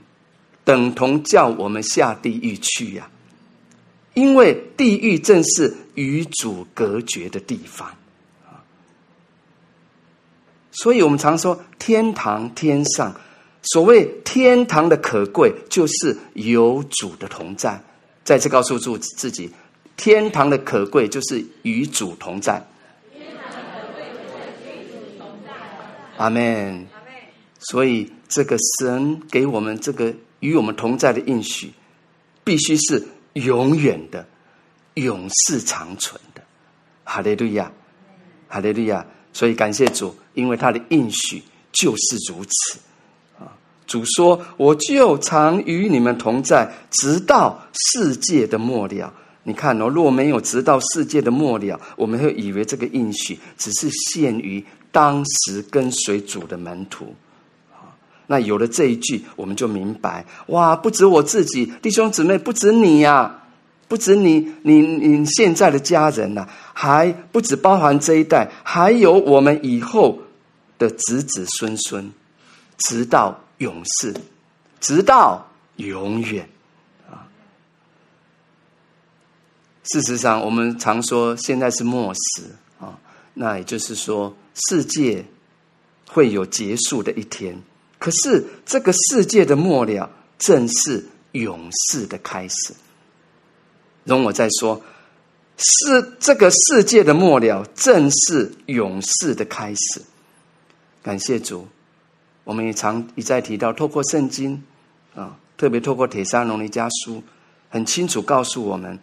[0.63, 3.09] 等同叫我们下地狱去呀。
[4.13, 7.95] 因为地狱正是与主隔绝的地方，
[10.71, 13.15] 所以我们常说天堂天上，
[13.63, 17.81] 所谓天堂的可贵，就是有主的同在。
[18.23, 19.49] 再次告诉住自己，
[19.97, 22.65] 天堂的可贵就是与主同在。
[26.17, 26.87] 阿门。
[27.59, 31.71] 所以这个神给我们这个与我们同在的应许，
[32.43, 33.07] 必须是。
[33.33, 34.27] 永远的、
[34.95, 36.41] 永世长存的，
[37.03, 37.71] 哈利路亚，
[38.49, 39.05] 哈利路亚！
[39.31, 42.79] 所以感谢主，因为他的应许就是如此。
[43.89, 49.11] 主说：“我就常与你们同在，直到世界的末了。”
[49.43, 57.15] 你看哦，若没有直到世界的末了，我们会以为这个应许只是限于当时跟随主的门徒。
[58.27, 63.39] 那有了这一句，我们就明白哇，不止我自己，弟兄姊妹，不止你呀、
[63.87, 70.19] 不止你，你你现在的家人呐、还不止包含这一代，还有我们以后
[70.77, 72.11] 的子子孙孙，
[72.77, 74.13] 直到永世，
[74.81, 76.49] 直到永远
[77.09, 77.27] 啊。
[79.83, 82.43] 事实上，我们常说现在是末时
[82.79, 82.99] 啊，
[83.33, 85.23] 那也就是说，世界
[86.07, 87.61] 会有结束的一天。
[87.97, 92.73] 可是，这个世界的末了，正是永世的开始。
[94.05, 94.81] 容我再说，
[95.57, 100.01] 是这个世界的末了，正是永世的开始。
[101.03, 101.67] 感谢主，
[102.49, 104.63] 我们也常一再提到，透过圣经
[105.13, 107.21] 啊，特别透过铁山农尼迦书，
[107.69, 108.97] 很清楚告诉我们，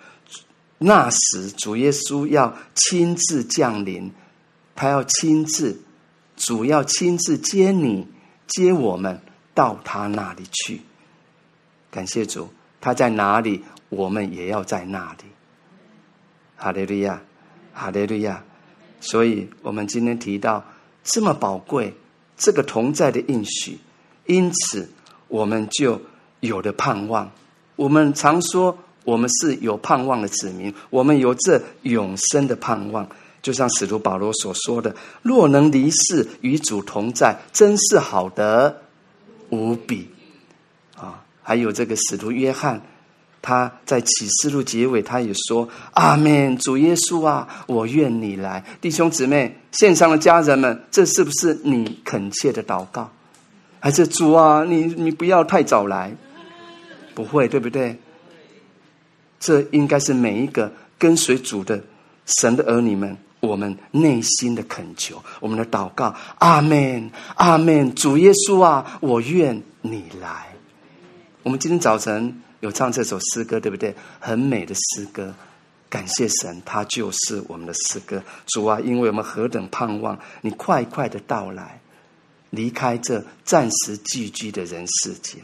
[0.79, 4.11] 那时主耶稣要亲自降临，
[4.75, 5.81] 他要亲自，
[6.37, 8.09] 主要亲自接你。
[8.49, 9.21] 接我们
[9.55, 10.81] 到他那里去，
[11.89, 12.49] 感谢主，
[12.81, 15.25] 他在哪里，我们也要在那里。
[16.57, 17.23] 哈利路亚，
[17.73, 18.43] 哈利路亚。
[19.01, 20.65] 所以，我们今天提到
[21.05, 21.95] 这么宝贵，
[22.37, 23.79] 这个同在的应许，
[24.27, 24.89] 因此
[25.29, 26.01] 我们就
[26.41, 27.31] 有了盼望。
[27.77, 33.09] 我们常说，我们是有盼望的子民，我们有这永生的盼望。
[33.43, 38.83] 就像使徒保罗所说的：“若能离世与主同在，真是好得
[39.51, 40.09] 无比。”
[40.99, 42.83] 啊，还有这个使徒约翰，
[43.41, 53.11] 他在启示录结尾，他也说：“阿门，主耶稣啊，我愿你来。”弟兄姊妹，线上的家人们，这是不是你恳切的祷告？
[53.79, 56.15] 还是主啊，你你不要太早来？
[57.15, 57.99] 不会，对不对？
[59.39, 61.83] 这应该是每一个跟随主的
[62.25, 63.17] 神的儿女们。
[63.41, 67.95] 我们内心的恳求，我们的祷告，阿门，阿门。
[67.95, 70.49] 主耶稣啊，我愿你来。
[71.45, 73.95] 我们今天早晨有唱这首诗歌，对不对？
[74.19, 75.35] 很美的诗歌，
[75.89, 78.23] 感谢神，它就是我们的诗歌。
[78.47, 81.81] 主啊，因为我们何等盼望你快快的到来，
[82.51, 85.41] 离开这暂时寄居的人世间。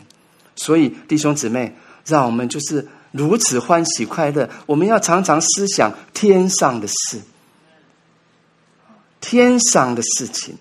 [0.56, 1.74] 所以弟兄姊妹，
[2.06, 4.48] 让我们就是如此欢喜快乐。
[4.66, 7.20] 我们要常常思想天上的事。
[9.20, 10.56] 天上的事情，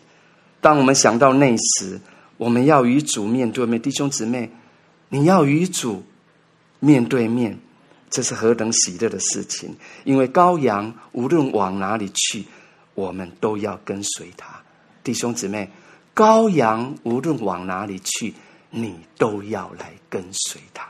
[0.61, 1.99] 当我们想到那时，
[2.37, 4.51] 我们要与主面对面，弟兄姊妹，
[5.09, 6.03] 你要与主
[6.81, 7.57] 面对面，
[8.09, 9.73] 这是何等喜乐的事情！
[10.03, 12.43] 因为羔羊无论往哪里去，
[12.95, 14.61] 我们都要跟随他。
[15.03, 15.69] 弟兄姊妹，
[16.15, 18.33] 羔羊无论往哪里去，
[18.71, 20.85] 你都要来跟随他，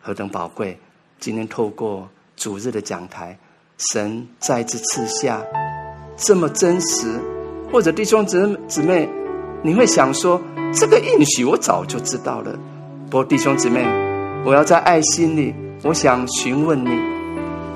[0.00, 0.78] 何等宝贵！
[1.18, 3.36] 今天透过主日的讲台，
[3.90, 5.44] 神再次赐下。
[6.16, 7.20] 这么真实，
[7.72, 9.08] 或者弟兄姊姊妹，
[9.64, 10.40] 你会想说，
[10.72, 12.56] 这个应许我早就知道了。
[13.10, 13.84] 不过弟兄姊妹，
[14.44, 16.98] 我要在爱心里，我想询问你，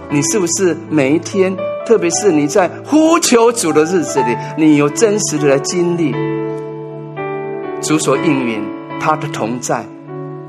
[0.08, 1.54] 你是不是每一天，
[1.86, 6.14] 特别是你在呼求主的日子里，你有真实的来经历
[7.80, 8.62] 主所应允
[9.00, 9.84] 他的同在，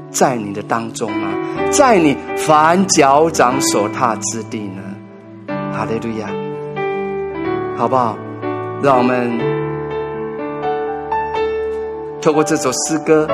[0.09, 1.29] 在你的当中吗？
[1.71, 5.55] 在你凡脚掌所踏之地呢？
[5.73, 6.29] 哈利路亚。
[7.75, 8.15] 好不好？
[8.83, 9.39] 让我们
[12.21, 13.27] 透过这首诗歌，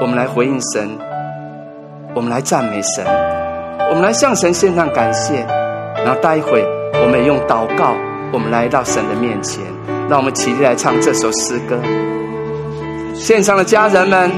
[0.00, 0.90] 我们来回应神，
[2.14, 3.04] 我们来赞美神，
[3.90, 5.46] 我们来向神献上感谢。
[6.04, 6.62] 然后待会
[7.02, 7.94] 我们也用祷告，
[8.32, 9.62] 我们来到神的面前。
[10.10, 11.78] 让我们起立来唱这首诗歌。
[13.14, 14.30] 线上的家人们，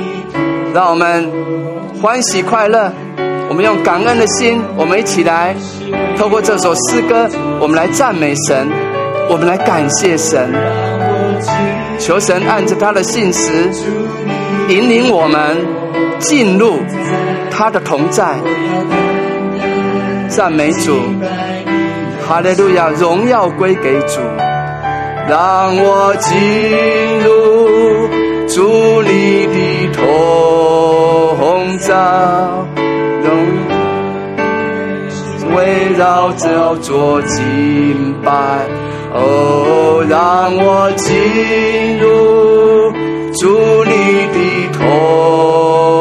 [0.73, 1.29] 让我们
[2.01, 2.93] 欢喜快乐。
[3.49, 5.55] 我们用感恩的心，我们一起来
[6.17, 7.29] 透过这首诗歌，
[7.61, 8.69] 我们来赞美神。
[9.29, 10.53] 我们来感谢神，
[11.99, 13.71] 求神按着他的信实
[14.69, 15.57] 引领我们
[16.21, 16.77] 进入
[17.57, 18.37] 他的同在，
[20.29, 20.99] 赞美主，
[22.27, 24.19] 哈利路亚，荣耀归给主，
[25.29, 26.37] 让我进
[27.23, 28.09] 入
[28.49, 29.57] 主你的
[29.93, 31.95] 同在，
[35.55, 38.33] 围绕着做敬拜。
[39.17, 42.91] 哦，让我进入
[43.39, 43.93] 主你
[44.35, 44.39] 的
[44.73, 45.94] 同。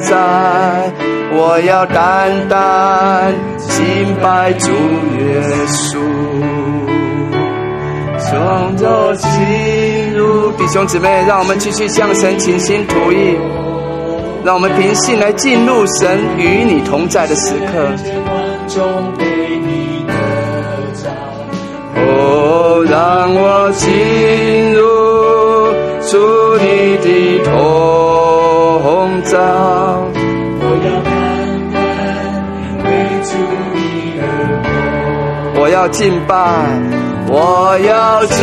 [0.00, 0.92] 在，
[1.32, 5.98] 我要单单敬拜主耶稣，
[8.18, 9.28] 从头进
[10.14, 13.38] 入弟兄姊妹，让我们继续向神倾心吐意，
[14.44, 17.88] 让我们平信来进入神与你同在的时刻。
[21.96, 24.82] 哦，让我进入
[26.10, 26.18] 主
[26.58, 27.08] 你的
[29.34, 29.40] 同在，
[30.60, 31.12] 我要单
[31.72, 31.76] 单
[32.84, 32.86] 为
[33.24, 33.30] 主
[33.74, 33.76] 你
[34.20, 34.22] 而
[35.54, 36.32] 活，我要敬拜。
[37.26, 38.36] 我要敬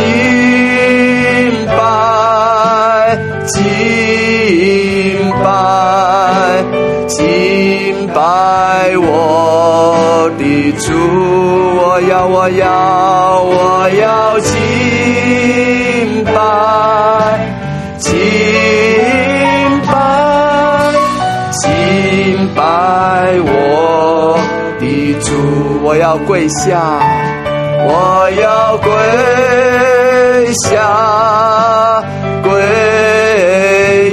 [1.66, 3.16] 拜，
[3.46, 3.56] 敬
[5.42, 5.44] 拜，
[7.06, 8.14] 敬拜
[8.98, 10.42] 我的
[10.72, 10.92] 主。
[11.78, 14.52] 我要，我要，我要敬
[16.24, 16.32] 拜，
[25.92, 26.80] 我要跪下。
[27.84, 28.88] 我要跪
[30.64, 32.02] 下，
[32.42, 32.50] 跪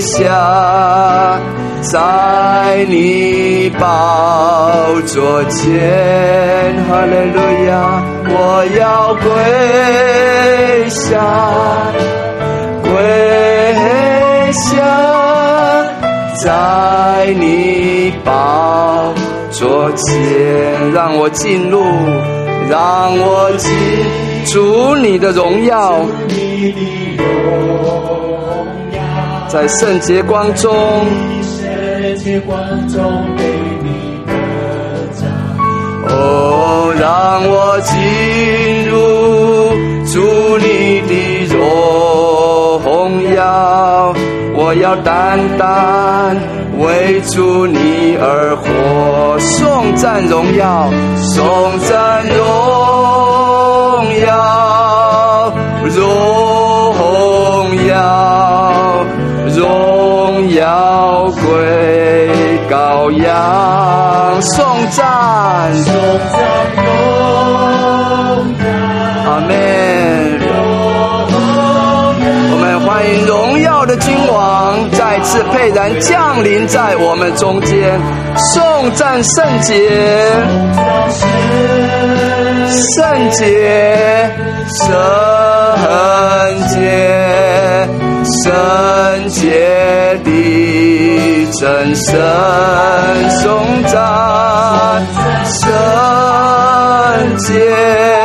[0.02, 1.40] 下，
[1.82, 7.40] 在你宝座前，哈利路
[7.70, 8.04] 亚！
[8.28, 11.24] 我要跪下，
[12.84, 12.92] 跪
[14.52, 14.76] 下，
[16.44, 16.48] 在
[17.40, 19.14] 你宝
[19.52, 21.82] 座前，让我进入。
[22.70, 23.68] 让我记
[24.46, 26.06] 住你的荣耀，
[29.48, 30.72] 在圣洁光中，
[36.08, 38.94] 哦，让我进入
[40.06, 44.14] 主你的荣耀，
[44.56, 46.38] 我要单单。
[46.80, 52.38] 为主你而活，颂赞荣耀，颂赞荣
[54.26, 55.52] 耀，
[55.84, 56.00] 荣
[57.86, 59.04] 耀，
[59.58, 61.42] 荣耀归
[62.70, 65.94] 羔羊，颂赞，颂
[66.32, 66.40] 赞
[66.78, 66.88] 荣
[68.58, 68.66] 耀，
[69.30, 70.19] 阿门。
[73.00, 74.92] 我们欢迎荣耀的君王。
[74.92, 77.98] 再次沛然降临在我们中间，
[78.54, 79.90] 颂赞圣洁，
[82.98, 84.30] 圣洁，
[84.68, 84.86] 圣
[86.68, 87.88] 洁，
[88.44, 92.20] 圣洁的真神，
[93.42, 93.48] 颂
[93.86, 93.96] 赞
[95.46, 95.64] 圣
[97.38, 98.19] 洁，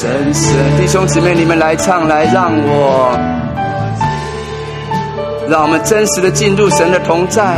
[0.00, 3.14] 真是弟兄姊妹，你们来唱来，让我，
[5.46, 7.54] 让我们真实的进入神的同在。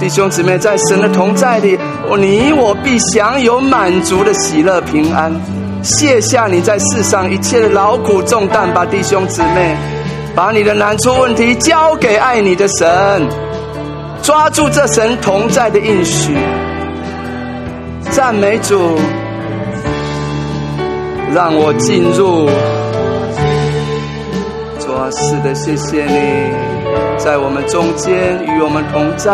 [0.00, 1.78] 弟兄姊妹，在神的同在里，
[2.18, 5.32] 你我必享有满足的喜乐平安。
[5.84, 9.76] 卸下你在世上一切的劳苦重担吧，弟兄姊妹，
[10.34, 13.28] 把你的难处问题交给爱你的神，
[14.22, 16.36] 抓住这神同在的应许，
[18.10, 18.98] 赞美主。
[21.34, 22.46] 让我进入，
[24.80, 26.18] 主啊，是的，谢谢你，
[27.18, 29.32] 在我们中间与我们同在。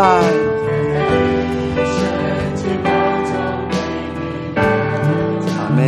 [5.57, 5.79] 阿门。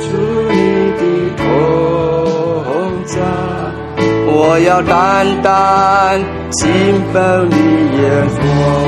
[0.00, 0.06] 主
[0.50, 0.56] 你
[0.98, 1.02] 的
[1.36, 1.44] 同
[3.04, 3.16] 在，
[4.26, 6.22] 我要单单
[6.52, 6.62] 敬
[7.12, 7.20] 拜
[7.50, 7.56] 你
[8.00, 8.36] 耶稣，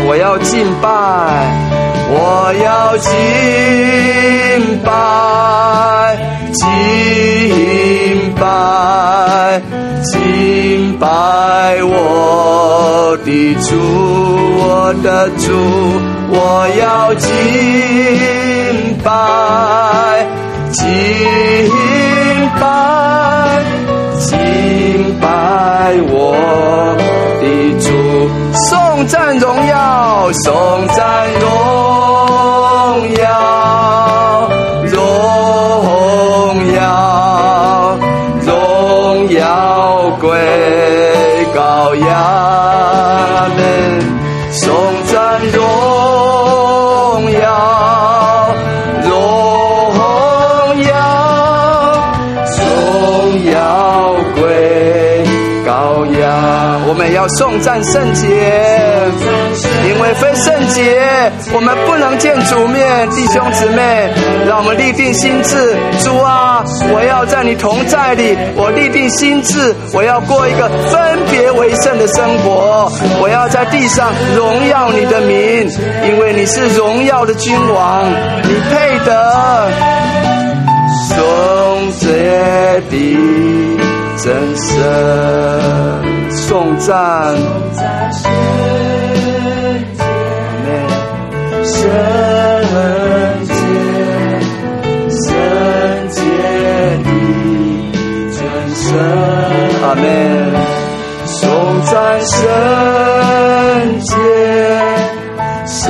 [0.08, 1.85] 我要敬拜。
[2.08, 3.10] 我要敬
[4.84, 6.16] 拜，
[6.52, 9.60] 敬拜，
[10.04, 13.76] 敬拜我的主，
[14.58, 15.46] 我的主。
[16.28, 17.28] 我要敬
[19.02, 20.26] 拜，
[20.72, 20.84] 敬
[22.60, 23.62] 拜，
[24.26, 26.34] 敬拜我
[27.40, 27.44] 的
[27.80, 27.86] 主，
[28.68, 31.46] 颂赞荣耀，颂赞荣
[33.22, 33.24] 耀，
[34.84, 34.96] 荣
[36.74, 37.96] 耀，
[38.44, 38.50] 荣
[39.30, 39.40] 耀
[40.20, 40.26] 归
[41.54, 42.35] 羔羊。
[57.26, 58.28] 要颂赞圣洁，
[59.88, 61.02] 因为非圣洁，
[61.52, 63.10] 我们不能见主面。
[63.10, 64.08] 弟兄姊妹，
[64.46, 65.74] 让我们立定心志，
[66.04, 66.62] 主啊，
[66.94, 72.88] 我要在你同在里，我立定心志，我要过一个分别为圣的生活，
[73.20, 75.68] 我要在地上荣耀你的名，
[76.06, 78.08] 因为你是荣耀的君王，
[78.44, 79.68] 你配得
[81.08, 82.06] 颂洁
[82.88, 83.18] 的
[84.16, 86.25] 真神。
[86.48, 86.94] 颂赞，
[88.12, 88.22] 圣
[89.96, 90.00] 洁，
[91.64, 91.74] 圣
[93.46, 93.50] 洁，
[95.10, 95.24] 圣
[96.08, 96.16] 洁
[97.02, 97.08] 的
[98.30, 98.38] 真
[98.76, 98.86] 神，
[99.82, 100.04] 阿门。
[101.26, 101.34] 颂
[101.82, 101.92] 赞
[102.24, 102.38] 圣
[104.00, 104.14] 洁，
[105.66, 105.84] 圣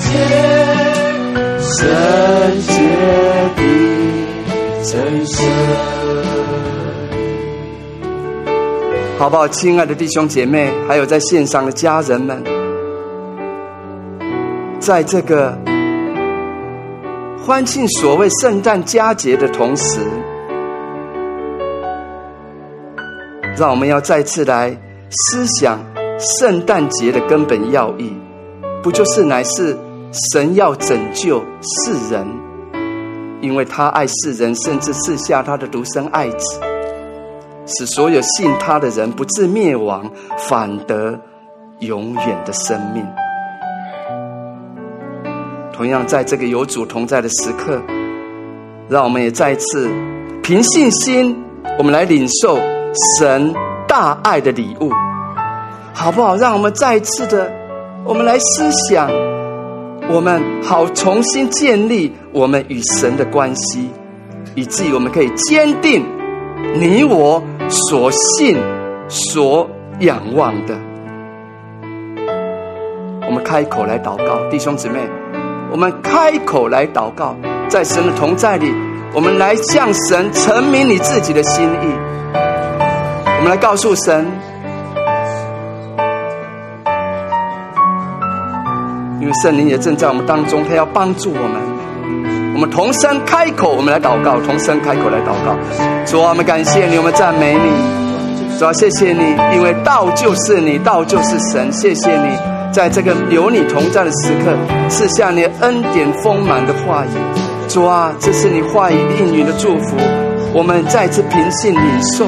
[0.00, 0.06] 洁，
[1.62, 1.72] 圣
[2.60, 2.70] 洁
[3.56, 3.58] 的
[4.84, 4.92] 真
[5.26, 5.40] 神。
[9.22, 12.42] 好不好，亲爱的弟兄姐妹，还有在线上的家人们，
[14.80, 15.56] 在这个
[17.40, 20.00] 欢庆所谓圣诞佳节的同时，
[23.56, 24.76] 让我们要再次来
[25.08, 25.78] 思想
[26.18, 28.12] 圣诞节的根本要义，
[28.82, 29.78] 不就是乃是
[30.32, 31.38] 神要拯救
[31.84, 32.26] 世人，
[33.40, 36.71] 因为他爱世人，甚至赐下他的独生爱子。
[37.66, 41.18] 使所有信他的人不至灭亡，反得
[41.80, 43.04] 永远的生命。
[45.72, 47.80] 同样，在这个有主同在的时刻，
[48.88, 49.90] 让我们也再次
[50.42, 51.36] 凭信心，
[51.78, 52.58] 我们来领受
[53.18, 53.52] 神
[53.88, 54.90] 大爱的礼物，
[55.94, 56.36] 好不好？
[56.36, 57.50] 让我们再次的，
[58.04, 59.10] 我们来思想，
[60.10, 63.88] 我们好重新建立我们与神的关系，
[64.54, 66.04] 以至于我们可以坚定
[66.74, 67.42] 你我。
[67.88, 68.58] 所信、
[69.08, 69.66] 所
[70.00, 70.76] 仰望的，
[73.26, 74.98] 我们开口来祷告，弟兄姊妹，
[75.70, 77.34] 我们开口来祷告，
[77.66, 78.74] 在神的同在里，
[79.14, 81.86] 我们来向神陈明你自己的心意。
[82.34, 84.26] 我们来告诉神，
[89.18, 91.71] 因为圣灵也正在我们当中，他要帮助我们。
[92.54, 95.56] 我们同声开口，我们来祷告，同声开口来祷告。
[96.04, 98.58] 主啊，我们感谢你，我们赞美你。
[98.58, 101.72] 主啊，谢谢你，因为道就是你，道就是神。
[101.72, 102.36] 谢谢你，
[102.70, 104.54] 在这个有你同在的时刻，
[104.90, 107.68] 赐下你恩典丰满的话语。
[107.68, 109.96] 主啊，这是你话语应允的祝福，
[110.52, 112.26] 我们再次平信领受。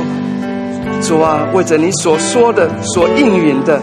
[1.07, 3.79] 主啊，为着你所说的、所应允的，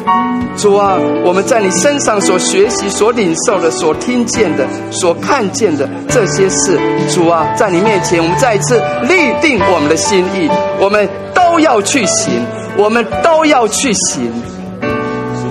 [0.57, 6.79] 主啊，我们在你身上所学习、所领受的、所听见的、所看见的这些事，
[7.09, 10.49] 主啊，在你面前，我们再一次立定我们的心意，
[10.79, 12.43] 我们都要去行，
[12.75, 14.31] 我们都要去行。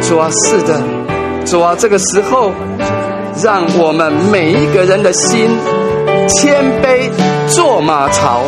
[0.03, 0.83] 主啊，是的，
[1.47, 2.51] 主啊，这个时候，
[3.43, 5.49] 让我们每一个人的心
[6.29, 7.09] 谦卑，
[7.49, 8.43] 坐马槽。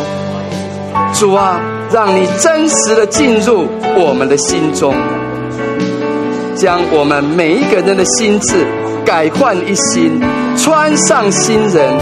[1.13, 1.72] 主啊。
[1.93, 4.95] 让你真实的进入我们的心中，
[6.55, 8.65] 将我们每一个人的心智
[9.05, 10.19] 改换一新，
[10.57, 11.93] 穿上新人，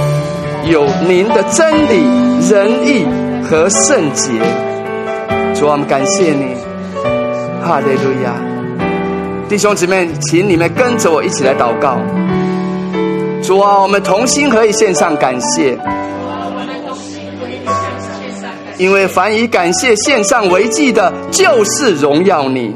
[0.72, 2.06] 有您的真理、
[2.50, 3.06] 仁义
[3.44, 4.32] 和圣洁。
[5.60, 6.56] 主啊，我们感谢你，
[7.62, 8.34] 哈利路亚！
[9.50, 11.98] 弟兄姊妹，请你们跟着我一起来祷告。
[13.44, 15.78] 主啊，我们同心合意献上感谢。
[18.82, 22.76] 因为凡以感谢献上为祭的，就是荣耀你。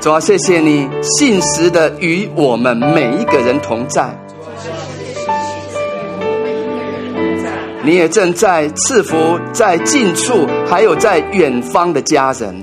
[0.00, 4.08] 主啊，谢谢你信实的与我们每一个人同在。
[7.82, 9.16] 你也正在赐福
[9.52, 12.54] 在近处，还有在远方的家人。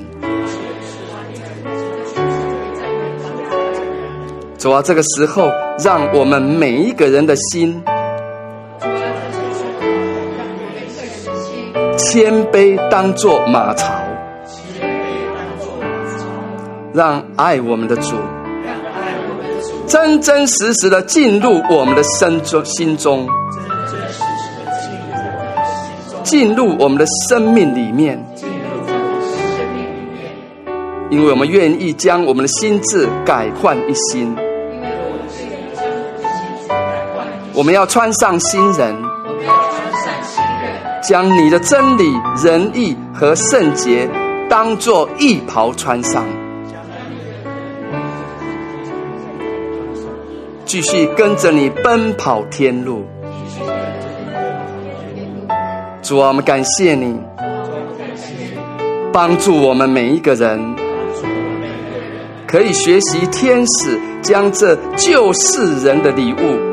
[4.58, 5.52] 主啊，这个时候，
[5.84, 7.84] 让我们每一个人的心。
[12.12, 13.94] 谦卑当作马槽，
[16.92, 18.16] 让爱我们的主，
[18.66, 23.62] 让爱我们的主真真实实的进入我们的身中心中，真
[23.92, 24.56] 真实实
[26.16, 28.20] 的进入我们的生命里面，
[31.12, 34.36] 因为我们愿意将我们的心智改换一新，
[37.54, 39.09] 我们要穿上新人。
[41.10, 42.04] 将你的真理、
[42.38, 44.08] 仁义和圣洁
[44.48, 46.24] 当作义袍穿上，
[50.66, 53.08] 继续跟着你奔跑天路。
[56.04, 57.20] 主啊，我们感谢你，
[59.12, 60.76] 帮助我们每一个人，
[62.46, 66.69] 可以学习天使将这救世人的礼物，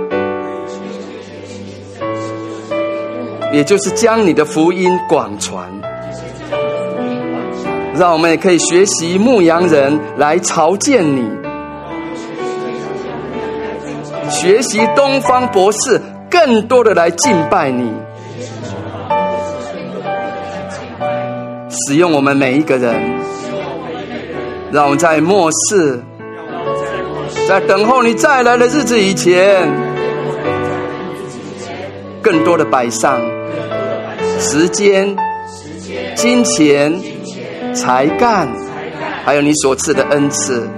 [3.53, 5.69] 也就是将你的福音广传，
[7.95, 11.25] 让我们也可以学习牧羊人来朝见你，
[14.29, 17.91] 学习东方博士更多的来敬拜你。
[21.71, 22.95] 使用我们每一个人，
[24.73, 26.03] 让我们在末世，
[27.49, 29.71] 在等候你再来的日子以前，
[32.21, 33.21] 更多的摆上。
[34.49, 35.17] 时间、
[36.15, 36.95] 金钱、
[37.75, 38.49] 才干，
[39.25, 40.69] 还有你所赐的恩赐，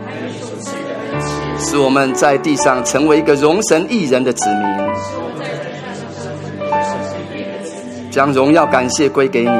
[1.61, 4.67] 使我们在地上成为一个荣神益人的子民，
[8.11, 9.51] 将荣耀感谢归给你。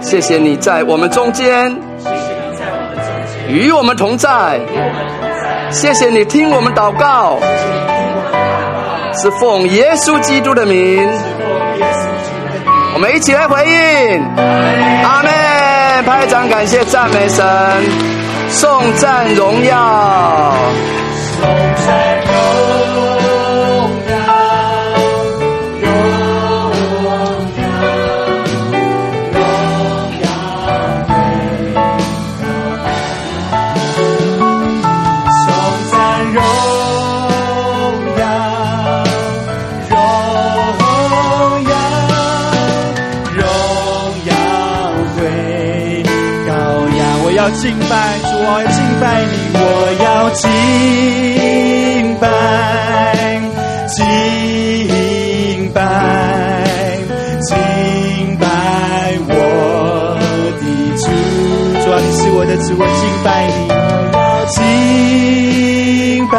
[0.00, 1.76] 谢谢你在我们中间，
[3.48, 4.60] 与我们同在。
[5.72, 7.40] 谢谢你听我们祷告，
[9.12, 11.33] 是奉耶稣基督的名。
[12.94, 14.24] 我们一起来回应，
[15.02, 15.30] 阿妹！
[16.06, 17.44] 拍掌感谢赞美神，
[18.48, 20.54] 颂赞荣耀。
[49.00, 49.58] 拜你，我
[50.02, 50.42] 要敬
[52.20, 52.26] 拜，
[53.86, 54.02] 敬
[55.72, 55.78] 拜，
[57.42, 57.52] 敬
[58.38, 58.42] 拜
[59.28, 59.30] 我
[60.60, 60.62] 的
[60.96, 61.02] 主。
[61.84, 63.52] 主啊，你是我的主，我敬拜你，
[64.12, 64.54] 我要敬
[66.28, 66.36] 拜，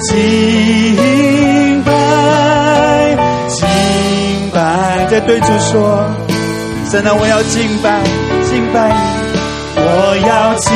[0.00, 0.12] 敬
[1.84, 1.92] 拜，
[3.48, 3.62] 敬
[4.52, 4.56] 拜，
[5.10, 6.06] 再对主说，
[6.90, 8.02] 神啊，我要敬拜，
[8.48, 9.23] 敬拜你。
[9.86, 9.88] 我
[10.26, 10.70] 要敬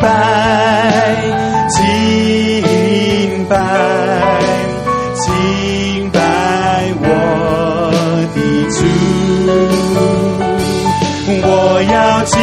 [0.00, 0.04] 拜，
[1.68, 1.78] 敬
[3.48, 3.54] 拜，
[5.14, 6.18] 敬拜
[7.00, 7.06] 我
[8.34, 8.36] 的
[8.74, 8.76] 主。
[11.44, 11.46] 我
[11.82, 11.94] 要
[12.24, 12.36] 敬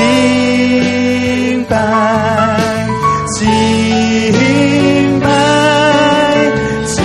[1.65, 1.73] 拜，
[3.37, 3.43] 敬
[5.19, 5.25] 拜，
[6.87, 6.95] 敬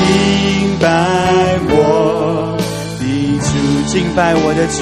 [0.78, 0.84] 拜
[1.68, 1.74] 我
[3.00, 3.02] 的
[3.40, 3.50] 主，
[3.86, 4.78] 敬拜我的主。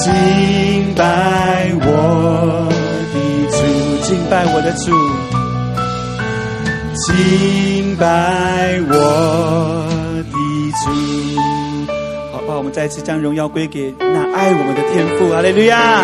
[0.00, 0.04] 敬
[0.98, 2.68] 拜我
[3.14, 3.56] 的主，
[4.02, 4.90] 敬拜我的主，
[7.06, 8.04] 敬拜
[8.90, 8.92] 我
[10.16, 10.32] 的
[10.72, 10.90] 主。
[12.32, 16.02] 好吧，我们再次将荣耀归给那爱我们的天父，哈利路亚！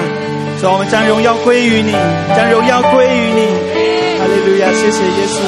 [0.61, 1.91] 说我们将荣耀归于你，
[2.37, 3.49] 将荣耀归于你，
[4.21, 4.71] 哈利路亚！
[4.71, 5.43] 谢谢耶稣，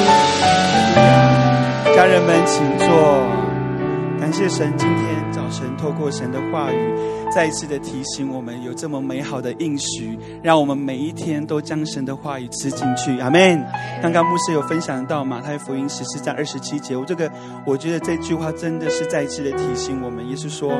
[1.95, 2.85] 家人们请坐。
[4.19, 6.93] 感谢神，今天早晨透过神的话语。
[7.37, 13.19] 再次的提醒我们，有这么美好的应许，让我们每一天都将神的话语吃进去。
[13.19, 13.63] 阿门。
[14.01, 17.31] 刚刚牧师有分享到马太福音十四章二十七节，我这个
[17.63, 20.71] 我觉得这句话真的是再次的提醒我们，也是说，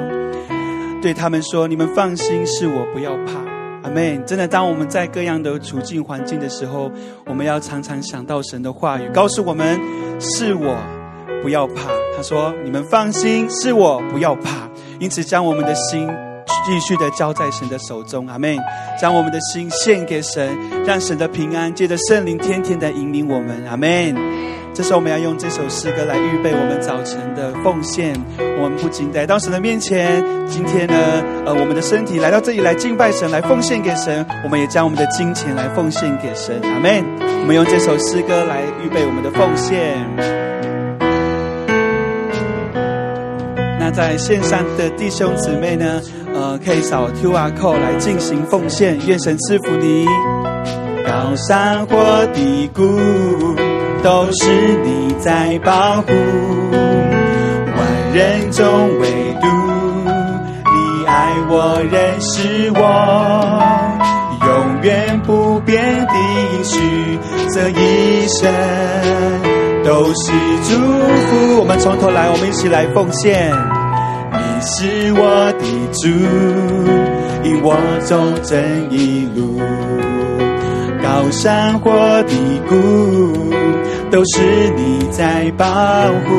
[0.99, 3.33] 对他们说：“你们放心，是我，不要怕。”
[3.87, 4.25] 阿门。
[4.25, 6.91] 真的，当我们在各样的处境环境的时候，
[7.27, 9.79] 我们要常常想到神的话语，告诉我们
[10.19, 10.75] ：“是我，
[11.43, 11.83] 不要怕。”
[12.17, 14.67] 他说：“你们放心，是我，不要怕。”
[14.99, 16.09] 因此，将我们的心。
[16.67, 18.57] 继续的交在神的手中，阿门。
[18.99, 20.53] 将我们的心献给神，
[20.85, 24.13] 让神的平安借着圣灵天天的引领我们，阿门。
[24.73, 28.13] 这时候我们要用这首诗歌来预备我们早晨的奉献。
[28.61, 30.93] 我们不仅来到神的面前，今天呢，
[31.45, 34.25] 呃，我们的身体来到这里来敬拜神，来奉献给神。
[34.43, 37.01] 我们也将我们的金钱来奉献给神，阿门。
[37.21, 39.97] 我们用这首诗歌来预备我们的奉献。
[43.79, 46.01] 那在线上的弟兄姊妹呢？
[46.33, 50.05] 呃，可以扫 QR code 来进行奉献，愿神赐福你。
[51.05, 52.83] 高山或低谷，
[54.03, 54.49] 都是
[54.83, 56.11] 你在保护。
[57.75, 58.65] 万人中
[58.99, 59.07] 唯
[59.41, 59.47] 独
[60.65, 62.79] 你爱我，认识我，
[64.45, 67.17] 永远不变的应许，
[67.53, 68.51] 这一生
[69.85, 70.31] 都是
[70.63, 71.59] 祝福。
[71.59, 73.51] 我们从头来，我们一起来奉献。
[74.59, 75.63] 你是我的
[76.01, 76.09] 主，
[77.47, 79.61] 引我走正义路，
[80.99, 82.35] 高山或低
[82.67, 83.53] 谷，
[84.09, 84.41] 都是
[84.75, 85.65] 你在保
[86.25, 86.35] 护。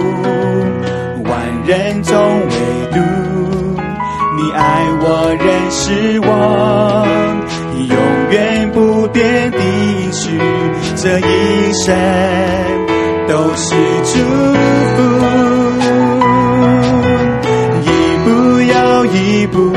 [1.31, 1.33] 万
[1.65, 2.57] 人中唯
[2.91, 2.99] 独
[4.37, 7.07] 你爱我，认识我，
[7.77, 7.97] 永
[8.33, 9.59] 远不变的
[10.11, 10.37] 许，
[10.97, 11.95] 这一生
[13.29, 14.19] 都是祝
[14.97, 15.48] 福。
[19.53, 19.73] 步，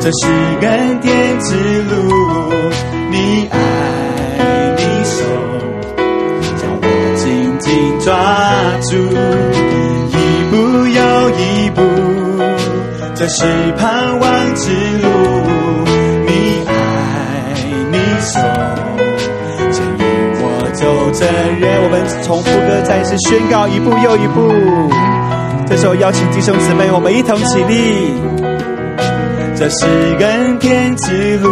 [0.00, 0.26] 这是
[0.60, 1.92] 恩典之路，
[3.10, 3.58] 你爱
[4.76, 5.24] 你手，
[6.56, 6.86] 将我
[7.16, 8.12] 紧紧抓
[8.82, 8.92] 住。
[10.10, 10.16] 一
[10.50, 10.56] 步
[10.86, 11.00] 又
[11.30, 11.82] 一步
[13.14, 13.44] 这是
[13.76, 14.70] 盼望之
[15.02, 15.08] 路，
[16.26, 16.30] 你
[16.66, 16.72] 爱
[17.90, 18.38] 你手
[19.72, 20.02] 牵引
[20.40, 20.82] 我走
[21.12, 21.24] 这
[21.58, 21.64] 人。
[21.82, 24.52] 我们从副歌再次宣告，一步又一步。
[25.66, 28.14] 这时候邀请弟兄姊妹，我们一同起立。
[29.56, 29.86] 这是
[30.18, 31.48] 恩典之路，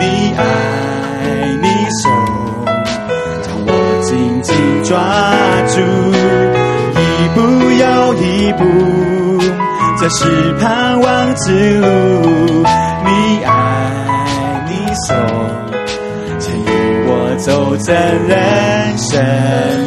[0.00, 0.42] 你爱
[1.62, 1.68] 你
[2.02, 2.08] 手
[3.42, 3.70] 将我
[4.02, 4.98] 紧紧抓
[5.68, 5.80] 住，
[6.98, 8.64] 一步又一步。
[10.00, 11.86] 这是盼望之路，
[13.04, 13.50] 你爱
[14.66, 14.72] 你
[15.06, 15.14] 手
[16.38, 16.66] 牵引
[17.06, 19.20] 我走这人生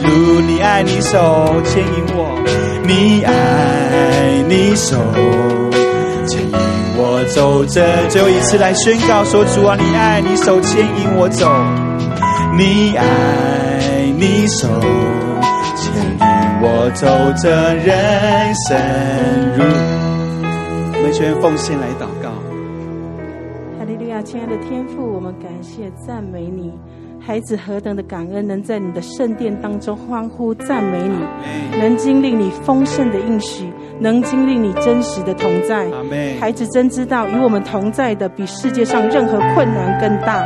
[0.03, 2.37] 路，你爱你手牵引我，
[2.93, 4.97] 你爱你手
[6.27, 6.51] 牵引
[6.97, 11.47] 我走着最后一次来宣告说，主啊，你爱你手牵引我走，
[12.57, 14.67] 你爱你手
[15.77, 16.19] 牵引
[16.61, 17.07] 我走
[17.41, 18.77] 着人生
[19.57, 19.63] 路。
[20.93, 22.29] 我们全奉献来祷告。
[23.79, 26.73] 哈利路亚，亲爱的天父，我们感谢赞美你，
[27.23, 35.87] 孩子何等的感恩，能在你的圣殿当中欢呼赞美你，能经历你丰盛的应许，能经历你真实的同在。
[36.39, 40.43] 孩子真知道与我们同在的，比世界上任何困难更大。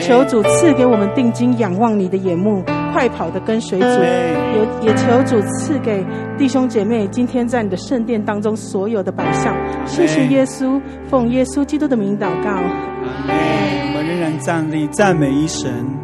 [0.00, 2.64] 求主赐给我们定睛仰望你的眼目。
[2.92, 6.04] 快跑的跟随主，也也求主赐给
[6.38, 9.52] 弟兄姐妹，今天在你的圣殿当中所有的百姓，
[9.84, 12.50] 谢谢耶稣，奉耶稣基督的名祷告。
[12.56, 16.03] 我们仍然站立赞美一神。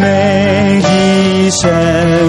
[0.00, 2.27] 每一声。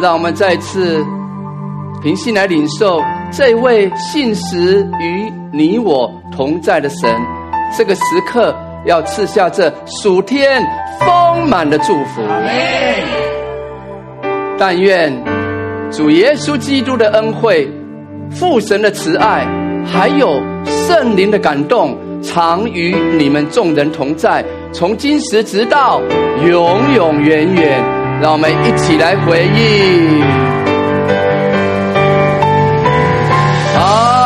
[0.00, 1.04] 让我们再次
[2.02, 3.02] 平心来领受
[3.32, 7.10] 这位信实与你我同在的神。
[7.76, 8.54] 这个时刻
[8.86, 10.62] 要赐下这暑天
[11.00, 12.22] 丰满的祝福。
[14.58, 15.12] 但愿
[15.90, 17.70] 主耶稣基督的恩惠、
[18.30, 19.46] 父神的慈爱，
[19.84, 26.00] 还有圣灵的感动，常与你们众人同在，从今时直到
[26.46, 27.97] 永永远远。
[28.20, 30.22] 让我们一起来回忆。
[33.78, 34.17] 好。